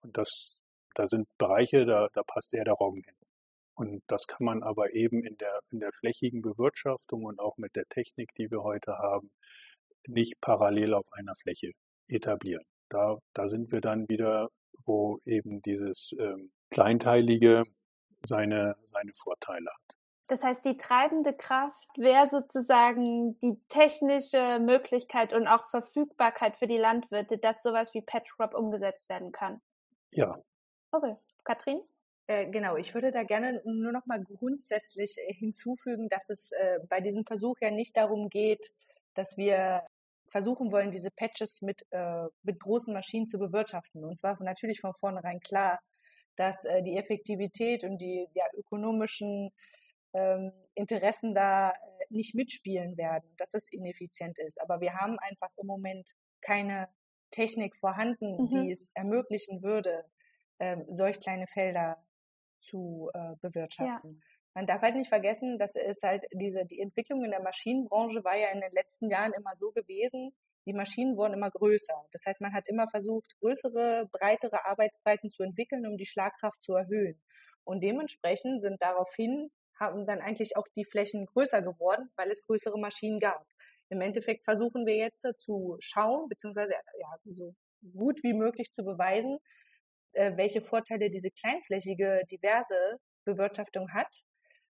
Und 0.03 0.19
das, 0.19 0.61
da 0.95 1.07
sind 1.07 1.29
Bereiche, 1.39 1.87
da, 1.87 2.09
da 2.13 2.23
passt 2.25 2.53
eher 2.53 2.65
der 2.65 2.75
Roggen 2.75 3.03
hin. 3.03 3.18
Und 3.79 4.03
das 4.09 4.27
kann 4.27 4.45
man 4.45 4.63
aber 4.63 4.95
eben 4.95 5.25
in 5.25 5.37
der, 5.39 5.61
in 5.71 5.81
der 5.81 5.93
flächigen 5.93 6.43
Bewirtschaftung 6.43 7.25
und 7.25 7.39
auch 7.39 7.57
mit 7.59 7.77
der 7.77 7.87
Technik, 7.87 8.31
die 8.37 8.51
wir 8.51 8.63
heute 8.63 8.99
haben, 8.99 9.31
nicht 10.07 10.41
parallel 10.41 10.95
auf 10.95 11.07
einer 11.13 11.35
Fläche 11.37 11.73
etablieren 12.09 12.65
da, 12.89 13.19
da 13.35 13.49
sind 13.49 13.71
wir 13.73 13.81
dann 13.81 14.09
wieder, 14.09 14.49
wo 14.85 15.19
eben 15.25 15.63
dieses 15.63 16.15
ähm, 16.19 16.51
Kleinteilige 16.71 17.65
seine, 18.23 18.77
seine 18.87 19.13
Vorteile 19.15 19.71
hat. 19.71 19.97
Das 20.27 20.45
heißt, 20.45 20.65
die 20.65 20.77
treibende 20.77 21.33
Kraft 21.33 21.89
wäre 21.97 22.27
sozusagen 22.27 23.39
die 23.41 23.59
technische 23.69 24.59
Möglichkeit 24.59 25.33
und 25.33 25.47
auch 25.47 25.65
Verfügbarkeit 25.65 26.57
für 26.59 26.67
die 26.67 26.77
Landwirte, 26.77 27.39
dass 27.39 27.63
sowas 27.63 27.95
wie 27.95 28.03
Patchcrop 28.03 28.55
umgesetzt 28.55 29.09
werden 29.09 29.33
kann. 29.33 29.63
Ja. 30.13 30.39
Okay. 30.93 31.17
Katrin? 31.45 31.81
Äh, 32.29 32.51
genau, 32.51 32.77
ich 32.77 32.93
würde 32.95 33.11
da 33.11 33.23
gerne 33.23 33.63
nur 33.65 33.91
noch 33.91 34.05
mal 34.05 34.23
grundsätzlich 34.23 35.17
äh, 35.19 35.33
hinzufügen, 35.33 36.09
dass 36.11 36.29
es 36.29 36.53
äh, 36.53 36.79
bei 36.89 37.01
diesem 37.01 37.25
Versuch 37.25 37.57
ja 37.61 37.71
nicht 37.71 37.97
darum 37.97 38.29
geht, 38.29 38.71
dass 39.15 39.39
wir 39.39 39.83
versuchen 40.29 40.71
wollen, 40.71 40.91
diese 40.91 41.11
Patches 41.11 41.63
mit, 41.63 41.87
äh, 41.91 42.27
mit 42.43 42.61
großen 42.61 42.93
Maschinen 42.93 43.27
zu 43.27 43.39
bewirtschaften. 43.39 44.05
Und 44.05 44.19
zwar 44.19 44.41
natürlich 44.43 44.81
von 44.81 44.93
vornherein 44.93 45.41
klar, 45.41 45.81
dass 46.37 46.65
äh, 46.65 46.83
die 46.83 46.99
Effektivität 46.99 47.83
und 47.83 47.97
die 47.97 48.29
ja, 48.35 48.45
ökonomischen 48.55 49.51
ähm, 50.13 50.53
Interessen 50.75 51.35
da 51.35 51.71
äh, 51.71 51.75
nicht 52.11 52.35
mitspielen 52.35 52.99
werden, 52.99 53.33
dass 53.39 53.53
das 53.53 53.69
ineffizient 53.69 54.39
ist. 54.39 54.61
Aber 54.61 54.83
wir 54.83 54.93
haben 54.95 55.19
einfach 55.19 55.51
im 55.57 55.67
Moment 55.67 56.11
keine 56.43 56.89
Technik 57.31 57.75
vorhanden, 57.75 58.37
mhm. 58.37 58.51
die 58.51 58.71
es 58.71 58.91
ermöglichen 58.93 59.63
würde, 59.63 60.05
ähm, 60.59 60.85
solch 60.91 61.21
kleine 61.21 61.47
Felder 61.47 61.97
zu 62.61 63.11
äh, 63.15 63.35
bewirtschaften. 63.41 64.15
Ja. 64.15 64.27
Man 64.55 64.67
darf 64.67 64.83
halt 64.83 64.97
nicht 64.97 65.09
vergessen, 65.09 65.59
dass 65.59 65.77
es 65.77 66.03
halt 66.03 66.25
diese, 66.33 66.65
die 66.65 66.81
Entwicklung 66.81 67.25
in 67.25 67.31
der 67.31 67.43
Maschinenbranche 67.43 68.25
war 68.25 68.37
ja 68.37 68.51
in 68.51 68.61
den 68.61 68.73
letzten 68.73 69.11
Jahren 69.11 69.33
immer 69.33 69.55
so 69.55 69.71
gewesen, 69.71 70.33
die 70.67 70.75
Maschinen 70.75 71.17
wurden 71.17 71.35
immer 71.35 71.51
größer. 71.51 71.95
Das 72.13 72.25
heißt, 72.27 72.43
man 72.43 72.53
hat 72.53 72.69
immer 72.69 72.89
versucht, 72.89 73.39
größere, 73.41 74.07
breitere 74.13 74.67
Arbeitsbreiten 74.67 75.31
zu 75.31 75.43
entwickeln, 75.43 75.87
um 75.87 75.97
die 75.97 76.05
Schlagkraft 76.05 76.61
zu 76.61 76.75
erhöhen. 76.75 77.19
Und 77.65 77.83
dementsprechend 77.83 78.61
sind 78.61 78.83
daraufhin, 78.83 79.51
haben 79.81 80.07
dann 80.07 80.21
eigentlich 80.21 80.57
auch 80.57 80.67
die 80.77 80.85
Flächen 80.85 81.25
größer 81.25 81.63
geworden, 81.63 82.11
weil 82.17 82.31
es 82.31 82.45
größere 82.45 82.79
Maschinen 82.79 83.19
gab. 83.21 83.47
Im 83.89 84.03
Endeffekt 84.03 84.45
versuchen 84.45 84.85
wir 84.85 84.97
jetzt 84.97 85.27
zu 85.39 85.77
schauen, 85.81 86.29
beziehungsweise 86.29 86.75
ja, 86.99 87.17
so 87.25 87.55
gut 87.97 88.23
wie 88.23 88.35
möglich 88.35 88.71
zu 88.71 88.85
beweisen, 88.85 89.39
äh, 90.19 90.37
welche 90.37 90.61
Vorteile 90.61 91.11
diese 91.11 91.31
kleinflächige, 91.31 92.23
diverse 92.31 92.99
Bewirtschaftung 93.25 93.93
hat 93.93 94.25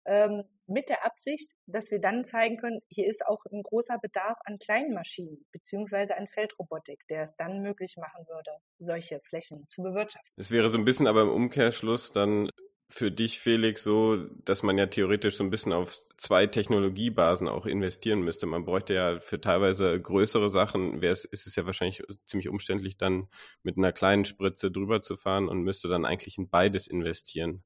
ähm, 0.05 0.43
mit 0.67 0.89
der 0.89 1.05
Absicht, 1.05 1.53
dass 1.67 1.91
wir 1.93 2.01
dann 2.01 2.25
zeigen 2.25 2.57
können, 2.57 2.81
hier 2.91 3.07
ist 3.07 3.25
auch 3.27 3.45
ein 3.53 3.63
großer 3.63 3.99
Bedarf 3.99 4.39
an 4.47 4.59
kleinen 4.59 4.95
Maschinen 4.95 5.47
beziehungsweise 5.53 6.17
an 6.17 6.27
Feldrobotik, 6.27 7.07
der 7.09 7.23
es 7.23 7.37
dann 7.37 7.61
möglich 7.61 7.95
machen 7.99 8.27
würde, 8.27 8.51
solche 8.79 9.21
Flächen 9.21 9.61
zu 9.61 9.83
bewirtschaften. 9.83 10.33
Es 10.37 10.51
wäre 10.51 10.69
so 10.69 10.79
ein 10.79 10.85
bisschen 10.85 11.07
aber 11.07 11.23
im 11.23 11.31
Umkehrschluss 11.31 12.11
dann 12.11 12.51
für 12.91 13.11
dich, 13.11 13.39
Felix, 13.39 13.83
so, 13.83 14.17
dass 14.45 14.63
man 14.63 14.79
ja 14.79 14.87
theoretisch 14.87 15.37
so 15.37 15.45
ein 15.45 15.51
bisschen 15.51 15.75
auf 15.75 15.99
zwei 16.17 16.47
Technologiebasen 16.47 17.47
auch 17.47 17.67
investieren 17.67 18.23
müsste. 18.23 18.47
Man 18.47 18.65
bräuchte 18.65 18.95
ja 18.95 19.21
für 19.21 19.41
teilweise 19.41 20.01
größere 20.01 20.49
Sachen, 20.49 21.03
wäre 21.03 21.13
es, 21.13 21.27
ist 21.27 21.47
es 21.47 21.55
ja 21.55 21.67
wahrscheinlich 21.67 22.03
ziemlich 22.25 22.49
umständlich, 22.49 22.97
dann 22.97 23.29
mit 23.63 23.77
einer 23.77 23.93
kleinen 23.93 24.25
Spritze 24.25 24.71
drüber 24.71 25.03
zu 25.03 25.17
fahren 25.19 25.49
und 25.49 25.63
müsste 25.63 25.89
dann 25.89 26.07
eigentlich 26.07 26.39
in 26.39 26.49
beides 26.49 26.87
investieren. 26.87 27.63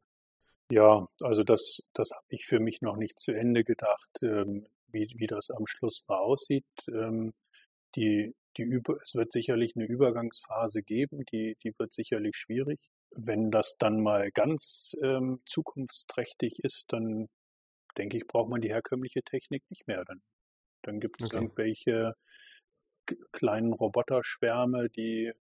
Ja, 0.70 1.06
also 1.20 1.44
das, 1.44 1.82
das 1.94 2.10
habe 2.10 2.26
ich 2.28 2.46
für 2.46 2.58
mich 2.58 2.82
noch 2.82 2.96
nicht 2.96 3.20
zu 3.20 3.30
Ende 3.30 3.62
gedacht, 3.62 4.10
ähm, 4.22 4.66
wie, 4.88 5.06
wie 5.16 5.26
das 5.28 5.50
am 5.50 5.66
Schluss 5.66 6.02
mal 6.08 6.18
aussieht. 6.18 6.66
Ähm, 6.88 7.32
die, 7.94 8.34
die 8.56 8.62
Über 8.62 8.98
es 9.02 9.14
wird 9.14 9.32
sicherlich 9.32 9.76
eine 9.76 9.86
Übergangsphase 9.86 10.82
geben, 10.82 11.24
die, 11.30 11.56
die 11.62 11.72
wird 11.78 11.92
sicherlich 11.92 12.36
schwierig. 12.36 12.80
Wenn 13.14 13.50
das 13.50 13.76
dann 13.78 14.00
mal 14.00 14.30
ganz 14.30 14.96
ähm, 15.02 15.40
zukunftsträchtig 15.46 16.60
ist, 16.64 16.92
dann 16.92 17.28
denke 17.98 18.16
ich, 18.16 18.26
braucht 18.26 18.48
man 18.48 18.60
die 18.60 18.70
herkömmliche 18.70 19.22
Technik 19.22 19.62
nicht 19.70 19.86
mehr. 19.86 20.04
Dann, 20.04 20.22
dann 20.82 21.00
gibt 21.00 21.22
es 21.22 21.28
okay. 21.28 21.36
irgendwelche 21.36 22.14
kleinen 23.32 23.72
Roboterschwärme, 23.72 24.88
die 24.90 25.32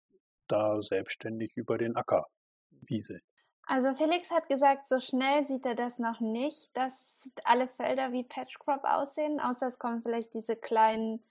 da 0.49 0.81
selbstständig 0.81 1.53
über 1.57 1.79
den 1.79 1.97
Acker 1.97 2.27
wieseln. 2.71 3.23
Also 3.67 3.95
Felix 3.95 4.31
hat 4.31 4.49
gesagt, 4.49 4.89
so 4.89 4.99
schnell 4.99 5.45
sieht 5.45 5.65
er 5.65 5.77
das 5.77 6.01
noch 6.01 6.19
nicht, 6.19 6.77
dass 6.77 7.31
alle 7.45 7.69
Felder 7.69 8.11
wie 8.11 8.25
Patchcrop 8.25 8.83
aussehen, 8.83 9.39
außer 9.39 9.69
es 9.69 9.79
kommen 9.79 10.03
vielleicht 10.03 10.35
diese 10.35 10.57
kleinen, 10.57 11.23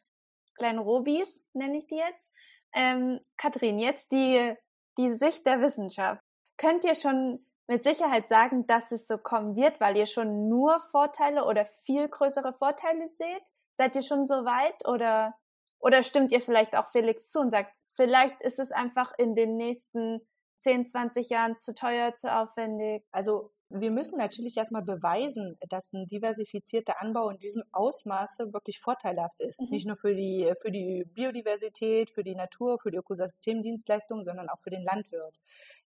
kleinen 0.56 0.80
Robis, 0.80 1.42
nenne 1.54 1.80
ich 1.80 1.88
die 1.88 1.98
jetzt. 1.98 2.32
Ähm, 2.74 3.20
Kathrin, 3.36 3.78
jetzt 3.78 4.12
die, 4.14 4.54
die 4.98 5.16
Sicht 5.16 5.46
der 5.46 5.60
Wissenschaft. 5.60 6.24
Könnt 6.60 6.84
ihr 6.84 6.96
schon 6.96 7.40
mit 7.68 7.86
Sicherheit 7.86 8.28
sagen, 8.28 8.68
dass 8.68 8.92
es 8.92 9.08
so 9.08 9.18
kommen 9.18 9.56
wird, 9.56 9.80
weil 9.80 9.96
ihr 9.96 10.08
schon 10.08 10.50
nur 10.50 10.80
Vorteile 10.80 11.46
oder 11.46 11.66
viel 11.66 12.10
größere 12.10 12.52
Vorteile 12.52 13.08
seht? 13.08 13.44
Seid 13.74 13.96
ihr 13.96 14.02
schon 14.02 14.26
so 14.26 14.44
weit 14.44 14.86
oder, 14.86 15.36
oder 15.80 16.04
stimmt 16.04 16.34
ihr 16.34 16.42
vielleicht 16.42 16.76
auch 16.76 16.88
Felix 16.88 17.30
zu 17.30 17.40
und 17.40 17.52
sagt, 17.52 17.74
vielleicht 17.96 18.42
ist 18.42 18.60
es 18.60 18.74
einfach 18.74 19.14
in 19.18 19.36
den 19.36 19.56
nächsten 19.56 20.20
10, 20.58 20.86
20 20.86 21.30
Jahren 21.30 21.58
zu 21.58 21.74
teuer, 21.74 22.14
zu 22.14 22.30
aufwendig? 22.36 23.06
Also 23.12 23.52
Wir 23.72 23.92
müssen 23.92 24.18
natürlich 24.18 24.58
erstmal 24.58 24.82
beweisen, 24.82 25.56
dass 25.70 25.94
ein 25.94 26.08
diversifizierter 26.08 27.00
Anbau 27.00 27.30
in 27.30 27.38
diesem 27.38 27.62
Ausmaße 27.72 28.52
wirklich 28.52 28.80
vorteilhaft 28.80 29.40
ist. 29.42 29.62
Mhm. 29.62 29.70
Nicht 29.70 29.86
nur 29.86 29.96
für 29.96 30.16
die, 30.16 30.52
für 30.60 30.72
die 30.72 31.06
Biodiversität, 31.14 32.10
für 32.10 32.24
die 32.24 32.34
Natur, 32.34 32.80
für 32.80 32.90
die 32.90 32.98
Ökosystemdienstleistungen, 32.98 34.24
sondern 34.24 34.50
auch 34.50 34.58
für 34.58 34.72
den 34.72 34.82
Landwirt. 34.82 35.38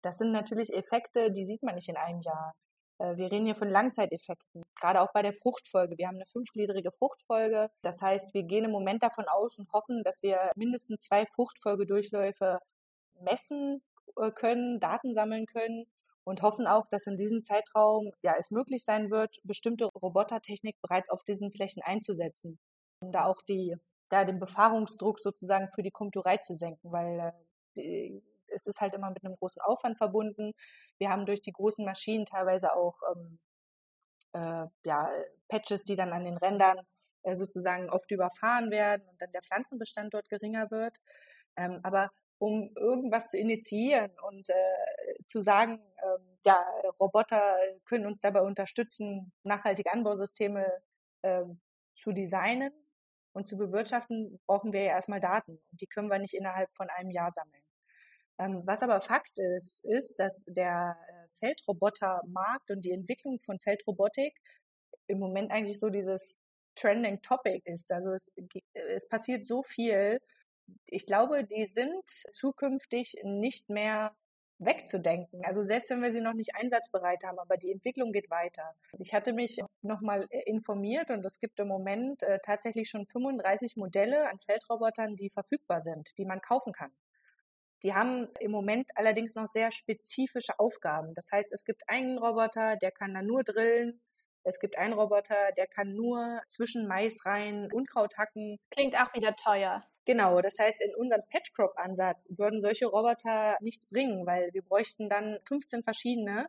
Das 0.07 0.19
sind 0.19 0.31
natürlich 0.31 0.73
Effekte, 0.73 1.33
die 1.33 1.45
sieht 1.45 1.65
man 1.65 1.75
nicht 1.75 1.89
in 1.89 1.97
einem 1.97 2.21
Jahr. 2.21 2.55
Äh, 2.99 3.17
wir 3.17 3.33
reden 3.33 3.45
hier 3.45 3.57
von 3.57 3.69
Langzeiteffekten, 3.69 4.63
gerade 4.81 5.01
auch 5.01 5.13
bei 5.13 5.23
der 5.23 5.33
Fruchtfolge. 5.33 5.99
Wir 5.99 6.07
haben 6.07 6.15
eine 6.15 6.27
fünfgliedrige 6.27 6.93
Fruchtfolge. 6.93 7.71
Das 7.83 8.01
heißt, 8.01 8.33
wir 8.33 8.45
gehen 8.45 8.65
im 8.65 8.71
Moment 8.71 9.03
davon 9.03 9.25
aus 9.27 9.59
und 9.59 9.73
hoffen, 9.73 10.05
dass 10.05 10.23
wir 10.23 10.53
mindestens 10.55 11.03
zwei 11.03 11.27
Fruchtfolgedurchläufe 11.27 12.61
messen 13.21 13.83
äh, 14.17 14.31
können, 14.31 14.79
Daten 14.79 15.13
sammeln 15.13 15.45
können 15.47 15.87
und 16.23 16.41
hoffen 16.41 16.69
auch, 16.69 16.87
dass 16.89 17.09
in 17.09 17.17
diesem 17.17 17.43
Zeitraum 17.43 18.13
ja 18.23 18.37
es 18.39 18.53
möglich 18.53 18.85
sein 18.85 19.11
wird, 19.11 19.37
bestimmte 19.43 19.87
Robotertechnik 19.87 20.77
bereits 20.83 21.11
auf 21.11 21.25
diesen 21.25 21.51
Flächen 21.51 21.83
einzusetzen, 21.83 22.61
um 23.01 23.11
da 23.11 23.25
auch 23.25 23.43
die 23.49 23.75
da 24.09 24.25
den 24.25 24.39
Befahrungsdruck 24.39 25.19
sozusagen 25.19 25.69
für 25.75 25.83
die 25.83 25.91
Komturei 25.91 26.37
zu 26.37 26.55
senken, 26.55 26.93
weil 26.93 27.19
äh, 27.19 27.33
die, 27.77 28.23
es 28.57 28.67
ist 28.67 28.81
halt 28.81 28.95
immer 28.95 29.11
mit 29.11 29.25
einem 29.25 29.37
großen 29.37 29.63
Aufwand 29.63 29.99
verbunden. 29.99 30.53
Wir 30.99 31.11
haben 31.11 31.27
durch 31.27 31.43
die 31.43 31.53
großen 31.53 31.85
Maschinen 31.85 32.27
teilweise 32.27 32.75
auch 32.75 32.97
ähm, 33.15 33.39
äh, 34.33 34.67
ja, 34.85 35.11
Patches, 35.49 35.85
die 35.85 35.97
dann 35.97 36.13
an 36.13 36.25
den 36.25 36.37
Rändern 36.37 36.81
äh, 37.23 37.37
sozusagen 37.37 37.91
oft 37.91 38.11
überfahren 38.11 38.71
werden 38.71 39.07
und 39.09 39.21
dann 39.21 39.33
der 39.33 39.43
Pflanzenbestand 39.43 40.15
dort 40.15 40.29
geringer 40.29 40.71
wird. 40.71 40.97
Ähm, 41.57 41.81
aber 41.83 42.11
um 42.39 42.71
irgendwas 42.77 43.29
zu 43.31 43.39
initiieren 43.39 44.13
und 44.29 44.49
äh, 44.51 45.25
zu 45.27 45.41
sagen, 45.41 45.81
ähm, 46.03 46.39
ja, 46.45 46.65
Roboter 47.01 47.57
können 47.87 48.07
uns 48.07 48.21
dabei 48.21 48.43
unterstützen, 48.43 49.33
nachhaltige 49.43 49.93
Anbausysteme 49.93 50.67
äh, 51.23 51.45
zu 51.95 52.13
designen 52.13 52.73
und 53.33 53.49
zu 53.49 53.57
bewirtschaften, 53.57 54.39
brauchen 54.47 54.73
wir 54.73 54.83
ja 54.83 54.93
erstmal 54.93 55.21
Daten. 55.21 55.53
Und 55.71 55.81
die 55.81 55.87
können 55.87 56.09
wir 56.11 56.19
nicht 56.19 56.35
innerhalb 56.35 56.71
von 56.77 56.89
einem 56.91 57.11
Jahr 57.11 57.31
sammeln. 57.31 57.66
Ähm, 58.39 58.63
was 58.65 58.83
aber 58.83 59.01
Fakt 59.01 59.39
ist, 59.39 59.85
ist, 59.85 60.17
dass 60.19 60.45
der 60.47 60.97
äh, 61.09 61.29
Feldrobotermarkt 61.39 62.71
und 62.71 62.85
die 62.85 62.93
Entwicklung 62.93 63.41
von 63.41 63.59
Feldrobotik 63.61 64.35
im 65.07 65.19
Moment 65.19 65.51
eigentlich 65.51 65.79
so 65.79 65.89
dieses 65.89 66.39
trending 66.75 67.23
Topic 67.23 67.63
ist. 67.65 67.91
Also 67.93 68.11
es, 68.11 68.35
es 68.75 69.09
passiert 69.09 69.47
so 69.47 69.63
viel 69.63 70.21
ich 70.87 71.07
glaube, 71.07 71.45
die 71.45 71.65
sind 71.65 72.05
zukünftig 72.33 73.17
nicht 73.23 73.69
mehr 73.69 74.15
wegzudenken. 74.59 75.45
Also 75.45 75.63
selbst 75.63 75.91
wenn 75.91 76.03
wir 76.03 76.11
sie 76.11 76.23
noch 76.23 76.33
nicht 76.33 76.55
einsatzbereit 76.55 77.25
haben, 77.25 77.39
aber 77.39 77.59
die 77.59 77.71
Entwicklung 77.71 78.13
geht 78.13 78.31
weiter. 78.31 78.75
Ich 78.99 79.13
hatte 79.13 79.35
mich 79.35 79.61
nochmal 79.83 80.27
äh, 80.31 80.43
informiert 80.47 81.11
und 81.11 81.25
es 81.27 81.41
gibt 81.41 81.61
im 81.61 81.69
Moment 81.69 82.23
äh, 82.23 82.39
tatsächlich 82.43 82.89
schon 82.89 83.07
35 83.07 83.77
Modelle 83.77 84.29
an 84.31 84.39
Feldrobotern, 84.41 85.17
die 85.17 85.29
verfügbar 85.29 85.81
sind, 85.81 86.17
die 86.17 86.25
man 86.25 86.41
kaufen 86.41 86.73
kann. 86.73 86.91
Die 87.83 87.95
haben 87.95 88.29
im 88.41 88.51
Moment 88.51 88.91
allerdings 88.95 89.35
noch 89.35 89.47
sehr 89.47 89.71
spezifische 89.71 90.59
Aufgaben. 90.59 91.15
Das 91.15 91.31
heißt, 91.33 91.53
es 91.53 91.65
gibt 91.65 91.83
einen 91.89 92.19
Roboter, 92.19 92.77
der 92.77 92.91
kann 92.91 93.15
dann 93.15 93.27
nur 93.27 93.43
drillen. 93.45 94.01
Es 94.45 94.61
gibt 94.61 94.79
einen 94.79 94.93
Roboter, 94.93 95.53
der 95.57 95.67
kann 95.67 95.95
nur 95.95 96.41
zwischen 96.49 96.87
Mais 96.87 97.27
rein 97.27 97.71
Unkraut 97.73 98.17
hacken. 98.17 98.59
Klingt 98.71 98.95
auch 98.95 99.13
wieder 99.13 99.35
teuer. 99.35 99.85
Genau, 100.07 100.41
das 100.41 100.57
heißt, 100.61 100.81
in 100.83 100.95
unserem 100.95 101.23
Patchcrop-Ansatz 101.31 102.29
würden 102.39 102.61
solche 102.61 102.87
Roboter 102.87 103.57
nichts 103.61 103.89
bringen, 103.89 104.25
weil 104.25 104.53
wir 104.53 104.63
bräuchten 104.63 105.09
dann 105.09 105.41
15 105.49 105.83
verschiedene, 105.83 106.47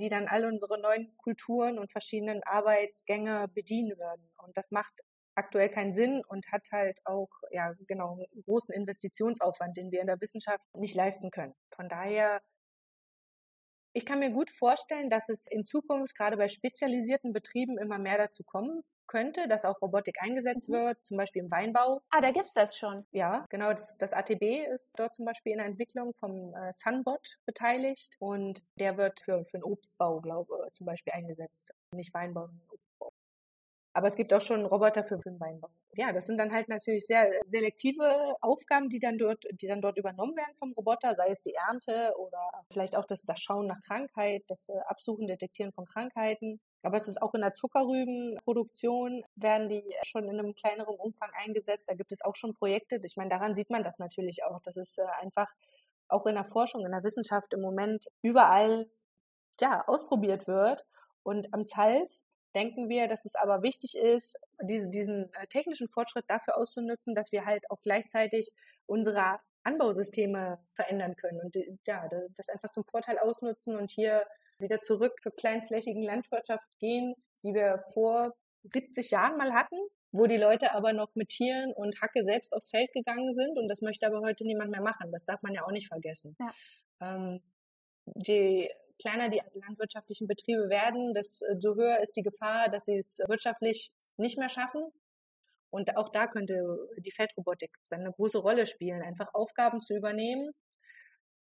die 0.00 0.08
dann 0.08 0.26
all 0.26 0.44
unsere 0.44 0.80
neuen 0.80 1.16
Kulturen 1.16 1.78
und 1.78 1.92
verschiedenen 1.92 2.42
Arbeitsgänge 2.42 3.46
bedienen 3.54 3.96
würden. 3.96 4.28
Und 4.44 4.56
das 4.56 4.72
macht 4.72 5.02
aktuell 5.36 5.68
keinen 5.68 5.92
Sinn 5.92 6.22
und 6.26 6.50
hat 6.50 6.68
halt 6.72 7.00
auch, 7.04 7.28
ja, 7.50 7.74
genau, 7.86 8.14
einen 8.14 8.44
großen 8.44 8.74
Investitionsaufwand, 8.74 9.76
den 9.76 9.90
wir 9.90 10.00
in 10.00 10.06
der 10.06 10.20
Wissenschaft 10.20 10.64
nicht 10.74 10.94
leisten 10.94 11.30
können. 11.30 11.54
Von 11.74 11.88
daher, 11.88 12.40
ich 13.92 14.04
kann 14.04 14.18
mir 14.18 14.30
gut 14.30 14.50
vorstellen, 14.50 15.08
dass 15.08 15.28
es 15.28 15.46
in 15.46 15.64
Zukunft 15.64 16.16
gerade 16.16 16.36
bei 16.36 16.48
spezialisierten 16.48 17.32
Betrieben 17.32 17.78
immer 17.78 17.98
mehr 17.98 18.18
dazu 18.18 18.42
kommen 18.44 18.82
könnte, 19.06 19.48
dass 19.48 19.64
auch 19.64 19.80
Robotik 19.80 20.20
eingesetzt 20.20 20.68
mhm. 20.68 20.74
wird, 20.74 21.06
zum 21.06 21.16
Beispiel 21.16 21.42
im 21.42 21.50
Weinbau. 21.50 22.02
Ah, 22.10 22.20
da 22.20 22.30
gibt's 22.30 22.52
das 22.52 22.76
schon. 22.76 23.06
Ja, 23.12 23.46
genau. 23.50 23.72
Das, 23.72 23.96
das 23.98 24.12
ATB 24.12 24.66
ist 24.74 24.98
dort 24.98 25.14
zum 25.14 25.24
Beispiel 25.24 25.52
in 25.52 25.58
der 25.58 25.66
Entwicklung 25.66 26.12
vom 26.18 26.54
äh, 26.54 26.72
Sunbot 26.72 27.38
beteiligt 27.46 28.16
und 28.18 28.62
der 28.78 28.96
wird 28.98 29.20
für, 29.20 29.44
für 29.44 29.58
den 29.58 29.64
Obstbau, 29.64 30.20
glaube 30.20 30.64
ich, 30.66 30.72
zum 30.74 30.86
Beispiel 30.86 31.12
eingesetzt. 31.12 31.74
Nicht 31.92 32.12
Weinbau. 32.14 32.48
Aber 33.96 34.08
es 34.08 34.16
gibt 34.16 34.34
auch 34.34 34.42
schon 34.42 34.66
Roboter 34.66 35.02
für, 35.02 35.16
den 35.16 35.38
ja, 35.94 36.12
das 36.12 36.26
sind 36.26 36.36
dann 36.36 36.52
halt 36.52 36.68
natürlich 36.68 37.06
sehr 37.06 37.32
selektive 37.46 38.36
Aufgaben, 38.42 38.90
die 38.90 38.98
dann 38.98 39.16
dort, 39.16 39.46
die 39.50 39.66
dann 39.66 39.80
dort 39.80 39.96
übernommen 39.96 40.36
werden 40.36 40.54
vom 40.58 40.74
Roboter, 40.74 41.14
sei 41.14 41.30
es 41.30 41.40
die 41.40 41.54
Ernte 41.54 42.12
oder 42.18 42.50
vielleicht 42.70 42.94
auch 42.94 43.06
das, 43.06 43.22
das 43.22 43.40
Schauen 43.40 43.66
nach 43.66 43.80
Krankheit, 43.80 44.44
das 44.48 44.68
äh, 44.68 44.76
Absuchen, 44.86 45.26
Detektieren 45.26 45.72
von 45.72 45.86
Krankheiten. 45.86 46.60
Aber 46.82 46.98
es 46.98 47.08
ist 47.08 47.22
auch 47.22 47.32
in 47.32 47.40
der 47.40 47.54
Zuckerrübenproduktion 47.54 49.24
werden 49.34 49.70
die 49.70 49.82
schon 50.04 50.24
in 50.24 50.38
einem 50.38 50.54
kleineren 50.54 50.96
Umfang 50.96 51.30
eingesetzt. 51.42 51.88
Da 51.88 51.94
gibt 51.94 52.12
es 52.12 52.20
auch 52.20 52.36
schon 52.36 52.52
Projekte. 52.52 53.00
Ich 53.02 53.16
meine, 53.16 53.30
daran 53.30 53.54
sieht 53.54 53.70
man 53.70 53.82
das 53.82 53.98
natürlich 53.98 54.44
auch. 54.44 54.60
Das 54.60 54.76
ist 54.76 54.98
äh, 54.98 55.06
einfach 55.22 55.48
auch 56.08 56.26
in 56.26 56.34
der 56.34 56.44
Forschung, 56.44 56.84
in 56.84 56.92
der 56.92 57.02
Wissenschaft 57.02 57.54
im 57.54 57.62
Moment 57.62 58.08
überall 58.20 58.90
ja, 59.58 59.88
ausprobiert 59.88 60.46
wird. 60.46 60.84
Und 61.22 61.54
am 61.54 61.64
ZALF 61.64 62.12
denken 62.56 62.88
wir, 62.88 63.06
dass 63.06 63.26
es 63.26 63.36
aber 63.36 63.62
wichtig 63.62 63.96
ist, 63.96 64.38
diese, 64.62 64.88
diesen 64.88 65.32
äh, 65.34 65.46
technischen 65.46 65.88
Fortschritt 65.88 66.24
dafür 66.28 66.56
auszunutzen, 66.56 67.14
dass 67.14 67.30
wir 67.30 67.44
halt 67.44 67.70
auch 67.70 67.80
gleichzeitig 67.82 68.50
unsere 68.86 69.36
Anbausysteme 69.62 70.58
verändern 70.74 71.16
können 71.16 71.40
und 71.40 71.56
ja, 71.86 72.08
das 72.36 72.48
einfach 72.48 72.70
zum 72.70 72.84
Vorteil 72.84 73.18
ausnutzen 73.18 73.76
und 73.76 73.90
hier 73.90 74.24
wieder 74.58 74.80
zurück 74.80 75.20
zur 75.20 75.32
kleinflächigen 75.32 76.02
Landwirtschaft 76.02 76.66
gehen, 76.78 77.14
die 77.44 77.52
wir 77.52 77.78
vor 77.92 78.32
70 78.62 79.10
Jahren 79.10 79.36
mal 79.36 79.52
hatten, 79.52 79.76
wo 80.12 80.26
die 80.26 80.36
Leute 80.36 80.72
aber 80.72 80.92
noch 80.92 81.14
mit 81.14 81.28
Tieren 81.28 81.72
und 81.74 82.00
Hacke 82.00 82.22
selbst 82.22 82.54
aufs 82.54 82.70
Feld 82.70 82.92
gegangen 82.92 83.32
sind 83.32 83.58
und 83.58 83.68
das 83.68 83.82
möchte 83.82 84.06
aber 84.06 84.20
heute 84.20 84.44
niemand 84.44 84.70
mehr 84.70 84.80
machen. 84.80 85.12
Das 85.12 85.24
darf 85.24 85.42
man 85.42 85.52
ja 85.52 85.64
auch 85.64 85.72
nicht 85.72 85.88
vergessen. 85.88 86.36
Ja. 86.38 86.54
Ähm, 87.00 87.42
die 88.14 88.70
kleiner 88.98 89.28
die 89.28 89.40
landwirtschaftlichen 89.54 90.26
Betriebe 90.26 90.68
werden, 90.68 91.14
desto 91.14 91.46
äh, 91.46 91.74
höher 91.74 92.00
ist 92.00 92.16
die 92.16 92.22
Gefahr, 92.22 92.68
dass 92.68 92.84
sie 92.84 92.96
es 92.96 93.18
wirtschaftlich 93.26 93.90
nicht 94.16 94.38
mehr 94.38 94.48
schaffen. 94.48 94.82
Und 95.70 95.96
auch 95.96 96.10
da 96.10 96.26
könnte 96.26 96.88
die 96.98 97.10
Feldrobotik 97.10 97.70
eine 97.90 98.12
große 98.12 98.38
Rolle 98.38 98.66
spielen, 98.66 99.02
einfach 99.02 99.34
Aufgaben 99.34 99.80
zu 99.80 99.94
übernehmen. 99.94 100.52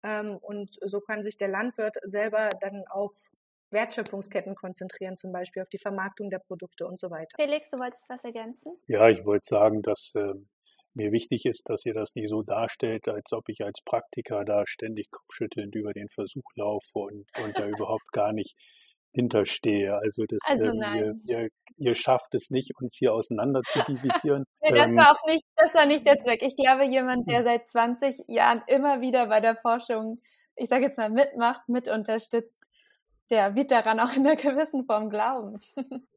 Ähm, 0.02 0.38
und 0.40 0.76
so 0.82 1.00
kann 1.00 1.22
sich 1.22 1.36
der 1.36 1.48
Landwirt 1.48 1.96
selber 2.04 2.50
dann 2.60 2.84
auf 2.90 3.12
Wertschöpfungsketten 3.70 4.54
konzentrieren, 4.54 5.16
zum 5.16 5.32
Beispiel 5.32 5.62
auf 5.62 5.68
die 5.68 5.78
Vermarktung 5.78 6.30
der 6.30 6.40
Produkte 6.40 6.86
und 6.86 6.98
so 6.98 7.10
weiter. 7.10 7.36
Felix, 7.36 7.70
du 7.70 7.78
wolltest 7.78 8.08
was 8.08 8.24
ergänzen? 8.24 8.76
Ja, 8.86 9.08
ich 9.08 9.24
wollte 9.24 9.48
sagen, 9.48 9.82
dass 9.82 10.12
ähm, 10.16 10.48
mir 10.94 11.12
wichtig 11.12 11.46
ist, 11.46 11.68
dass 11.68 11.84
ihr 11.86 11.94
das 11.94 12.14
nicht 12.14 12.28
so 12.28 12.42
darstellt, 12.42 13.08
als 13.08 13.32
ob 13.32 13.48
ich 13.48 13.62
als 13.62 13.80
Praktiker 13.84 14.44
da 14.44 14.64
ständig 14.66 15.10
kopfschüttelnd 15.10 15.74
über 15.74 15.92
den 15.92 16.08
Versuch 16.08 16.44
laufe 16.54 16.98
und, 16.98 17.26
und 17.44 17.58
da 17.58 17.66
überhaupt 17.66 18.12
gar 18.12 18.32
nicht 18.32 18.56
hinterstehe. 19.12 19.96
Also, 19.96 20.24
das, 20.28 20.38
also 20.48 20.66
ähm, 20.66 20.82
ihr, 20.94 21.14
ihr, 21.24 21.48
ihr, 21.76 21.94
schafft 21.94 22.34
es 22.34 22.50
nicht, 22.50 22.72
uns 22.80 22.96
hier 22.96 23.12
auseinander 23.12 23.62
zu 23.66 23.80
dividieren. 23.84 24.44
nee, 24.62 24.72
das 24.72 24.90
ähm, 24.90 24.96
war 24.96 25.12
auch 25.12 25.26
nicht, 25.26 25.44
das 25.56 25.74
war 25.74 25.86
nicht 25.86 26.06
der 26.06 26.18
Zweck. 26.18 26.42
Ich 26.42 26.56
glaube, 26.56 26.84
jemand, 26.84 27.30
der 27.30 27.38
hm. 27.38 27.44
seit 27.44 27.66
20 27.66 28.24
Jahren 28.28 28.62
immer 28.66 29.00
wieder 29.00 29.26
bei 29.26 29.40
der 29.40 29.56
Forschung, 29.56 30.20
ich 30.56 30.68
sage 30.68 30.84
jetzt 30.84 30.98
mal, 30.98 31.10
mitmacht, 31.10 31.68
mit 31.68 31.88
unterstützt, 31.88 32.60
der 33.30 33.54
wird 33.54 33.70
daran 33.70 34.00
auch 34.00 34.12
in 34.14 34.26
einer 34.26 34.36
gewissen 34.36 34.84
Form 34.84 35.08
glauben. 35.10 35.60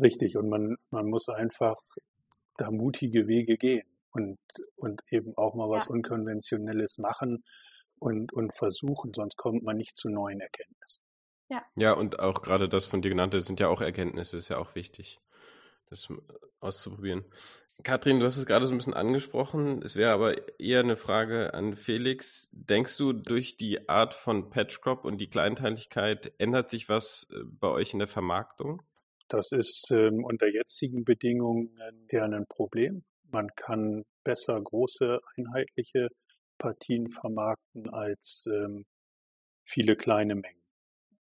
Richtig, 0.00 0.36
und 0.36 0.48
man, 0.48 0.76
man 0.90 1.06
muss 1.06 1.28
einfach 1.28 1.76
da 2.58 2.70
mutige 2.70 3.26
Wege 3.26 3.56
gehen 3.56 3.86
und, 4.10 4.38
und 4.76 5.00
eben 5.10 5.36
auch 5.36 5.54
mal 5.54 5.70
was 5.70 5.86
ja. 5.86 5.90
Unkonventionelles 5.92 6.98
machen 6.98 7.44
und, 7.98 8.32
und 8.32 8.54
versuchen, 8.54 9.12
sonst 9.14 9.36
kommt 9.36 9.62
man 9.62 9.76
nicht 9.76 9.96
zu 9.96 10.08
neuen 10.08 10.40
Erkenntnissen. 10.40 11.04
Ja. 11.50 11.62
ja, 11.76 11.92
und 11.92 12.20
auch 12.20 12.42
gerade 12.42 12.68
das 12.68 12.84
von 12.84 13.00
dir 13.00 13.08
genannte 13.08 13.40
sind 13.40 13.58
ja 13.58 13.68
auch 13.68 13.80
Erkenntnisse, 13.80 14.36
ist 14.36 14.50
ja 14.50 14.58
auch 14.58 14.74
wichtig, 14.74 15.18
das 15.88 16.08
auszuprobieren. 16.60 17.24
Katrin, 17.84 18.18
du 18.18 18.26
hast 18.26 18.36
es 18.36 18.44
gerade 18.44 18.66
so 18.66 18.72
ein 18.72 18.78
bisschen 18.78 18.92
angesprochen. 18.94 19.82
Es 19.82 19.94
wäre 19.94 20.12
aber 20.12 20.60
eher 20.60 20.80
eine 20.80 20.96
Frage 20.96 21.54
an 21.54 21.76
Felix. 21.76 22.48
Denkst 22.50 22.96
du, 22.96 23.12
durch 23.12 23.56
die 23.56 23.88
Art 23.88 24.14
von 24.14 24.50
Patchcrop 24.50 25.04
und 25.04 25.18
die 25.18 25.30
Kleinteiligkeit 25.30 26.32
ändert 26.38 26.70
sich 26.70 26.88
was 26.88 27.28
äh, 27.30 27.38
bei 27.44 27.68
euch 27.68 27.92
in 27.92 28.00
der 28.00 28.08
Vermarktung? 28.08 28.82
Das 29.28 29.52
ist 29.52 29.90
ähm, 29.90 30.24
unter 30.24 30.48
jetzigen 30.48 31.04
Bedingungen 31.04 31.78
eher 32.08 32.24
ein 32.24 32.46
Problem. 32.48 33.04
Man 33.30 33.48
kann 33.56 34.04
besser 34.24 34.60
große 34.60 35.20
einheitliche 35.36 36.08
Partien 36.56 37.10
vermarkten 37.10 37.90
als 37.90 38.48
ähm, 38.50 38.86
viele 39.64 39.96
kleine 39.96 40.34
Mengen. 40.34 40.62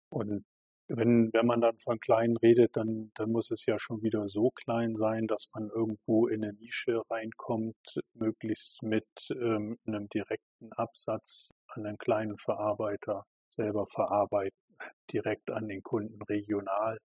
Und 0.09 0.45
wenn, 0.87 1.31
wenn 1.33 1.45
man 1.47 1.61
dann 1.61 1.77
von 1.79 1.99
klein 1.99 2.37
redet, 2.37 2.75
dann, 2.75 3.11
dann 3.15 3.31
muss 3.31 3.49
es 3.49 3.65
ja 3.65 3.79
schon 3.79 4.03
wieder 4.03 4.27
so 4.27 4.51
klein 4.51 4.95
sein, 4.95 5.25
dass 5.25 5.47
man 5.53 5.69
irgendwo 5.69 6.27
in 6.27 6.43
eine 6.43 6.53
Nische 6.53 7.01
reinkommt, 7.09 7.99
möglichst 8.13 8.83
mit 8.83 9.07
ähm, 9.31 9.79
einem 9.87 10.07
direkten 10.09 10.71
Absatz 10.73 11.49
an 11.67 11.85
einen 11.85 11.97
kleinen 11.97 12.37
Verarbeiter 12.37 13.25
selber 13.49 13.87
verarbeiten, 13.87 14.77
direkt 15.11 15.49
an 15.49 15.67
den 15.67 15.81
Kunden 15.81 16.21
regional. 16.23 16.99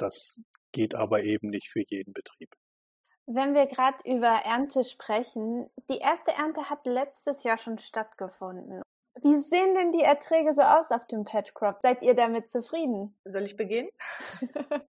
Das 0.00 0.42
geht 0.72 0.94
aber 0.94 1.22
eben 1.22 1.50
nicht 1.50 1.68
für 1.68 1.82
jeden 1.86 2.12
Betrieb. 2.12 2.50
Wenn 3.26 3.54
wir 3.54 3.66
gerade 3.66 3.98
über 4.04 4.42
Ernte 4.44 4.82
sprechen, 4.82 5.70
die 5.90 5.98
erste 5.98 6.32
Ernte 6.32 6.70
hat 6.70 6.86
letztes 6.86 7.44
Jahr 7.44 7.58
schon 7.58 7.78
stattgefunden. 7.78 8.82
Wie 9.22 9.36
sehen 9.36 9.74
denn 9.74 9.92
die 9.92 10.02
Erträge 10.02 10.54
so 10.54 10.62
aus 10.62 10.90
auf 10.90 11.06
dem 11.06 11.24
Pet 11.24 11.54
Crop? 11.54 11.78
Seid 11.82 12.02
ihr 12.02 12.14
damit 12.14 12.50
zufrieden? 12.50 13.18
Soll 13.24 13.42
ich 13.42 13.56
beginnen? 13.56 13.90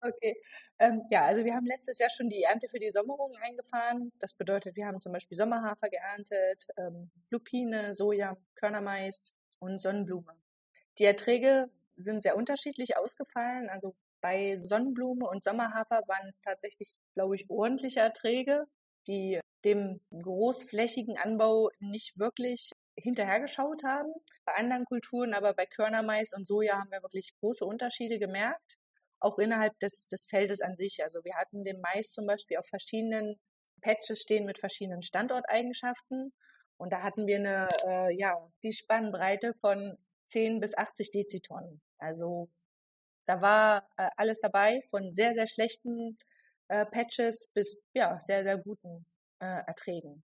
okay. 0.00 0.40
Ähm, 0.78 1.02
ja, 1.10 1.26
also 1.26 1.44
wir 1.44 1.54
haben 1.54 1.66
letztes 1.66 1.98
Jahr 1.98 2.08
schon 2.08 2.30
die 2.30 2.42
Ernte 2.42 2.68
für 2.68 2.78
die 2.78 2.90
Sommerung 2.90 3.36
eingefahren. 3.42 4.12
Das 4.20 4.32
bedeutet, 4.32 4.76
wir 4.76 4.86
haben 4.86 5.00
zum 5.00 5.12
Beispiel 5.12 5.36
Sommerhafer 5.36 5.90
geerntet, 5.90 6.68
ähm, 6.78 7.10
Lupine, 7.30 7.92
Soja, 7.94 8.36
Körnermais 8.54 9.36
und 9.58 9.80
Sonnenblume. 9.80 10.34
Die 10.98 11.04
Erträge 11.04 11.68
sind 11.96 12.22
sehr 12.22 12.36
unterschiedlich 12.36 12.96
ausgefallen. 12.96 13.68
Also 13.68 13.94
bei 14.20 14.56
Sonnenblume 14.56 15.26
und 15.26 15.42
Sommerhafer 15.42 16.02
waren 16.06 16.28
es 16.28 16.40
tatsächlich, 16.40 16.96
glaube 17.14 17.36
ich, 17.36 17.48
ordentliche 17.48 18.00
Erträge, 18.00 18.64
die 19.06 19.40
dem 19.64 20.00
großflächigen 20.12 21.16
Anbau 21.16 21.70
nicht 21.80 22.18
wirklich 22.18 22.70
hinterhergeschaut 22.96 23.82
haben. 23.84 24.12
Bei 24.44 24.54
anderen 24.54 24.84
Kulturen, 24.84 25.34
aber 25.34 25.54
bei 25.54 25.66
Körnermais 25.66 26.32
und 26.34 26.46
Soja 26.46 26.78
haben 26.78 26.90
wir 26.90 27.02
wirklich 27.02 27.32
große 27.40 27.64
Unterschiede 27.64 28.18
gemerkt, 28.18 28.76
auch 29.20 29.38
innerhalb 29.38 29.78
des, 29.80 30.08
des 30.08 30.26
Feldes 30.26 30.60
an 30.60 30.74
sich. 30.74 31.02
Also 31.02 31.24
wir 31.24 31.34
hatten 31.34 31.64
den 31.64 31.80
Mais 31.80 32.12
zum 32.12 32.26
Beispiel 32.26 32.58
auf 32.58 32.66
verschiedenen 32.66 33.36
Patches 33.80 34.20
stehen 34.20 34.44
mit 34.44 34.58
verschiedenen 34.58 35.02
Standorteigenschaften. 35.02 36.32
Und 36.76 36.92
da 36.92 37.02
hatten 37.02 37.26
wir 37.26 37.36
eine, 37.36 37.68
äh, 37.88 38.14
ja, 38.14 38.36
die 38.62 38.72
Spannbreite 38.72 39.54
von 39.54 39.96
10 40.26 40.60
bis 40.60 40.76
80 40.76 41.10
Dezitonnen. 41.10 41.80
Also 41.98 42.48
da 43.28 43.42
war 43.42 43.86
äh, 43.98 44.08
alles 44.16 44.40
dabei, 44.40 44.80
von 44.90 45.12
sehr, 45.12 45.34
sehr 45.34 45.46
schlechten 45.46 46.16
äh, 46.68 46.86
Patches 46.86 47.52
bis 47.54 47.80
ja, 47.94 48.18
sehr, 48.18 48.42
sehr 48.42 48.58
guten 48.58 49.04
äh, 49.40 49.62
Erträgen. 49.66 50.24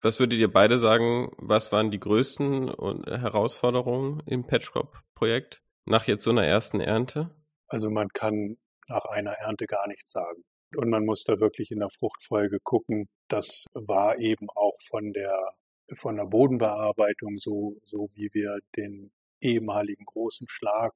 Was 0.00 0.20
würdet 0.20 0.38
ihr 0.38 0.52
beide 0.52 0.78
sagen, 0.78 1.32
was 1.38 1.72
waren 1.72 1.90
die 1.90 1.98
größten 1.98 2.68
Herausforderungen 3.06 4.22
im 4.26 4.46
Patchcrop-Projekt 4.46 5.62
nach 5.86 6.06
jetzt 6.06 6.24
so 6.24 6.30
einer 6.30 6.44
ersten 6.44 6.80
Ernte? 6.80 7.30
Also 7.68 7.90
man 7.90 8.08
kann 8.10 8.58
nach 8.86 9.06
einer 9.06 9.32
Ernte 9.32 9.64
gar 9.66 9.88
nichts 9.88 10.12
sagen. 10.12 10.44
Und 10.76 10.90
man 10.90 11.06
muss 11.06 11.24
da 11.24 11.40
wirklich 11.40 11.70
in 11.70 11.78
der 11.78 11.88
Fruchtfolge 11.88 12.58
gucken. 12.62 13.08
Das 13.28 13.64
war 13.72 14.18
eben 14.18 14.48
auch 14.54 14.76
von 14.88 15.12
der, 15.12 15.54
von 15.94 16.16
der 16.16 16.26
Bodenbearbeitung 16.26 17.38
so, 17.38 17.80
so 17.84 18.10
wie 18.14 18.28
wir 18.32 18.58
den 18.76 19.10
ehemaligen 19.40 20.04
großen 20.04 20.48
Schlag 20.48 20.92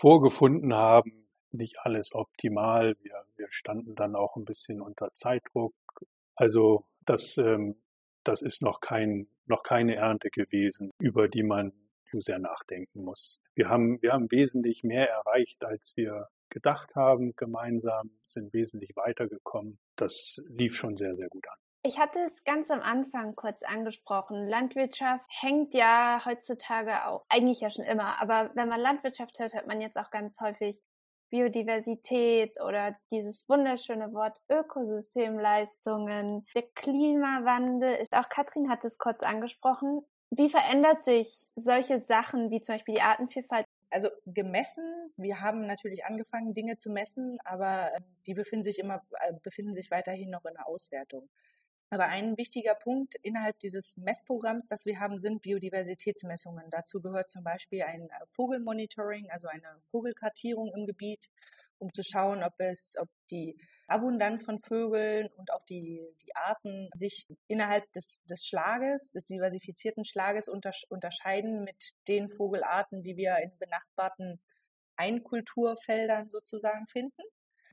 vorgefunden 0.00 0.74
haben. 0.74 1.28
Nicht 1.52 1.78
alles 1.80 2.14
optimal. 2.14 2.96
Wir, 3.02 3.24
wir 3.36 3.46
standen 3.50 3.94
dann 3.94 4.14
auch 4.14 4.36
ein 4.36 4.44
bisschen 4.44 4.80
unter 4.80 5.12
Zeitdruck. 5.14 5.74
Also 6.34 6.86
das 7.04 7.38
ähm, 7.38 7.76
das 8.24 8.42
ist 8.42 8.62
noch 8.62 8.80
kein, 8.80 9.28
noch 9.46 9.62
keine 9.62 9.96
Ernte 9.96 10.30
gewesen, 10.30 10.92
über 10.98 11.28
die 11.28 11.42
man 11.42 11.72
sehr 12.12 12.40
nachdenken 12.40 13.04
muss. 13.04 13.40
Wir 13.54 13.68
haben, 13.68 14.02
wir 14.02 14.12
haben 14.12 14.30
wesentlich 14.32 14.82
mehr 14.82 15.08
erreicht, 15.08 15.62
als 15.64 15.96
wir 15.96 16.28
gedacht 16.48 16.96
haben, 16.96 17.36
gemeinsam, 17.36 18.10
sind 18.26 18.52
wesentlich 18.52 18.96
weitergekommen. 18.96 19.78
Das 19.94 20.42
lief 20.48 20.74
schon 20.74 20.96
sehr, 20.96 21.14
sehr 21.14 21.28
gut 21.28 21.46
an. 21.48 21.58
Ich 21.82 21.98
hatte 21.98 22.18
es 22.18 22.44
ganz 22.44 22.70
am 22.70 22.80
Anfang 22.80 23.34
kurz 23.34 23.62
angesprochen. 23.62 24.46
Landwirtschaft 24.46 25.24
hängt 25.40 25.72
ja 25.72 26.22
heutzutage 26.26 27.06
auch, 27.06 27.24
eigentlich 27.30 27.62
ja 27.62 27.70
schon 27.70 27.86
immer, 27.86 28.20
aber 28.20 28.50
wenn 28.54 28.68
man 28.68 28.80
Landwirtschaft 28.80 29.38
hört, 29.38 29.54
hört 29.54 29.66
man 29.66 29.80
jetzt 29.80 29.96
auch 29.96 30.10
ganz 30.10 30.40
häufig 30.40 30.82
Biodiversität 31.30 32.60
oder 32.60 32.96
dieses 33.10 33.48
wunderschöne 33.48 34.12
Wort 34.12 34.38
Ökosystemleistungen, 34.50 36.44
der 36.54 36.64
Klimawandel 36.74 37.94
ist, 37.94 38.12
auch 38.12 38.28
Katrin 38.28 38.68
hat 38.68 38.84
es 38.84 38.98
kurz 38.98 39.22
angesprochen. 39.22 40.02
Wie 40.30 40.50
verändert 40.50 41.04
sich 41.04 41.46
solche 41.56 42.00
Sachen 42.00 42.50
wie 42.50 42.60
zum 42.60 42.74
Beispiel 42.74 42.96
die 42.96 43.02
Artenvielfalt? 43.02 43.64
Also 43.88 44.10
gemessen, 44.26 44.84
wir 45.16 45.40
haben 45.40 45.66
natürlich 45.66 46.04
angefangen, 46.04 46.54
Dinge 46.54 46.76
zu 46.76 46.90
messen, 46.90 47.38
aber 47.44 47.90
ähm, 47.96 48.04
die 48.26 48.34
befinden 48.34 48.62
sich 48.62 48.78
immer, 48.78 49.02
äh, 49.20 49.32
befinden 49.42 49.74
sich 49.74 49.90
weiterhin 49.90 50.30
noch 50.30 50.44
in 50.44 50.54
der 50.54 50.68
Auswertung. 50.68 51.28
Aber 51.90 52.06
ein 52.06 52.36
wichtiger 52.36 52.76
Punkt 52.76 53.16
innerhalb 53.16 53.58
dieses 53.58 53.96
Messprogramms, 53.96 54.68
das 54.68 54.86
wir 54.86 55.00
haben, 55.00 55.18
sind 55.18 55.42
Biodiversitätsmessungen. 55.42 56.70
Dazu 56.70 57.00
gehört 57.02 57.28
zum 57.28 57.42
Beispiel 57.42 57.82
ein 57.82 58.02
äh, 58.02 58.26
Vogelmonitoring, 58.30 59.28
also 59.30 59.48
eine 59.48 59.82
Vogelkartierung 59.86 60.72
im 60.72 60.86
Gebiet, 60.86 61.28
um 61.78 61.92
zu 61.92 62.04
schauen, 62.04 62.44
ob 62.44 62.54
es, 62.58 62.96
ob 63.00 63.08
die 63.30 63.56
Abundanz 63.88 64.44
von 64.44 64.60
Vögeln 64.60 65.28
und 65.36 65.52
auch 65.52 65.64
die, 65.64 66.06
die 66.24 66.36
Arten 66.36 66.90
sich 66.94 67.26
innerhalb 67.48 67.90
des, 67.92 68.22
des 68.24 68.46
Schlages, 68.46 69.10
des 69.10 69.26
diversifizierten 69.26 70.04
Schlages 70.04 70.48
unterscheiden 70.48 71.64
mit 71.64 71.94
den 72.06 72.28
Vogelarten, 72.28 73.02
die 73.02 73.16
wir 73.16 73.38
in 73.38 73.56
benachbarten 73.58 74.40
Einkulturfeldern 74.96 76.30
sozusagen 76.30 76.86
finden. 76.86 77.22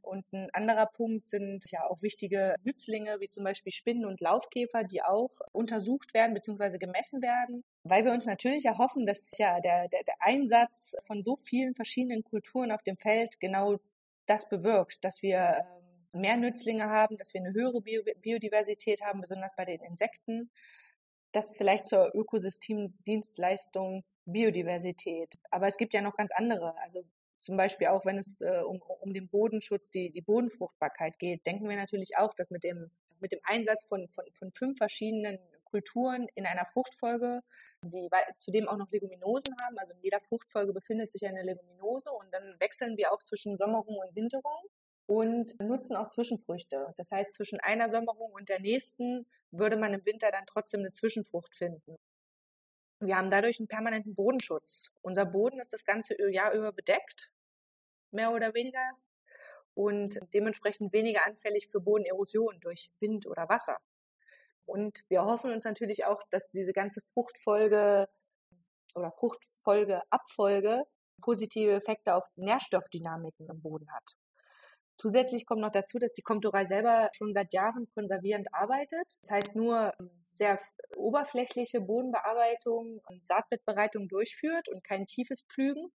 Und 0.08 0.26
ein 0.34 0.50
anderer 0.54 0.86
Punkt 0.86 1.28
sind 1.28 1.70
ja 1.72 1.86
auch 1.89 2.02
wichtige 2.02 2.56
Nützlinge, 2.63 3.20
wie 3.20 3.30
zum 3.30 3.43
Beispiel 3.43 3.72
Spinnen 3.72 4.06
und 4.06 4.22
Laufkäfer, 4.22 4.84
die 4.84 5.04
auch 5.04 5.39
untersucht 5.52 6.13
werden 6.13 6.34
bzw. 6.34 6.78
gemessen 6.78 7.22
werden, 7.22 7.63
weil 7.84 8.06
wir 8.06 8.13
uns 8.13 8.26
natürlich 8.26 8.65
erhoffen, 8.65 9.06
dass 9.06 9.32
ja 9.38 9.60
der, 9.60 9.88
der, 9.89 10.04
der 10.04 10.15
Einsatz 10.20 10.96
von 11.06 11.22
so 11.22 11.36
vielen 11.36 11.76
verschiedenen 11.76 12.24
Kulturen 12.24 12.72
auf 12.72 12.84
dem 12.84 12.98
Feld 12.98 13.39
genau 13.39 13.78
das 14.26 14.50
bewirkt, 14.50 15.04
dass 15.04 15.22
wir 15.22 15.65
ähm, 16.13 16.22
mehr 16.22 16.38
Nützlinge 16.38 16.89
haben, 16.89 17.17
dass 17.17 17.34
wir 17.34 17.41
eine 17.41 17.54
höhere 17.54 17.82
Biodiversität 17.82 19.02
haben, 19.02 19.22
besonders 19.22 19.56
bei 19.56 19.65
den 19.65 19.82
Insekten. 19.82 20.50
Das 21.32 21.56
vielleicht 21.56 21.88
zur 21.88 22.13
Ökosystemdienstleistung 22.15 24.04
Biodiversität. 24.26 25.36
Aber 25.52 25.67
es 25.67 25.78
gibt 25.78 25.93
ja 25.93 26.02
noch 26.02 26.15
ganz 26.15 26.32
andere. 26.34 26.76
Also 26.80 27.04
zum 27.39 27.58
Beispiel 27.58 27.88
auch, 27.88 28.06
wenn 28.06 28.17
es 28.17 28.41
äh, 28.41 28.62
um, 28.65 28.82
um 28.82 29.13
den 29.13 29.28
Bodenschutz, 29.30 29.89
die, 29.89 30.12
die 30.12 30.21
Bodenfruchtbarkeit 30.21 31.19
geht, 31.19 31.45
denken 31.45 31.69
wir 31.69 31.76
natürlich 31.76 32.17
auch, 32.17 32.34
dass 32.34 32.52
mit 32.52 32.63
dem, 32.63 32.89
mit 33.19 33.32
dem 33.32 33.39
Einsatz 33.43 33.84
von, 33.84 34.08
von, 34.08 34.26
von 34.34 34.52
fünf 34.52 34.78
verschiedenen 34.78 35.39
Kulturen 35.65 36.28
in 36.36 36.45
einer 36.45 36.65
Fruchtfolge, 36.65 37.41
die 37.84 38.10
zudem 38.39 38.67
auch 38.67 38.78
noch 38.78 38.89
Leguminosen 38.91 39.56
haben, 39.63 39.78
also 39.78 39.93
in 39.93 40.02
jeder 40.02 40.21
Fruchtfolge 40.21 40.73
befindet 40.73 41.12
sich 41.12 41.26
eine 41.26 41.43
Leguminose 41.43 42.12
und 42.12 42.34
dann 42.34 42.56
wechseln 42.60 42.97
wir 42.97 43.12
auch 43.12 43.21
zwischen 43.21 43.58
Sommerung 43.58 43.97
und 43.97 44.15
Winterung 44.15 44.69
und 45.08 45.60
nutzen 45.60 45.95
auch 45.95 46.08
Zwischenfrüchte. 46.08 46.93
Das 46.97 47.12
heißt, 47.12 47.34
zwischen 47.34 47.60
einer 47.60 47.89
Sommerung 47.89 48.32
und 48.32 48.50
der 48.50 48.60
nächsten 48.60 49.26
würde 49.52 49.78
man 49.78 49.93
im 49.93 50.06
Winter 50.06 50.32
dann 50.32 50.45
trotzdem 50.45 50.82
eine 50.82 50.91
Zwischenfrucht 50.91 51.56
finden. 51.56 51.97
Wir 52.99 53.17
haben 53.17 53.29
dadurch 53.29 53.60
einen 53.60 53.67
permanenten 53.67 54.15
Bodenschutz. 54.15 54.91
Unser 55.01 55.25
Boden 55.25 55.60
ist 55.60 55.73
das 55.73 55.86
ganze 55.86 56.15
Jahr 56.31 56.53
über 56.53 56.71
bedeckt, 56.71 57.31
mehr 58.12 58.31
oder 58.31 58.53
weniger, 58.53 58.91
und 59.75 60.19
dementsprechend 60.33 60.91
weniger 60.91 61.25
anfällig 61.27 61.67
für 61.67 61.79
Bodenerosion 61.79 62.60
durch 62.60 62.89
Wind 62.99 63.27
oder 63.27 63.47
Wasser. 63.47 63.77
Und 64.65 65.03
wir 65.07 65.23
hoffen 65.23 65.51
uns 65.51 65.65
natürlich 65.65 66.05
auch, 66.05 66.23
dass 66.31 66.49
diese 66.51 66.73
ganze 66.73 67.01
Fruchtfolge 67.13 68.10
oder 68.95 69.12
Fruchtfolgeabfolge 69.12 70.83
positive 71.21 71.73
Effekte 71.73 72.15
auf 72.15 72.25
Nährstoffdynamiken 72.36 73.47
im 73.47 73.61
Boden 73.61 73.91
hat. 73.91 74.15
Zusätzlich 74.98 75.45
kommt 75.45 75.62
noch 75.62 75.72
dazu, 75.72 76.00
dass 76.00 76.12
die 76.12 76.24
Komturei 76.24 76.64
selber 76.64 77.10
schon 77.14 77.32
seit 77.32 77.54
Jahren 77.54 77.88
konservierend 77.93 78.48
arbeitet. 78.52 79.18
Das 79.22 79.32
heißt, 79.32 79.56
nur 79.56 79.93
ähm, 80.00 80.10
sehr 80.32 80.60
oberflächliche 80.95 81.82
Bodenbearbeitung 81.82 83.02
und 83.08 83.26
Saatbettbereitung 83.26 84.08
durchführt 84.08 84.70
und 84.70 84.84
kein 84.84 85.06
tiefes 85.06 85.43
Pflügen. 85.43 85.91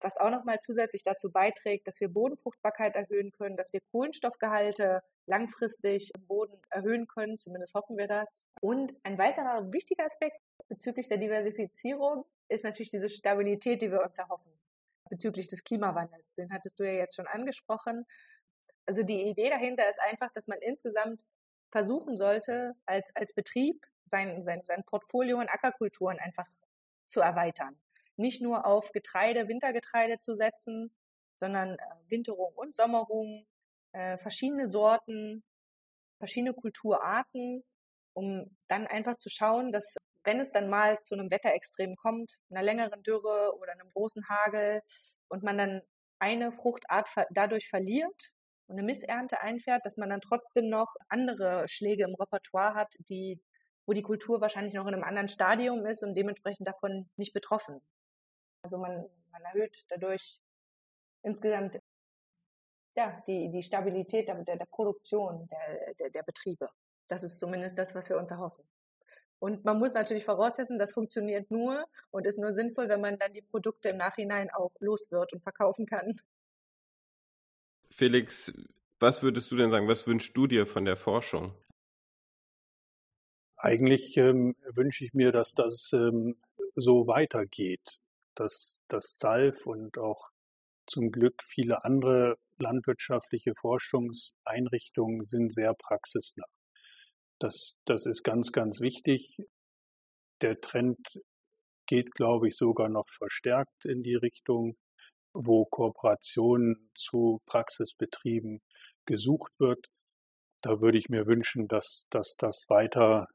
Was 0.00 0.18
auch 0.18 0.30
nochmal 0.30 0.58
zusätzlich 0.60 1.02
dazu 1.02 1.30
beiträgt, 1.30 1.86
dass 1.86 2.00
wir 2.00 2.08
Bodenfruchtbarkeit 2.08 2.96
erhöhen 2.96 3.32
können, 3.32 3.56
dass 3.56 3.72
wir 3.72 3.80
Kohlenstoffgehalte 3.92 5.02
langfristig 5.26 6.10
im 6.14 6.26
Boden 6.26 6.60
erhöhen 6.70 7.06
können. 7.06 7.38
Zumindest 7.38 7.74
hoffen 7.74 7.96
wir 7.96 8.06
das. 8.06 8.46
Und 8.60 8.94
ein 9.04 9.18
weiterer 9.18 9.72
wichtiger 9.72 10.04
Aspekt 10.04 10.38
bezüglich 10.68 11.08
der 11.08 11.18
Diversifizierung 11.18 12.24
ist 12.48 12.64
natürlich 12.64 12.90
diese 12.90 13.08
Stabilität, 13.08 13.82
die 13.82 13.90
wir 13.90 14.02
uns 14.02 14.18
erhoffen 14.18 14.52
bezüglich 15.08 15.48
des 15.48 15.64
Klimawandels. 15.64 16.32
Den 16.32 16.52
hattest 16.52 16.78
du 16.78 16.84
ja 16.84 16.92
jetzt 16.92 17.16
schon 17.16 17.26
angesprochen. 17.26 18.06
Also 18.86 19.02
die 19.02 19.22
Idee 19.22 19.50
dahinter 19.50 19.88
ist 19.88 20.00
einfach, 20.00 20.30
dass 20.30 20.46
man 20.46 20.58
insgesamt 20.60 21.24
versuchen 21.70 22.16
sollte, 22.16 22.74
als, 22.86 23.14
als 23.16 23.32
Betrieb 23.32 23.86
sein, 24.04 24.44
sein, 24.44 24.62
sein 24.64 24.84
Portfolio 24.84 25.38
an 25.38 25.48
Ackerkulturen 25.48 26.18
einfach 26.18 26.46
zu 27.06 27.20
erweitern. 27.20 27.78
nicht 28.16 28.40
nur 28.40 28.64
auf 28.64 28.92
Getreide, 28.92 29.48
Wintergetreide 29.48 30.18
zu 30.18 30.34
setzen, 30.34 30.90
sondern 31.34 31.74
äh, 31.74 31.78
Winterung 32.08 32.52
und 32.54 32.74
Sommerung, 32.74 33.46
äh, 33.92 34.16
verschiedene 34.18 34.66
Sorten, 34.66 35.44
verschiedene 36.18 36.54
Kulturarten, 36.54 37.62
um 38.14 38.56
dann 38.68 38.86
einfach 38.86 39.16
zu 39.16 39.28
schauen, 39.28 39.70
dass 39.70 39.96
wenn 40.26 40.40
es 40.40 40.52
dann 40.52 40.68
mal 40.68 41.00
zu 41.00 41.14
einem 41.14 41.30
Wetterextrem 41.30 41.94
kommt, 41.94 42.32
einer 42.50 42.62
längeren 42.62 43.02
Dürre 43.02 43.56
oder 43.58 43.72
einem 43.72 43.88
großen 43.88 44.28
Hagel 44.28 44.82
und 45.28 45.42
man 45.42 45.56
dann 45.56 45.82
eine 46.18 46.52
Fruchtart 46.52 47.08
dadurch 47.30 47.68
verliert 47.68 48.32
und 48.66 48.78
eine 48.78 48.86
Missernte 48.86 49.40
einfährt, 49.40 49.86
dass 49.86 49.96
man 49.96 50.10
dann 50.10 50.20
trotzdem 50.20 50.68
noch 50.68 50.94
andere 51.08 51.68
Schläge 51.68 52.04
im 52.04 52.14
Repertoire 52.14 52.74
hat, 52.74 52.94
die, 53.08 53.40
wo 53.86 53.92
die 53.92 54.02
Kultur 54.02 54.40
wahrscheinlich 54.40 54.74
noch 54.74 54.86
in 54.86 54.94
einem 54.94 55.04
anderen 55.04 55.28
Stadium 55.28 55.86
ist 55.86 56.02
und 56.02 56.14
dementsprechend 56.14 56.66
davon 56.66 57.08
nicht 57.16 57.32
betroffen. 57.32 57.80
Also 58.62 58.78
man, 58.78 59.06
man 59.30 59.42
erhöht 59.42 59.84
dadurch 59.88 60.40
insgesamt 61.22 61.78
ja, 62.96 63.22
die, 63.26 63.50
die 63.50 63.62
Stabilität 63.62 64.28
der, 64.28 64.42
der 64.42 64.66
Produktion 64.66 65.46
der, 65.48 65.94
der, 65.94 66.10
der 66.10 66.22
Betriebe. 66.22 66.68
Das 67.08 67.22
ist 67.22 67.38
zumindest 67.38 67.78
das, 67.78 67.94
was 67.94 68.08
wir 68.08 68.16
uns 68.16 68.30
erhoffen. 68.30 68.64
Und 69.38 69.64
man 69.64 69.78
muss 69.78 69.94
natürlich 69.94 70.24
voraussetzen, 70.24 70.78
das 70.78 70.92
funktioniert 70.92 71.50
nur 71.50 71.84
und 72.10 72.26
ist 72.26 72.38
nur 72.38 72.50
sinnvoll, 72.50 72.88
wenn 72.88 73.00
man 73.00 73.18
dann 73.18 73.32
die 73.32 73.42
Produkte 73.42 73.90
im 73.90 73.98
Nachhinein 73.98 74.50
auch 74.50 74.72
los 74.80 75.10
wird 75.10 75.32
und 75.32 75.42
verkaufen 75.42 75.86
kann. 75.86 76.18
Felix, 77.90 78.52
was 78.98 79.22
würdest 79.22 79.50
du 79.50 79.56
denn 79.56 79.70
sagen? 79.70 79.88
Was 79.88 80.06
wünschst 80.06 80.36
du 80.36 80.46
dir 80.46 80.66
von 80.66 80.84
der 80.84 80.96
Forschung? 80.96 81.54
Eigentlich 83.56 84.16
ähm, 84.16 84.54
wünsche 84.70 85.04
ich 85.04 85.12
mir, 85.12 85.32
dass 85.32 85.54
das 85.54 85.92
ähm, 85.92 86.36
so 86.74 87.06
weitergeht, 87.06 88.00
dass 88.34 88.82
das 88.88 89.18
SALF 89.18 89.66
und 89.66 89.98
auch 89.98 90.30
zum 90.86 91.10
Glück 91.10 91.42
viele 91.42 91.84
andere 91.84 92.38
landwirtschaftliche 92.58 93.54
Forschungseinrichtungen 93.54 95.22
sind 95.22 95.52
sehr 95.52 95.74
praxisnah. 95.74 96.46
Das, 97.38 97.76
das 97.84 98.06
ist 98.06 98.22
ganz, 98.22 98.52
ganz 98.52 98.80
wichtig. 98.80 99.36
Der 100.40 100.60
Trend 100.60 100.98
geht, 101.86 102.12
glaube 102.12 102.48
ich, 102.48 102.56
sogar 102.56 102.88
noch 102.88 103.08
verstärkt 103.08 103.84
in 103.84 104.02
die 104.02 104.14
Richtung, 104.14 104.76
wo 105.32 105.66
Kooperationen 105.66 106.90
zu 106.94 107.40
Praxisbetrieben 107.46 108.62
gesucht 109.06 109.52
wird. 109.58 109.86
Da 110.62 110.80
würde 110.80 110.98
ich 110.98 111.08
mir 111.08 111.26
wünschen, 111.26 111.68
dass, 111.68 112.06
dass 112.10 112.36
das 112.38 112.64
weiter 112.68 113.28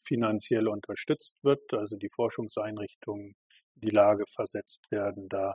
finanziell 0.00 0.68
unterstützt 0.68 1.34
wird, 1.42 1.72
also 1.72 1.96
die 1.96 2.10
Forschungseinrichtungen 2.10 3.34
in 3.76 3.80
die 3.80 3.94
Lage 3.94 4.24
versetzt 4.26 4.84
werden, 4.90 5.28
da 5.28 5.54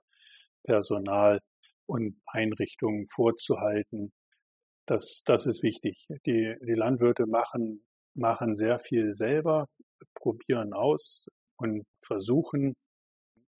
Personal 0.63 1.39
und 1.85 2.19
Einrichtungen 2.25 3.07
vorzuhalten. 3.07 4.11
Das, 4.85 5.21
das 5.25 5.45
ist 5.45 5.61
wichtig. 5.61 6.07
Die, 6.25 6.55
die 6.61 6.73
Landwirte 6.73 7.25
machen 7.27 7.85
machen 8.19 8.55
sehr 8.55 8.79
viel 8.79 9.13
selber, 9.13 9.67
probieren 10.13 10.73
aus 10.73 11.27
und 11.57 11.85
versuchen, 11.97 12.75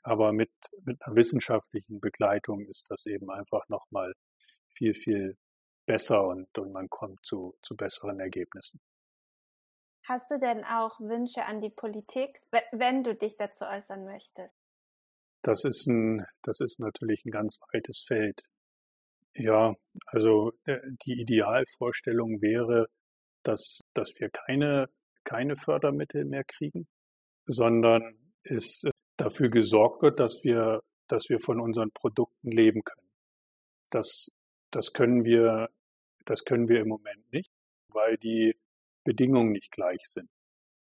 aber 0.04 0.32
mit, 0.32 0.52
mit 0.84 1.02
einer 1.02 1.16
wissenschaftlichen 1.16 2.00
Begleitung 2.00 2.66
ist 2.68 2.86
das 2.90 3.06
eben 3.06 3.30
einfach 3.30 3.68
nochmal 3.68 4.14
viel, 4.70 4.94
viel 4.94 5.38
besser 5.86 6.28
und, 6.28 6.48
und 6.58 6.72
man 6.72 6.88
kommt 6.90 7.20
zu, 7.24 7.56
zu 7.64 7.76
besseren 7.76 8.20
Ergebnissen. 8.20 8.80
Hast 10.08 10.32
du 10.32 10.40
denn 10.40 10.64
auch 10.64 11.00
Wünsche 11.00 11.46
an 11.46 11.62
die 11.62 11.70
Politik, 11.70 12.42
wenn 12.72 13.04
du 13.04 13.16
dich 13.16 13.38
dazu 13.38 13.66
äußern 13.66 14.06
möchtest? 14.06 14.56
Das 15.42 15.64
ist 15.64 15.88
ein, 15.88 16.26
das 16.44 16.60
ist 16.62 16.80
natürlich 16.80 17.24
ein 17.26 17.32
ganz 17.32 17.60
weites 17.74 18.04
Feld. 18.06 18.42
Ja, 19.36 19.76
also 20.08 20.52
äh, 20.66 20.80
die 21.06 21.22
Idealvorstellung 21.22 22.42
wäre, 22.42 22.88
dass, 23.44 23.82
dass 23.94 24.12
wir 24.18 24.30
keine, 24.30 24.90
keine 25.24 25.56
Fördermittel 25.56 26.26
mehr 26.26 26.44
kriegen, 26.44 26.88
sondern 27.46 28.18
es 28.44 28.84
dafür 29.18 29.50
gesorgt 29.50 30.02
wird, 30.02 30.20
dass 30.20 30.44
wir, 30.44 30.82
dass 31.08 31.30
wir 31.30 31.40
von 31.40 31.60
unseren 31.60 31.92
Produkten 31.92 32.52
leben 32.52 32.84
können. 32.84 33.10
Das, 33.90 34.30
das 34.72 34.94
können 34.94 35.26
wir, 35.26 35.70
das 36.26 36.44
können 36.46 36.68
wir 36.68 36.82
im 36.82 36.88
Moment 36.88 37.32
nicht, 37.32 37.52
weil 37.92 38.18
die 38.18 38.56
Bedingungen 39.04 39.52
nicht 39.52 39.72
gleich 39.72 40.02
sind. 40.04 40.30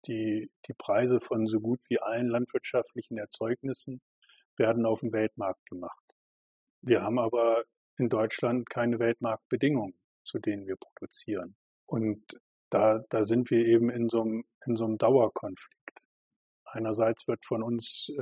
Die, 0.08 0.50
die 0.68 0.74
Preise 0.74 1.20
von 1.20 1.48
so 1.48 1.60
gut 1.60 1.80
wie 1.90 2.00
allen 2.00 2.28
landwirtschaftlichen 2.28 3.18
Erzeugnissen 3.18 4.02
werden 4.58 4.86
auf 4.86 5.02
dem 5.02 5.14
Weltmarkt 5.14 5.66
gemacht. 5.66 6.04
Wir 6.82 7.02
haben 7.02 7.20
aber 7.20 7.64
in 7.98 8.10
Deutschland 8.10 8.70
keine 8.70 9.00
Weltmarktbedingungen, 9.00 10.00
zu 10.24 10.40
denen 10.40 10.68
wir 10.68 10.78
produzieren. 10.78 11.56
Und 11.90 12.40
da, 12.70 13.00
da 13.10 13.24
sind 13.24 13.50
wir 13.50 13.66
eben 13.66 13.90
in 13.90 14.10
so, 14.10 14.22
einem, 14.22 14.44
in 14.68 14.78
so 14.78 14.86
einem 14.86 15.00
Dauerkonflikt. 15.00 16.04
Einerseits 16.66 17.28
wird 17.28 17.44
von 17.44 17.64
uns 17.64 18.10
äh, 18.16 18.22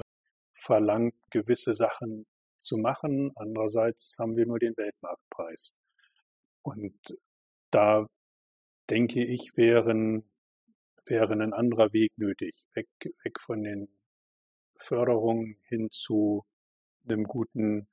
verlangt, 0.53 1.15
gewisse 1.31 1.73
Sachen 1.73 2.25
zu 2.61 2.77
machen, 2.77 3.33
andererseits 3.35 4.15
haben 4.19 4.37
wir 4.37 4.45
nur 4.45 4.59
den 4.59 4.75
Weltmarktpreis. 4.77 5.75
Und 6.61 6.95
da 7.71 8.07
denke 8.89 9.25
ich, 9.25 9.57
wären, 9.57 10.29
wäre 11.05 11.33
ein 11.33 11.53
anderer 11.53 11.91
Weg 11.91 12.13
nötig, 12.17 12.55
weg, 12.73 12.87
weg 13.23 13.37
von 13.41 13.63
den 13.63 13.89
Förderungen 14.77 15.57
hin 15.65 15.89
zu 15.91 16.45
einem 17.03 17.25
guten 17.25 17.89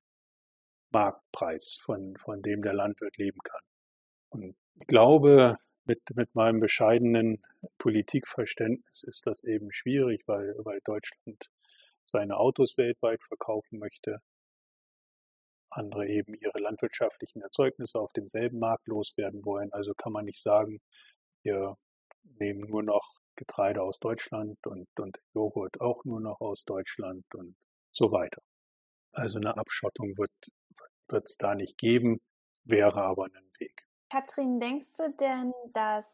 Marktpreis, 0.92 1.78
von, 1.82 2.16
von 2.16 2.42
dem 2.42 2.62
der 2.62 2.74
Landwirt 2.74 3.16
leben 3.16 3.40
kann. 3.42 3.73
Und 4.34 4.56
ich 4.74 4.86
glaube, 4.88 5.58
mit, 5.84 6.00
mit 6.14 6.34
meinem 6.34 6.58
bescheidenen 6.58 7.42
Politikverständnis 7.78 9.04
ist 9.04 9.26
das 9.26 9.44
eben 9.44 9.70
schwierig, 9.70 10.22
weil, 10.26 10.54
weil 10.58 10.80
Deutschland 10.84 11.50
seine 12.04 12.36
Autos 12.36 12.76
weltweit 12.76 13.22
verkaufen 13.22 13.78
möchte, 13.78 14.18
andere 15.70 16.08
eben 16.08 16.34
ihre 16.34 16.58
landwirtschaftlichen 16.58 17.42
Erzeugnisse 17.42 17.98
auf 18.00 18.12
demselben 18.12 18.58
Markt 18.58 18.86
loswerden 18.88 19.44
wollen. 19.44 19.72
Also 19.72 19.94
kann 19.94 20.12
man 20.12 20.24
nicht 20.24 20.42
sagen, 20.42 20.80
wir 21.42 21.76
nehmen 22.38 22.68
nur 22.68 22.82
noch 22.82 23.20
Getreide 23.36 23.82
aus 23.82 24.00
Deutschland 24.00 24.58
und, 24.66 24.88
und 24.98 25.18
Joghurt 25.32 25.80
auch 25.80 26.04
nur 26.04 26.20
noch 26.20 26.40
aus 26.40 26.64
Deutschland 26.64 27.24
und 27.34 27.56
so 27.92 28.10
weiter. 28.10 28.42
Also 29.12 29.38
eine 29.38 29.56
Abschottung 29.56 30.16
wird 30.16 30.32
es 31.24 31.36
da 31.36 31.54
nicht 31.54 31.78
geben, 31.78 32.20
wäre 32.64 33.02
aber 33.02 33.26
ein 33.26 33.50
Weg. 33.58 33.83
Katrin, 34.14 34.60
denkst 34.60 34.92
du 34.96 35.10
denn, 35.10 35.52
dass, 35.72 36.06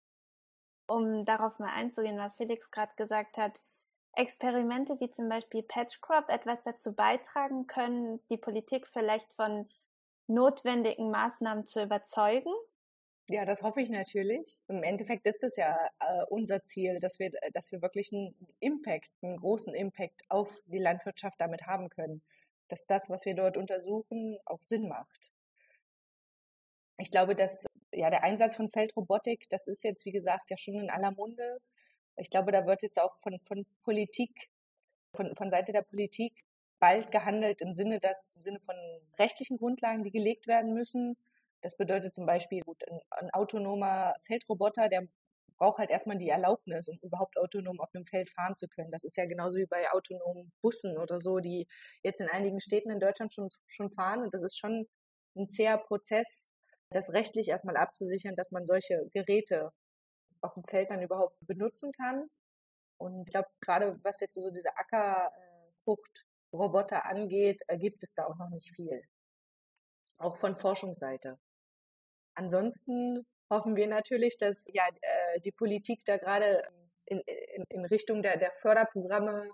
um 0.86 1.26
darauf 1.26 1.58
mal 1.58 1.68
einzugehen, 1.68 2.16
was 2.16 2.36
Felix 2.36 2.70
gerade 2.70 2.92
gesagt 2.96 3.36
hat, 3.36 3.60
Experimente 4.14 4.98
wie 5.00 5.10
zum 5.10 5.28
Beispiel 5.28 5.62
Patchcrop 5.62 6.30
etwas 6.30 6.62
dazu 6.62 6.94
beitragen 6.94 7.66
können, 7.66 8.18
die 8.30 8.38
Politik 8.38 8.86
vielleicht 8.86 9.34
von 9.34 9.68
notwendigen 10.28 11.10
Maßnahmen 11.10 11.66
zu 11.66 11.82
überzeugen? 11.82 12.50
Ja, 13.28 13.44
das 13.44 13.62
hoffe 13.62 13.82
ich 13.82 13.90
natürlich. 13.90 14.62
Im 14.68 14.82
Endeffekt 14.82 15.26
ist 15.26 15.44
es 15.44 15.56
ja 15.56 15.76
äh, 15.98 16.24
unser 16.30 16.62
Ziel, 16.62 17.00
dass 17.00 17.18
wir, 17.18 17.30
dass 17.52 17.70
wir 17.70 17.82
wirklich 17.82 18.14
einen 18.14 18.34
Impact, 18.60 19.10
einen 19.20 19.36
großen 19.36 19.74
Impact 19.74 20.22
auf 20.30 20.58
die 20.64 20.78
Landwirtschaft 20.78 21.38
damit 21.38 21.66
haben 21.66 21.90
können. 21.90 22.22
Dass 22.68 22.86
das, 22.86 23.10
was 23.10 23.26
wir 23.26 23.34
dort 23.34 23.58
untersuchen, 23.58 24.38
auch 24.46 24.62
Sinn 24.62 24.88
macht. 24.88 25.32
Ich 26.96 27.10
glaube, 27.10 27.34
dass 27.34 27.66
ja, 27.92 28.10
der 28.10 28.22
Einsatz 28.24 28.56
von 28.56 28.70
Feldrobotik, 28.70 29.48
das 29.50 29.66
ist 29.66 29.82
jetzt, 29.82 30.04
wie 30.04 30.12
gesagt, 30.12 30.50
ja 30.50 30.56
schon 30.56 30.74
in 30.74 30.90
aller 30.90 31.10
Munde. 31.12 31.58
Ich 32.16 32.30
glaube, 32.30 32.52
da 32.52 32.66
wird 32.66 32.82
jetzt 32.82 33.00
auch 33.00 33.16
von, 33.16 33.38
von 33.40 33.66
Politik, 33.82 34.50
von, 35.14 35.34
von 35.36 35.50
Seite 35.50 35.72
der 35.72 35.82
Politik 35.82 36.44
bald 36.78 37.10
gehandelt 37.12 37.60
im 37.62 37.74
Sinne, 37.74 38.00
dass, 38.00 38.36
im 38.36 38.42
Sinne 38.42 38.60
von 38.60 38.74
rechtlichen 39.18 39.58
Grundlagen, 39.58 40.02
die 40.02 40.10
gelegt 40.10 40.46
werden 40.46 40.74
müssen. 40.74 41.16
Das 41.62 41.76
bedeutet 41.76 42.14
zum 42.14 42.26
Beispiel, 42.26 42.62
gut, 42.62 42.82
ein, 42.88 43.00
ein 43.10 43.30
autonomer 43.30 44.14
Feldroboter, 44.22 44.88
der 44.88 45.06
braucht 45.60 45.78
halt 45.78 45.90
erstmal 45.90 46.16
die 46.16 46.30
Erlaubnis, 46.30 46.88
um 46.88 46.98
überhaupt 47.02 47.38
autonom 47.38 47.80
auf 47.80 47.90
einem 47.94 48.06
Feld 48.06 48.30
fahren 48.30 48.56
zu 48.56 48.66
können. 48.66 48.90
Das 48.90 49.04
ist 49.04 49.16
ja 49.16 49.26
genauso 49.26 49.58
wie 49.58 49.66
bei 49.66 49.90
autonomen 49.92 50.50
Bussen 50.62 50.96
oder 50.96 51.20
so, 51.20 51.38
die 51.38 51.68
jetzt 52.02 52.20
in 52.20 52.30
einigen 52.30 52.60
Städten 52.60 52.90
in 52.90 52.98
Deutschland 52.98 53.34
schon, 53.34 53.50
schon 53.66 53.90
fahren. 53.90 54.22
Und 54.22 54.32
das 54.32 54.42
ist 54.42 54.58
schon 54.58 54.88
ein 55.36 55.48
zäher 55.48 55.76
Prozess, 55.76 56.50
das 56.90 57.12
rechtlich 57.12 57.48
erstmal 57.48 57.76
abzusichern, 57.76 58.34
dass 58.36 58.50
man 58.50 58.66
solche 58.66 59.08
Geräte 59.12 59.70
auf 60.40 60.54
dem 60.54 60.64
Feld 60.64 60.90
dann 60.90 61.02
überhaupt 61.02 61.36
benutzen 61.46 61.92
kann. 61.92 62.28
Und 62.98 63.28
ich 63.28 63.32
glaube, 63.32 63.48
gerade 63.60 63.92
was 64.02 64.18
jetzt 64.20 64.34
so 64.34 64.50
diese 64.50 64.76
Ackerfruchtroboter 64.76 67.04
angeht, 67.04 67.62
gibt 67.78 68.02
es 68.02 68.14
da 68.14 68.24
auch 68.26 68.36
noch 68.36 68.50
nicht 68.50 68.74
viel. 68.74 69.02
Auch 70.18 70.36
von 70.36 70.56
Forschungsseite. 70.56 71.38
Ansonsten 72.34 73.24
hoffen 73.50 73.76
wir 73.76 73.86
natürlich, 73.86 74.36
dass 74.38 74.66
ja 74.72 74.88
äh, 75.00 75.40
die 75.40 75.52
Politik 75.52 76.04
da 76.04 76.18
gerade 76.18 76.62
in, 77.06 77.20
in, 77.20 77.64
in 77.68 77.84
Richtung 77.86 78.22
der, 78.22 78.36
der 78.36 78.52
Förderprogramme 78.52 79.50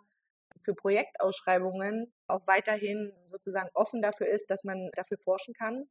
für 0.63 0.75
Projektausschreibungen 0.75 2.13
auch 2.27 2.47
weiterhin 2.47 3.13
sozusagen 3.27 3.71
offen 3.75 4.03
dafür 4.03 4.29
ist, 4.29 4.51
dass 4.51 4.65
man 4.65 4.91
dafür 4.95 5.19
forschen 5.19 5.55
kann, 5.55 5.89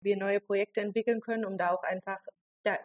wir 0.00 0.16
neue 0.16 0.40
Projekte 0.40 0.80
entwickeln 0.80 1.20
können, 1.20 1.44
um 1.44 1.58
da 1.58 1.70
auch 1.70 1.82
einfach 1.82 2.20
ja, 2.64 2.78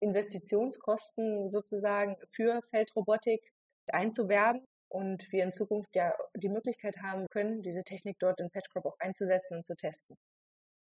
Investitionskosten 0.00 1.50
sozusagen 1.50 2.16
für 2.30 2.62
Feldrobotik 2.70 3.52
einzuwerben 3.90 4.64
und 4.88 5.30
wir 5.32 5.44
in 5.44 5.52
Zukunft 5.52 5.94
ja 5.94 6.14
die 6.36 6.48
Möglichkeit 6.48 6.98
haben 6.98 7.26
können, 7.30 7.62
diese 7.62 7.82
Technik 7.82 8.18
dort 8.18 8.40
in 8.40 8.50
PatchCrop 8.50 8.86
auch 8.86 8.98
einzusetzen 9.00 9.58
und 9.58 9.64
zu 9.64 9.74
testen. 9.74 10.16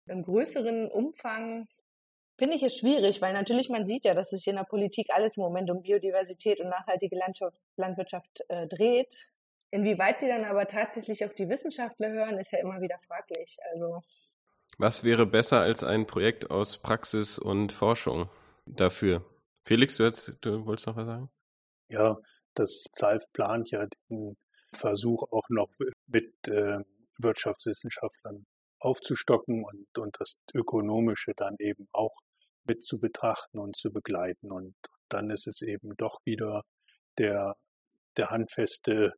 Im 0.08 0.22
größeren 0.22 0.90
Umfang 0.90 1.66
finde 2.38 2.56
ich 2.56 2.62
es 2.62 2.76
schwierig, 2.76 3.20
weil 3.20 3.32
natürlich 3.32 3.68
man 3.68 3.86
sieht 3.86 4.04
ja, 4.04 4.14
dass 4.14 4.30
sich 4.30 4.46
in 4.46 4.56
der 4.56 4.64
Politik 4.64 5.08
alles 5.10 5.36
im 5.36 5.44
Moment 5.44 5.70
um 5.70 5.82
Biodiversität 5.82 6.60
und 6.60 6.68
nachhaltige 6.68 7.16
Landschaft, 7.16 7.56
Landwirtschaft 7.76 8.42
äh, 8.48 8.66
dreht. 8.66 9.28
Inwieweit 9.70 10.18
sie 10.18 10.28
dann 10.28 10.44
aber 10.44 10.66
tatsächlich 10.66 11.24
auf 11.24 11.34
die 11.34 11.48
Wissenschaftler 11.48 12.10
hören, 12.10 12.38
ist 12.38 12.52
ja 12.52 12.58
immer 12.58 12.80
wieder 12.80 12.98
fraglich. 13.06 13.56
Also 13.70 14.02
was 14.82 15.04
wäre 15.04 15.26
besser 15.26 15.60
als 15.60 15.84
ein 15.84 16.06
Projekt 16.06 16.50
aus 16.50 16.76
Praxis 16.76 17.38
und 17.38 17.70
Forschung 17.70 18.28
dafür? 18.66 19.24
Felix, 19.64 19.96
du, 19.96 20.02
jetzt, 20.02 20.36
du 20.40 20.66
wolltest 20.66 20.88
noch 20.88 20.96
was 20.96 21.06
sagen? 21.06 21.30
Ja, 21.88 22.18
das 22.54 22.86
ZALF 22.92 23.22
plant 23.32 23.70
ja 23.70 23.86
den 24.10 24.36
Versuch 24.74 25.22
auch 25.30 25.48
noch 25.50 25.70
mit 26.08 26.34
äh, 26.48 26.80
Wirtschaftswissenschaftlern 27.18 28.44
aufzustocken 28.80 29.64
und, 29.64 29.86
und 29.96 30.16
das 30.18 30.42
Ökonomische 30.52 31.32
dann 31.36 31.54
eben 31.60 31.86
auch 31.92 32.18
mit 32.64 32.82
zu 32.82 32.98
betrachten 32.98 33.60
und 33.60 33.76
zu 33.76 33.92
begleiten. 33.92 34.50
Und 34.50 34.74
dann 35.08 35.30
ist 35.30 35.46
es 35.46 35.62
eben 35.62 35.94
doch 35.96 36.18
wieder 36.24 36.62
der, 37.18 37.54
der 38.16 38.30
handfeste 38.30 39.12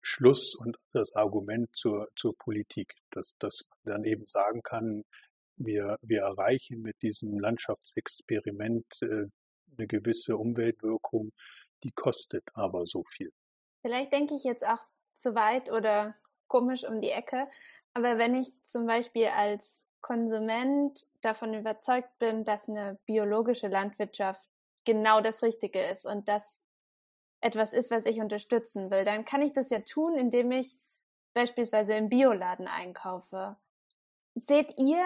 Schluss 0.00 0.54
und 0.54 0.76
das 0.92 1.14
Argument 1.14 1.68
zur, 1.74 2.08
zur 2.16 2.36
Politik, 2.36 2.94
dass, 3.10 3.34
dass 3.38 3.62
man 3.84 3.96
dann 3.96 4.04
eben 4.04 4.26
sagen 4.26 4.62
kann, 4.62 5.04
wir, 5.56 5.98
wir 6.02 6.22
erreichen 6.22 6.82
mit 6.82 7.00
diesem 7.02 7.38
Landschaftsexperiment 7.38 8.86
äh, 9.02 9.26
eine 9.76 9.86
gewisse 9.86 10.36
Umweltwirkung, 10.36 11.32
die 11.82 11.92
kostet 11.92 12.44
aber 12.54 12.86
so 12.86 13.04
viel. 13.04 13.32
Vielleicht 13.82 14.12
denke 14.12 14.34
ich 14.34 14.44
jetzt 14.44 14.66
auch 14.66 14.84
zu 15.16 15.34
weit 15.34 15.70
oder 15.70 16.14
komisch 16.46 16.84
um 16.84 17.00
die 17.00 17.10
Ecke, 17.10 17.48
aber 17.94 18.18
wenn 18.18 18.36
ich 18.36 18.52
zum 18.66 18.86
Beispiel 18.86 19.26
als 19.26 19.86
Konsument 20.00 21.06
davon 21.20 21.54
überzeugt 21.54 22.18
bin, 22.18 22.44
dass 22.44 22.68
eine 22.68 22.98
biologische 23.06 23.68
Landwirtschaft 23.68 24.48
genau 24.84 25.20
das 25.20 25.42
Richtige 25.42 25.82
ist 25.82 26.06
und 26.06 26.28
dass 26.28 26.60
etwas 27.40 27.72
ist, 27.72 27.90
was 27.90 28.06
ich 28.06 28.20
unterstützen 28.20 28.90
will, 28.90 29.04
dann 29.04 29.24
kann 29.24 29.42
ich 29.42 29.52
das 29.52 29.70
ja 29.70 29.80
tun, 29.80 30.16
indem 30.16 30.50
ich 30.50 30.78
beispielsweise 31.34 31.94
im 31.94 32.08
Bioladen 32.08 32.66
einkaufe. 32.66 33.56
Seht 34.34 34.74
ihr 34.78 35.04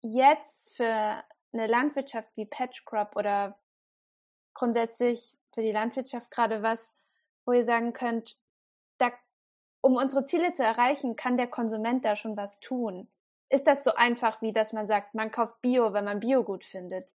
jetzt 0.00 0.74
für 0.74 1.22
eine 1.52 1.66
Landwirtschaft 1.66 2.28
wie 2.36 2.46
Patchcrop 2.46 3.16
oder 3.16 3.58
grundsätzlich 4.54 5.36
für 5.52 5.62
die 5.62 5.72
Landwirtschaft 5.72 6.30
gerade 6.30 6.62
was, 6.62 6.96
wo 7.44 7.52
ihr 7.52 7.64
sagen 7.64 7.92
könnt, 7.92 8.38
da, 8.98 9.10
um 9.80 9.96
unsere 9.96 10.24
Ziele 10.24 10.52
zu 10.52 10.62
erreichen, 10.62 11.16
kann 11.16 11.36
der 11.36 11.46
Konsument 11.46 12.04
da 12.04 12.16
schon 12.16 12.36
was 12.36 12.60
tun? 12.60 13.08
Ist 13.48 13.66
das 13.66 13.84
so 13.84 13.94
einfach, 13.94 14.42
wie 14.42 14.52
dass 14.52 14.72
man 14.72 14.86
sagt, 14.86 15.14
man 15.14 15.30
kauft 15.30 15.60
Bio, 15.62 15.92
wenn 15.92 16.04
man 16.04 16.20
Bio 16.20 16.42
gut 16.42 16.64
findet? 16.64 17.12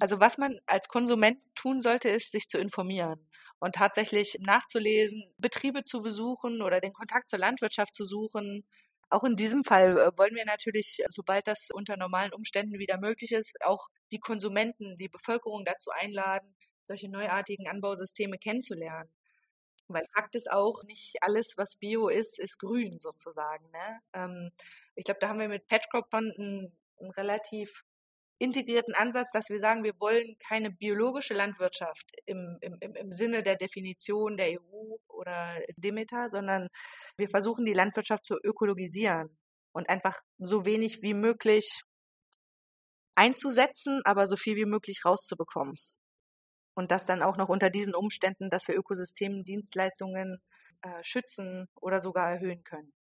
Also 0.00 0.20
was 0.20 0.38
man 0.38 0.58
als 0.66 0.88
Konsument 0.88 1.42
tun 1.54 1.80
sollte, 1.80 2.08
ist, 2.08 2.32
sich 2.32 2.48
zu 2.48 2.58
informieren 2.58 3.28
und 3.60 3.74
tatsächlich 3.74 4.38
nachzulesen, 4.40 5.22
Betriebe 5.38 5.84
zu 5.84 6.02
besuchen 6.02 6.62
oder 6.62 6.80
den 6.80 6.92
Kontakt 6.92 7.28
zur 7.28 7.38
Landwirtschaft 7.38 7.94
zu 7.94 8.04
suchen. 8.04 8.64
Auch 9.10 9.24
in 9.24 9.36
diesem 9.36 9.64
Fall 9.64 9.98
äh, 9.98 10.16
wollen 10.16 10.34
wir 10.34 10.46
natürlich, 10.46 11.02
sobald 11.08 11.46
das 11.46 11.68
unter 11.72 11.96
normalen 11.96 12.32
Umständen 12.32 12.78
wieder 12.78 12.98
möglich 12.98 13.32
ist, 13.32 13.56
auch 13.62 13.88
die 14.12 14.20
Konsumenten, 14.20 14.96
die 14.98 15.08
Bevölkerung 15.08 15.64
dazu 15.64 15.90
einladen, 15.90 16.54
solche 16.84 17.10
neuartigen 17.10 17.68
Anbausysteme 17.68 18.38
kennenzulernen. 18.38 19.10
Weil 19.88 20.06
Fakt 20.14 20.36
ist 20.36 20.50
auch, 20.50 20.84
nicht 20.84 21.16
alles, 21.20 21.54
was 21.56 21.76
Bio 21.76 22.08
ist, 22.08 22.38
ist 22.38 22.58
grün 22.58 22.98
sozusagen. 23.00 23.68
Ne? 23.70 24.00
Ähm, 24.14 24.50
ich 24.94 25.04
glaube, 25.04 25.20
da 25.20 25.28
haben 25.28 25.40
wir 25.40 25.48
mit 25.48 25.66
Petcrop 25.66 26.12
einen, 26.14 26.72
einen 27.00 27.10
relativ 27.10 27.84
integrierten 28.40 28.94
Ansatz, 28.94 29.30
dass 29.32 29.50
wir 29.50 29.60
sagen, 29.60 29.84
wir 29.84 30.00
wollen 30.00 30.36
keine 30.38 30.70
biologische 30.70 31.34
Landwirtschaft 31.34 32.10
im, 32.24 32.56
im, 32.62 32.78
im 32.80 33.12
Sinne 33.12 33.42
der 33.42 33.56
Definition 33.56 34.38
der 34.38 34.58
EU 34.58 34.96
oder 35.08 35.60
Demeter, 35.76 36.26
sondern 36.26 36.68
wir 37.18 37.28
versuchen 37.28 37.66
die 37.66 37.74
Landwirtschaft 37.74 38.24
zu 38.24 38.38
ökologisieren 38.42 39.36
und 39.72 39.90
einfach 39.90 40.20
so 40.38 40.64
wenig 40.64 41.02
wie 41.02 41.12
möglich 41.12 41.82
einzusetzen, 43.14 44.00
aber 44.04 44.26
so 44.26 44.36
viel 44.36 44.56
wie 44.56 44.64
möglich 44.64 45.04
rauszubekommen. 45.04 45.76
Und 46.74 46.90
das 46.90 47.04
dann 47.04 47.22
auch 47.22 47.36
noch 47.36 47.50
unter 47.50 47.68
diesen 47.68 47.94
Umständen, 47.94 48.48
dass 48.48 48.66
wir 48.68 48.74
Ökosystemdienstleistungen 48.74 50.40
äh, 50.80 51.02
schützen 51.02 51.68
oder 51.74 51.98
sogar 51.98 52.30
erhöhen 52.30 52.64
können. 52.64 52.94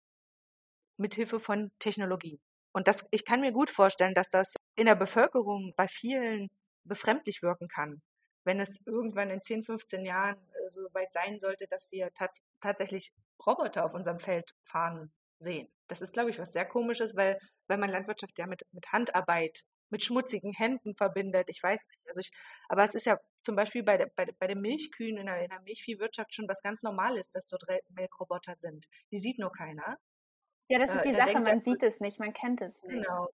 Mithilfe 0.96 1.38
von 1.38 1.70
Technologie. 1.78 2.40
Und 2.76 2.88
das, 2.88 3.08
ich 3.10 3.24
kann 3.24 3.40
mir 3.40 3.52
gut 3.52 3.70
vorstellen, 3.70 4.12
dass 4.12 4.28
das 4.28 4.54
in 4.74 4.84
der 4.84 4.96
Bevölkerung 4.96 5.72
bei 5.78 5.88
vielen 5.88 6.50
befremdlich 6.84 7.40
wirken 7.42 7.68
kann, 7.68 8.02
wenn 8.44 8.60
es 8.60 8.86
irgendwann 8.86 9.30
in 9.30 9.40
10, 9.40 9.64
15 9.64 10.04
Jahren 10.04 10.36
äh, 10.36 10.68
so 10.68 10.82
weit 10.92 11.10
sein 11.10 11.38
sollte, 11.38 11.66
dass 11.68 11.90
wir 11.90 12.10
tatsächlich 12.60 13.12
Roboter 13.46 13.82
auf 13.82 13.94
unserem 13.94 14.18
Feld 14.18 14.52
fahren 14.62 15.10
sehen. 15.38 15.72
Das 15.88 16.02
ist, 16.02 16.12
glaube 16.12 16.28
ich, 16.28 16.38
was 16.38 16.52
sehr 16.52 16.66
komisches, 16.66 17.16
weil, 17.16 17.38
weil 17.66 17.78
man 17.78 17.88
Landwirtschaft 17.88 18.38
ja 18.38 18.46
mit, 18.46 18.66
mit 18.72 18.92
Handarbeit, 18.92 19.62
mit 19.88 20.04
schmutzigen 20.04 20.52
Händen 20.52 20.94
verbindet. 20.96 21.48
Ich 21.48 21.62
weiß 21.62 21.86
nicht. 21.86 22.06
Also 22.06 22.20
ich, 22.20 22.30
aber 22.68 22.84
es 22.84 22.94
ist 22.94 23.06
ja 23.06 23.18
zum 23.40 23.56
Beispiel 23.56 23.84
bei, 23.84 23.96
der, 23.96 24.10
bei, 24.14 24.26
bei 24.38 24.48
den 24.48 24.60
Milchkühen 24.60 25.16
in 25.16 25.24
der, 25.24 25.42
in 25.42 25.48
der 25.48 25.62
Milchviehwirtschaft 25.62 26.34
schon 26.34 26.46
was 26.46 26.60
ganz 26.60 26.82
Normales, 26.82 27.30
dass 27.30 27.48
dort 27.48 27.64
Melkroboter 27.88 28.54
sind. 28.54 28.84
Die 29.10 29.18
sieht 29.18 29.38
nur 29.38 29.50
keiner. 29.50 29.96
Ja, 30.68 30.78
das 30.78 30.90
ist 30.90 31.04
äh, 31.04 31.12
die 31.12 31.16
Sache, 31.16 31.40
man 31.40 31.60
sieht 31.60 31.82
es 31.82 32.00
nicht, 32.00 32.18
man 32.18 32.32
kennt 32.32 32.60
es 32.60 32.82
nicht. 32.82 33.04
Genau. 33.04 33.28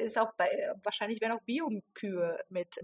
Ist 0.00 0.18
auch 0.18 0.32
bei, 0.34 0.48
wahrscheinlich 0.82 1.20
werden 1.20 1.32
auch 1.32 1.42
Biokühe 1.42 2.38
mit, 2.48 2.78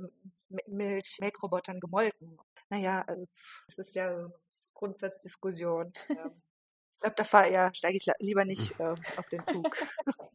mit 0.48 0.68
Milch, 0.68 1.18
Melkrobotern 1.20 1.80
gemolken. 1.80 2.38
Naja, 2.70 3.04
also 3.06 3.26
es 3.66 3.78
ist 3.78 3.94
ja 3.94 4.30
Grundsatzdiskussion. 4.74 5.92
Ähm, 6.08 6.42
ich 6.66 7.00
glaube, 7.00 7.16
da 7.16 7.24
fahre 7.24 7.52
ja, 7.52 7.72
steige 7.74 7.96
ich 7.96 8.06
lieber 8.18 8.44
nicht 8.44 8.78
äh, 8.80 8.94
auf 9.16 9.28
den 9.28 9.44
Zug. 9.44 9.76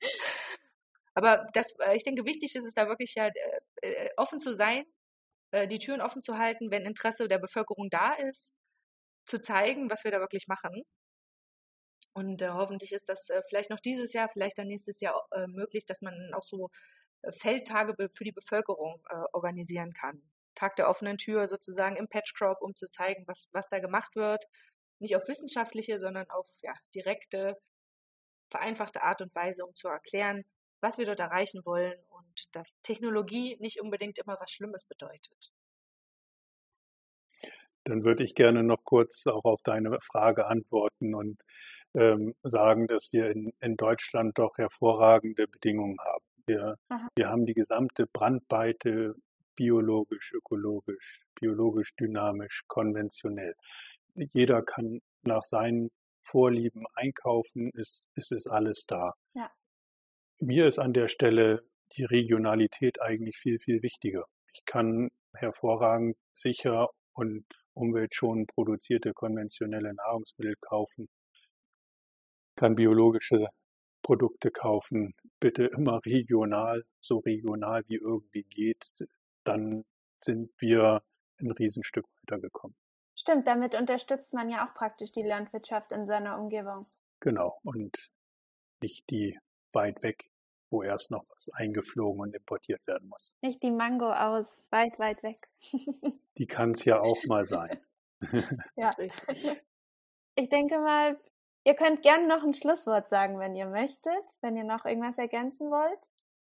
Aber 1.14 1.46
das, 1.54 1.78
äh, 1.78 1.96
ich 1.96 2.02
denke, 2.02 2.24
wichtig 2.24 2.54
ist 2.56 2.66
es 2.66 2.74
da 2.74 2.88
wirklich 2.88 3.14
ja 3.14 3.26
äh, 3.26 3.30
äh, 3.82 4.10
offen 4.16 4.40
zu 4.40 4.52
sein, 4.52 4.84
äh, 5.52 5.68
die 5.68 5.78
Türen 5.78 6.00
offen 6.00 6.22
zu 6.22 6.38
halten, 6.38 6.70
wenn 6.70 6.84
Interesse 6.84 7.28
der 7.28 7.38
Bevölkerung 7.38 7.88
da 7.90 8.14
ist, 8.14 8.54
zu 9.26 9.40
zeigen, 9.40 9.90
was 9.90 10.04
wir 10.04 10.10
da 10.10 10.20
wirklich 10.20 10.48
machen 10.48 10.84
und 12.14 12.42
äh, 12.42 12.50
hoffentlich 12.50 12.92
ist 12.92 13.08
das 13.08 13.28
äh, 13.30 13.42
vielleicht 13.48 13.70
noch 13.70 13.80
dieses 13.80 14.12
Jahr, 14.12 14.28
vielleicht 14.32 14.56
dann 14.58 14.68
nächstes 14.68 15.00
Jahr 15.00 15.26
äh, 15.32 15.46
möglich, 15.48 15.84
dass 15.84 16.00
man 16.00 16.14
auch 16.32 16.44
so 16.44 16.70
äh, 17.22 17.32
Feldtage 17.32 17.94
für 18.12 18.24
die 18.24 18.32
Bevölkerung 18.32 19.02
äh, 19.10 19.16
organisieren 19.32 19.92
kann. 19.92 20.22
Tag 20.54 20.76
der 20.76 20.88
offenen 20.88 21.18
Tür 21.18 21.46
sozusagen 21.48 21.96
im 21.96 22.08
Patchcrop, 22.08 22.62
um 22.62 22.76
zu 22.76 22.88
zeigen, 22.88 23.24
was, 23.26 23.48
was 23.52 23.68
da 23.68 23.80
gemacht 23.80 24.14
wird. 24.14 24.44
Nicht 25.00 25.16
auf 25.16 25.26
wissenschaftliche, 25.26 25.98
sondern 25.98 26.30
auf 26.30 26.48
ja, 26.62 26.74
direkte, 26.94 27.58
vereinfachte 28.50 29.02
Art 29.02 29.20
und 29.20 29.34
Weise, 29.34 29.66
um 29.66 29.74
zu 29.74 29.88
erklären, 29.88 30.44
was 30.80 30.98
wir 30.98 31.06
dort 31.06 31.18
erreichen 31.18 31.64
wollen 31.64 31.98
und 32.10 32.54
dass 32.54 32.74
Technologie 32.84 33.56
nicht 33.58 33.80
unbedingt 33.80 34.18
immer 34.18 34.38
was 34.40 34.52
Schlimmes 34.52 34.84
bedeutet. 34.84 35.52
Dann 37.84 38.04
würde 38.04 38.24
ich 38.24 38.34
gerne 38.34 38.62
noch 38.62 38.84
kurz 38.84 39.26
auch 39.26 39.44
auf 39.44 39.60
deine 39.62 39.98
Frage 40.00 40.46
antworten 40.46 41.14
und 41.14 41.42
ähm, 41.94 42.34
sagen, 42.42 42.86
dass 42.86 43.12
wir 43.12 43.30
in, 43.30 43.52
in 43.60 43.76
Deutschland 43.76 44.38
doch 44.38 44.58
hervorragende 44.58 45.46
Bedingungen 45.46 45.98
haben. 46.00 46.24
Wir, 46.46 46.76
wir 47.16 47.28
haben 47.28 47.46
die 47.46 47.54
gesamte 47.54 48.06
Brandweite 48.06 49.14
biologisch, 49.56 50.32
ökologisch, 50.32 51.20
biologisch, 51.34 51.94
dynamisch, 51.96 52.62
konventionell. 52.66 53.54
Jeder 54.14 54.62
kann 54.62 55.00
nach 55.22 55.44
seinen 55.44 55.90
Vorlieben 56.22 56.84
einkaufen, 56.94 57.70
ist, 57.74 58.06
ist 58.14 58.32
es 58.32 58.46
alles 58.46 58.86
da. 58.86 59.14
Ja. 59.34 59.50
Mir 60.40 60.66
ist 60.66 60.78
an 60.78 60.92
der 60.92 61.08
Stelle 61.08 61.64
die 61.92 62.04
Regionalität 62.04 63.00
eigentlich 63.00 63.36
viel, 63.36 63.58
viel 63.58 63.82
wichtiger. 63.82 64.24
Ich 64.52 64.64
kann 64.64 65.10
hervorragend 65.34 66.16
sicher 66.32 66.88
und 67.14 67.44
umweltschonend 67.74 68.48
produzierte 68.54 69.12
konventionelle 69.12 69.94
Nahrungsmittel 69.94 70.56
kaufen 70.60 71.08
kann 72.56 72.74
biologische 72.74 73.48
Produkte 74.02 74.50
kaufen, 74.50 75.14
bitte 75.40 75.64
immer 75.64 76.04
regional, 76.04 76.84
so 77.00 77.18
regional 77.18 77.82
wie 77.88 77.96
irgendwie 77.96 78.44
geht, 78.44 78.92
dann 79.44 79.84
sind 80.16 80.50
wir 80.58 81.02
ein 81.40 81.50
Riesenstück 81.50 82.06
weitergekommen. 82.22 82.76
Stimmt, 83.16 83.46
damit 83.46 83.74
unterstützt 83.74 84.34
man 84.34 84.50
ja 84.50 84.66
auch 84.66 84.74
praktisch 84.74 85.12
die 85.12 85.22
Landwirtschaft 85.22 85.92
in 85.92 86.04
seiner 86.04 86.38
Umgebung. 86.38 86.86
Genau, 87.20 87.58
und 87.62 87.96
nicht 88.82 89.08
die 89.10 89.38
weit 89.72 90.02
weg, 90.02 90.30
wo 90.74 90.82
erst 90.82 91.12
noch 91.12 91.24
was 91.30 91.48
eingeflogen 91.54 92.20
und 92.20 92.34
importiert 92.34 92.84
werden 92.86 93.08
muss. 93.08 93.32
Nicht 93.40 93.62
die 93.62 93.70
Mango 93.70 94.12
aus 94.12 94.64
weit, 94.70 94.98
weit 94.98 95.22
weg. 95.22 95.48
die 96.38 96.46
kann 96.46 96.72
es 96.72 96.84
ja 96.84 97.00
auch 97.00 97.24
mal 97.26 97.44
sein. 97.44 97.80
ja. 98.76 98.90
Ich 100.34 100.48
denke 100.48 100.80
mal, 100.80 101.16
ihr 101.64 101.74
könnt 101.74 102.02
gerne 102.02 102.26
noch 102.26 102.42
ein 102.42 102.54
Schlusswort 102.54 103.08
sagen, 103.08 103.38
wenn 103.38 103.54
ihr 103.54 103.66
möchtet, 103.66 104.24
wenn 104.40 104.56
ihr 104.56 104.64
noch 104.64 104.84
irgendwas 104.84 105.16
ergänzen 105.16 105.70
wollt. 105.70 106.00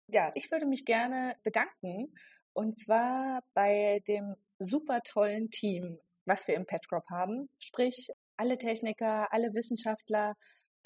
Ja, 0.08 0.32
ich 0.34 0.50
würde 0.50 0.66
mich 0.66 0.84
gerne 0.84 1.36
bedanken 1.44 2.12
und 2.54 2.76
zwar 2.76 3.44
bei 3.54 4.02
dem 4.08 4.34
super 4.58 5.02
tollen 5.02 5.50
Team, 5.50 6.00
was 6.24 6.48
wir 6.48 6.56
im 6.56 6.66
Petcrop 6.66 7.08
haben. 7.08 7.48
Sprich, 7.60 8.10
alle 8.36 8.58
Techniker, 8.58 9.32
alle 9.32 9.54
Wissenschaftler, 9.54 10.34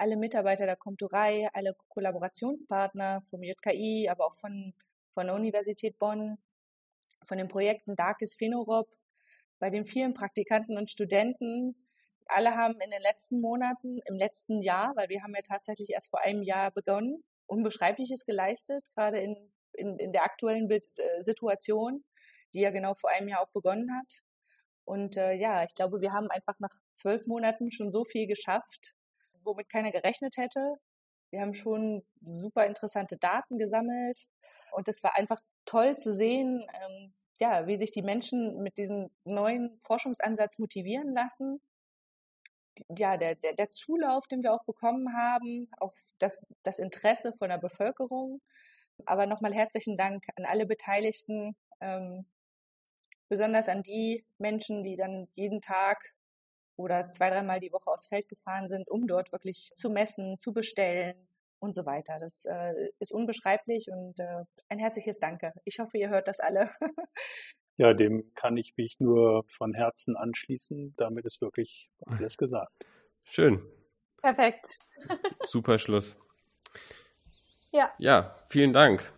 alle 0.03 0.17
Mitarbeiter 0.17 0.67
der 0.67 0.75
Komturei, 0.75 1.49
alle 1.53 1.77
Kollaborationspartner 1.89 3.23
vom 3.31 3.45
JKI, 3.45 4.09
aber 4.11 4.27
auch 4.27 4.35
von, 4.35 4.75
von 5.15 5.27
der 5.27 5.37
Universität 5.37 5.97
Bonn, 6.01 6.39
von 7.25 7.39
den 7.39 7.47
Projekten 7.47 7.95
Darkes 7.95 8.35
Phenorob, 8.35 8.89
bei 9.61 9.71
den 9.71 9.87
vielen 9.87 10.13
Praktikanten 10.13 10.77
und 10.77 10.91
Studenten. 10.91 11.77
Alle 12.27 12.57
haben 12.57 12.81
in 12.81 12.91
den 12.91 13.01
letzten 13.01 13.41
Monaten, 13.41 14.01
im 14.07 14.17
letzten 14.17 14.61
Jahr, 14.61 14.91
weil 14.97 15.09
wir 15.09 15.23
haben 15.23 15.37
ja 15.37 15.43
tatsächlich 15.43 15.91
erst 15.91 16.11
vor 16.11 16.21
einem 16.21 16.43
Jahr 16.43 16.73
begonnen, 16.73 17.23
Unbeschreibliches 17.47 18.27
geleistet, 18.27 18.85
gerade 18.97 19.21
in, 19.21 19.37
in, 19.75 20.01
in 20.01 20.13
der 20.13 20.25
aktuellen 20.25 20.69
äh, 20.69 20.81
Situation, 21.21 22.05
die 22.55 22.61
ja 22.61 22.73
genau 22.73 22.95
vor 22.95 23.11
einem 23.11 23.29
Jahr 23.29 23.43
auch 23.43 23.53
begonnen 23.53 23.97
hat. 23.97 24.23
Und 24.85 25.17
äh, 25.17 25.35
ja, 25.35 25.63
ich 25.63 25.77
glaube, 25.77 26.01
wir 26.01 26.13
haben 26.13 26.29
einfach 26.29 26.59
nach 26.59 26.75
zwölf 26.95 27.29
Monaten 27.29 27.71
schon 27.71 27.93
so 27.93 28.05
viel 28.05 28.27
geschafft, 28.27 28.97
womit 29.45 29.69
keiner 29.69 29.93
gerechnet 29.93 30.37
hätte. 30.37 30.77
Wir 31.31 31.41
haben 31.41 31.55
schon 31.55 32.05
super 32.21 32.67
interessante 32.67 33.17
Daten 33.17 33.59
gesammelt 33.59 34.27
und 34.73 34.89
es 34.89 35.03
war 35.03 35.17
einfach 35.17 35.41
toll 35.65 35.97
zu 35.97 36.13
sehen, 36.13 36.67
ähm, 36.75 37.15
ja, 37.41 37.67
wie 37.67 37.77
sich 37.77 37.91
die 37.91 38.03
Menschen 38.03 38.63
mit 38.63 38.79
diesem 38.79 39.11
neuen 39.25 39.79
Forschungsansatz 39.81 40.59
motivieren 40.59 41.13
lassen. 41.15 41.61
Ja, 42.97 43.17
der, 43.17 43.35
der, 43.35 43.55
der 43.55 43.71
Zulauf, 43.71 44.27
den 44.29 44.43
wir 44.43 44.53
auch 44.55 44.65
bekommen 44.65 45.15
haben, 45.15 45.69
auch 45.79 45.93
das, 46.19 46.47
das 46.63 46.79
Interesse 46.79 47.33
von 47.35 47.49
der 47.49 47.59
Bevölkerung. 47.59 48.41
Aber 49.07 49.27
nochmal 49.27 49.53
herzlichen 49.53 49.97
Dank 49.97 50.25
an 50.37 50.45
alle 50.45 50.67
Beteiligten, 50.67 51.57
ähm, 51.81 52.25
besonders 53.29 53.69
an 53.69 53.83
die 53.83 54.25
Menschen, 54.39 54.85
die 54.85 54.97
dann 54.97 55.29
jeden 55.35 55.61
Tag 55.61 56.15
oder 56.83 57.11
zwei, 57.11 57.31
dreimal 57.31 57.61
die 57.61 57.73
Woche 57.73 57.91
aufs 57.91 58.07
Feld 58.07 58.29
gefahren 58.29 58.69
sind, 58.69 58.89
um 58.91 59.07
dort 59.07 59.33
wirklich 59.33 59.73
zu 59.75 59.91
messen, 59.91 60.39
zu 60.39 60.53
bestellen 60.53 61.15
und 61.61 61.75
so 61.75 61.87
weiter. 61.87 62.17
Das 62.19 62.45
äh, 62.45 62.91
ist 62.99 63.13
unbeschreiblich 63.13 63.89
und 63.89 64.19
äh, 64.19 64.45
ein 64.69 64.79
herzliches 64.79 65.21
Danke. 65.21 65.53
Ich 65.65 65.79
hoffe, 65.79 65.97
ihr 65.97 66.11
hört 66.11 66.29
das 66.29 66.41
alle. 66.41 66.71
ja, 67.77 67.95
dem 67.95 68.35
kann 68.35 68.57
ich 68.57 68.77
mich 68.77 68.99
nur 68.99 69.45
von 69.49 69.73
Herzen 69.73 70.17
anschließen. 70.17 70.95
Damit 70.97 71.25
ist 71.25 71.41
wirklich 71.41 71.89
alles 72.05 72.37
gesagt. 72.37 72.73
Schön. 73.25 73.63
Perfekt. 74.21 74.67
Super 75.47 75.79
Schluss. 75.79 76.17
Ja. 77.71 77.91
Ja, 77.99 78.37
vielen 78.49 78.73
Dank. 78.73 79.13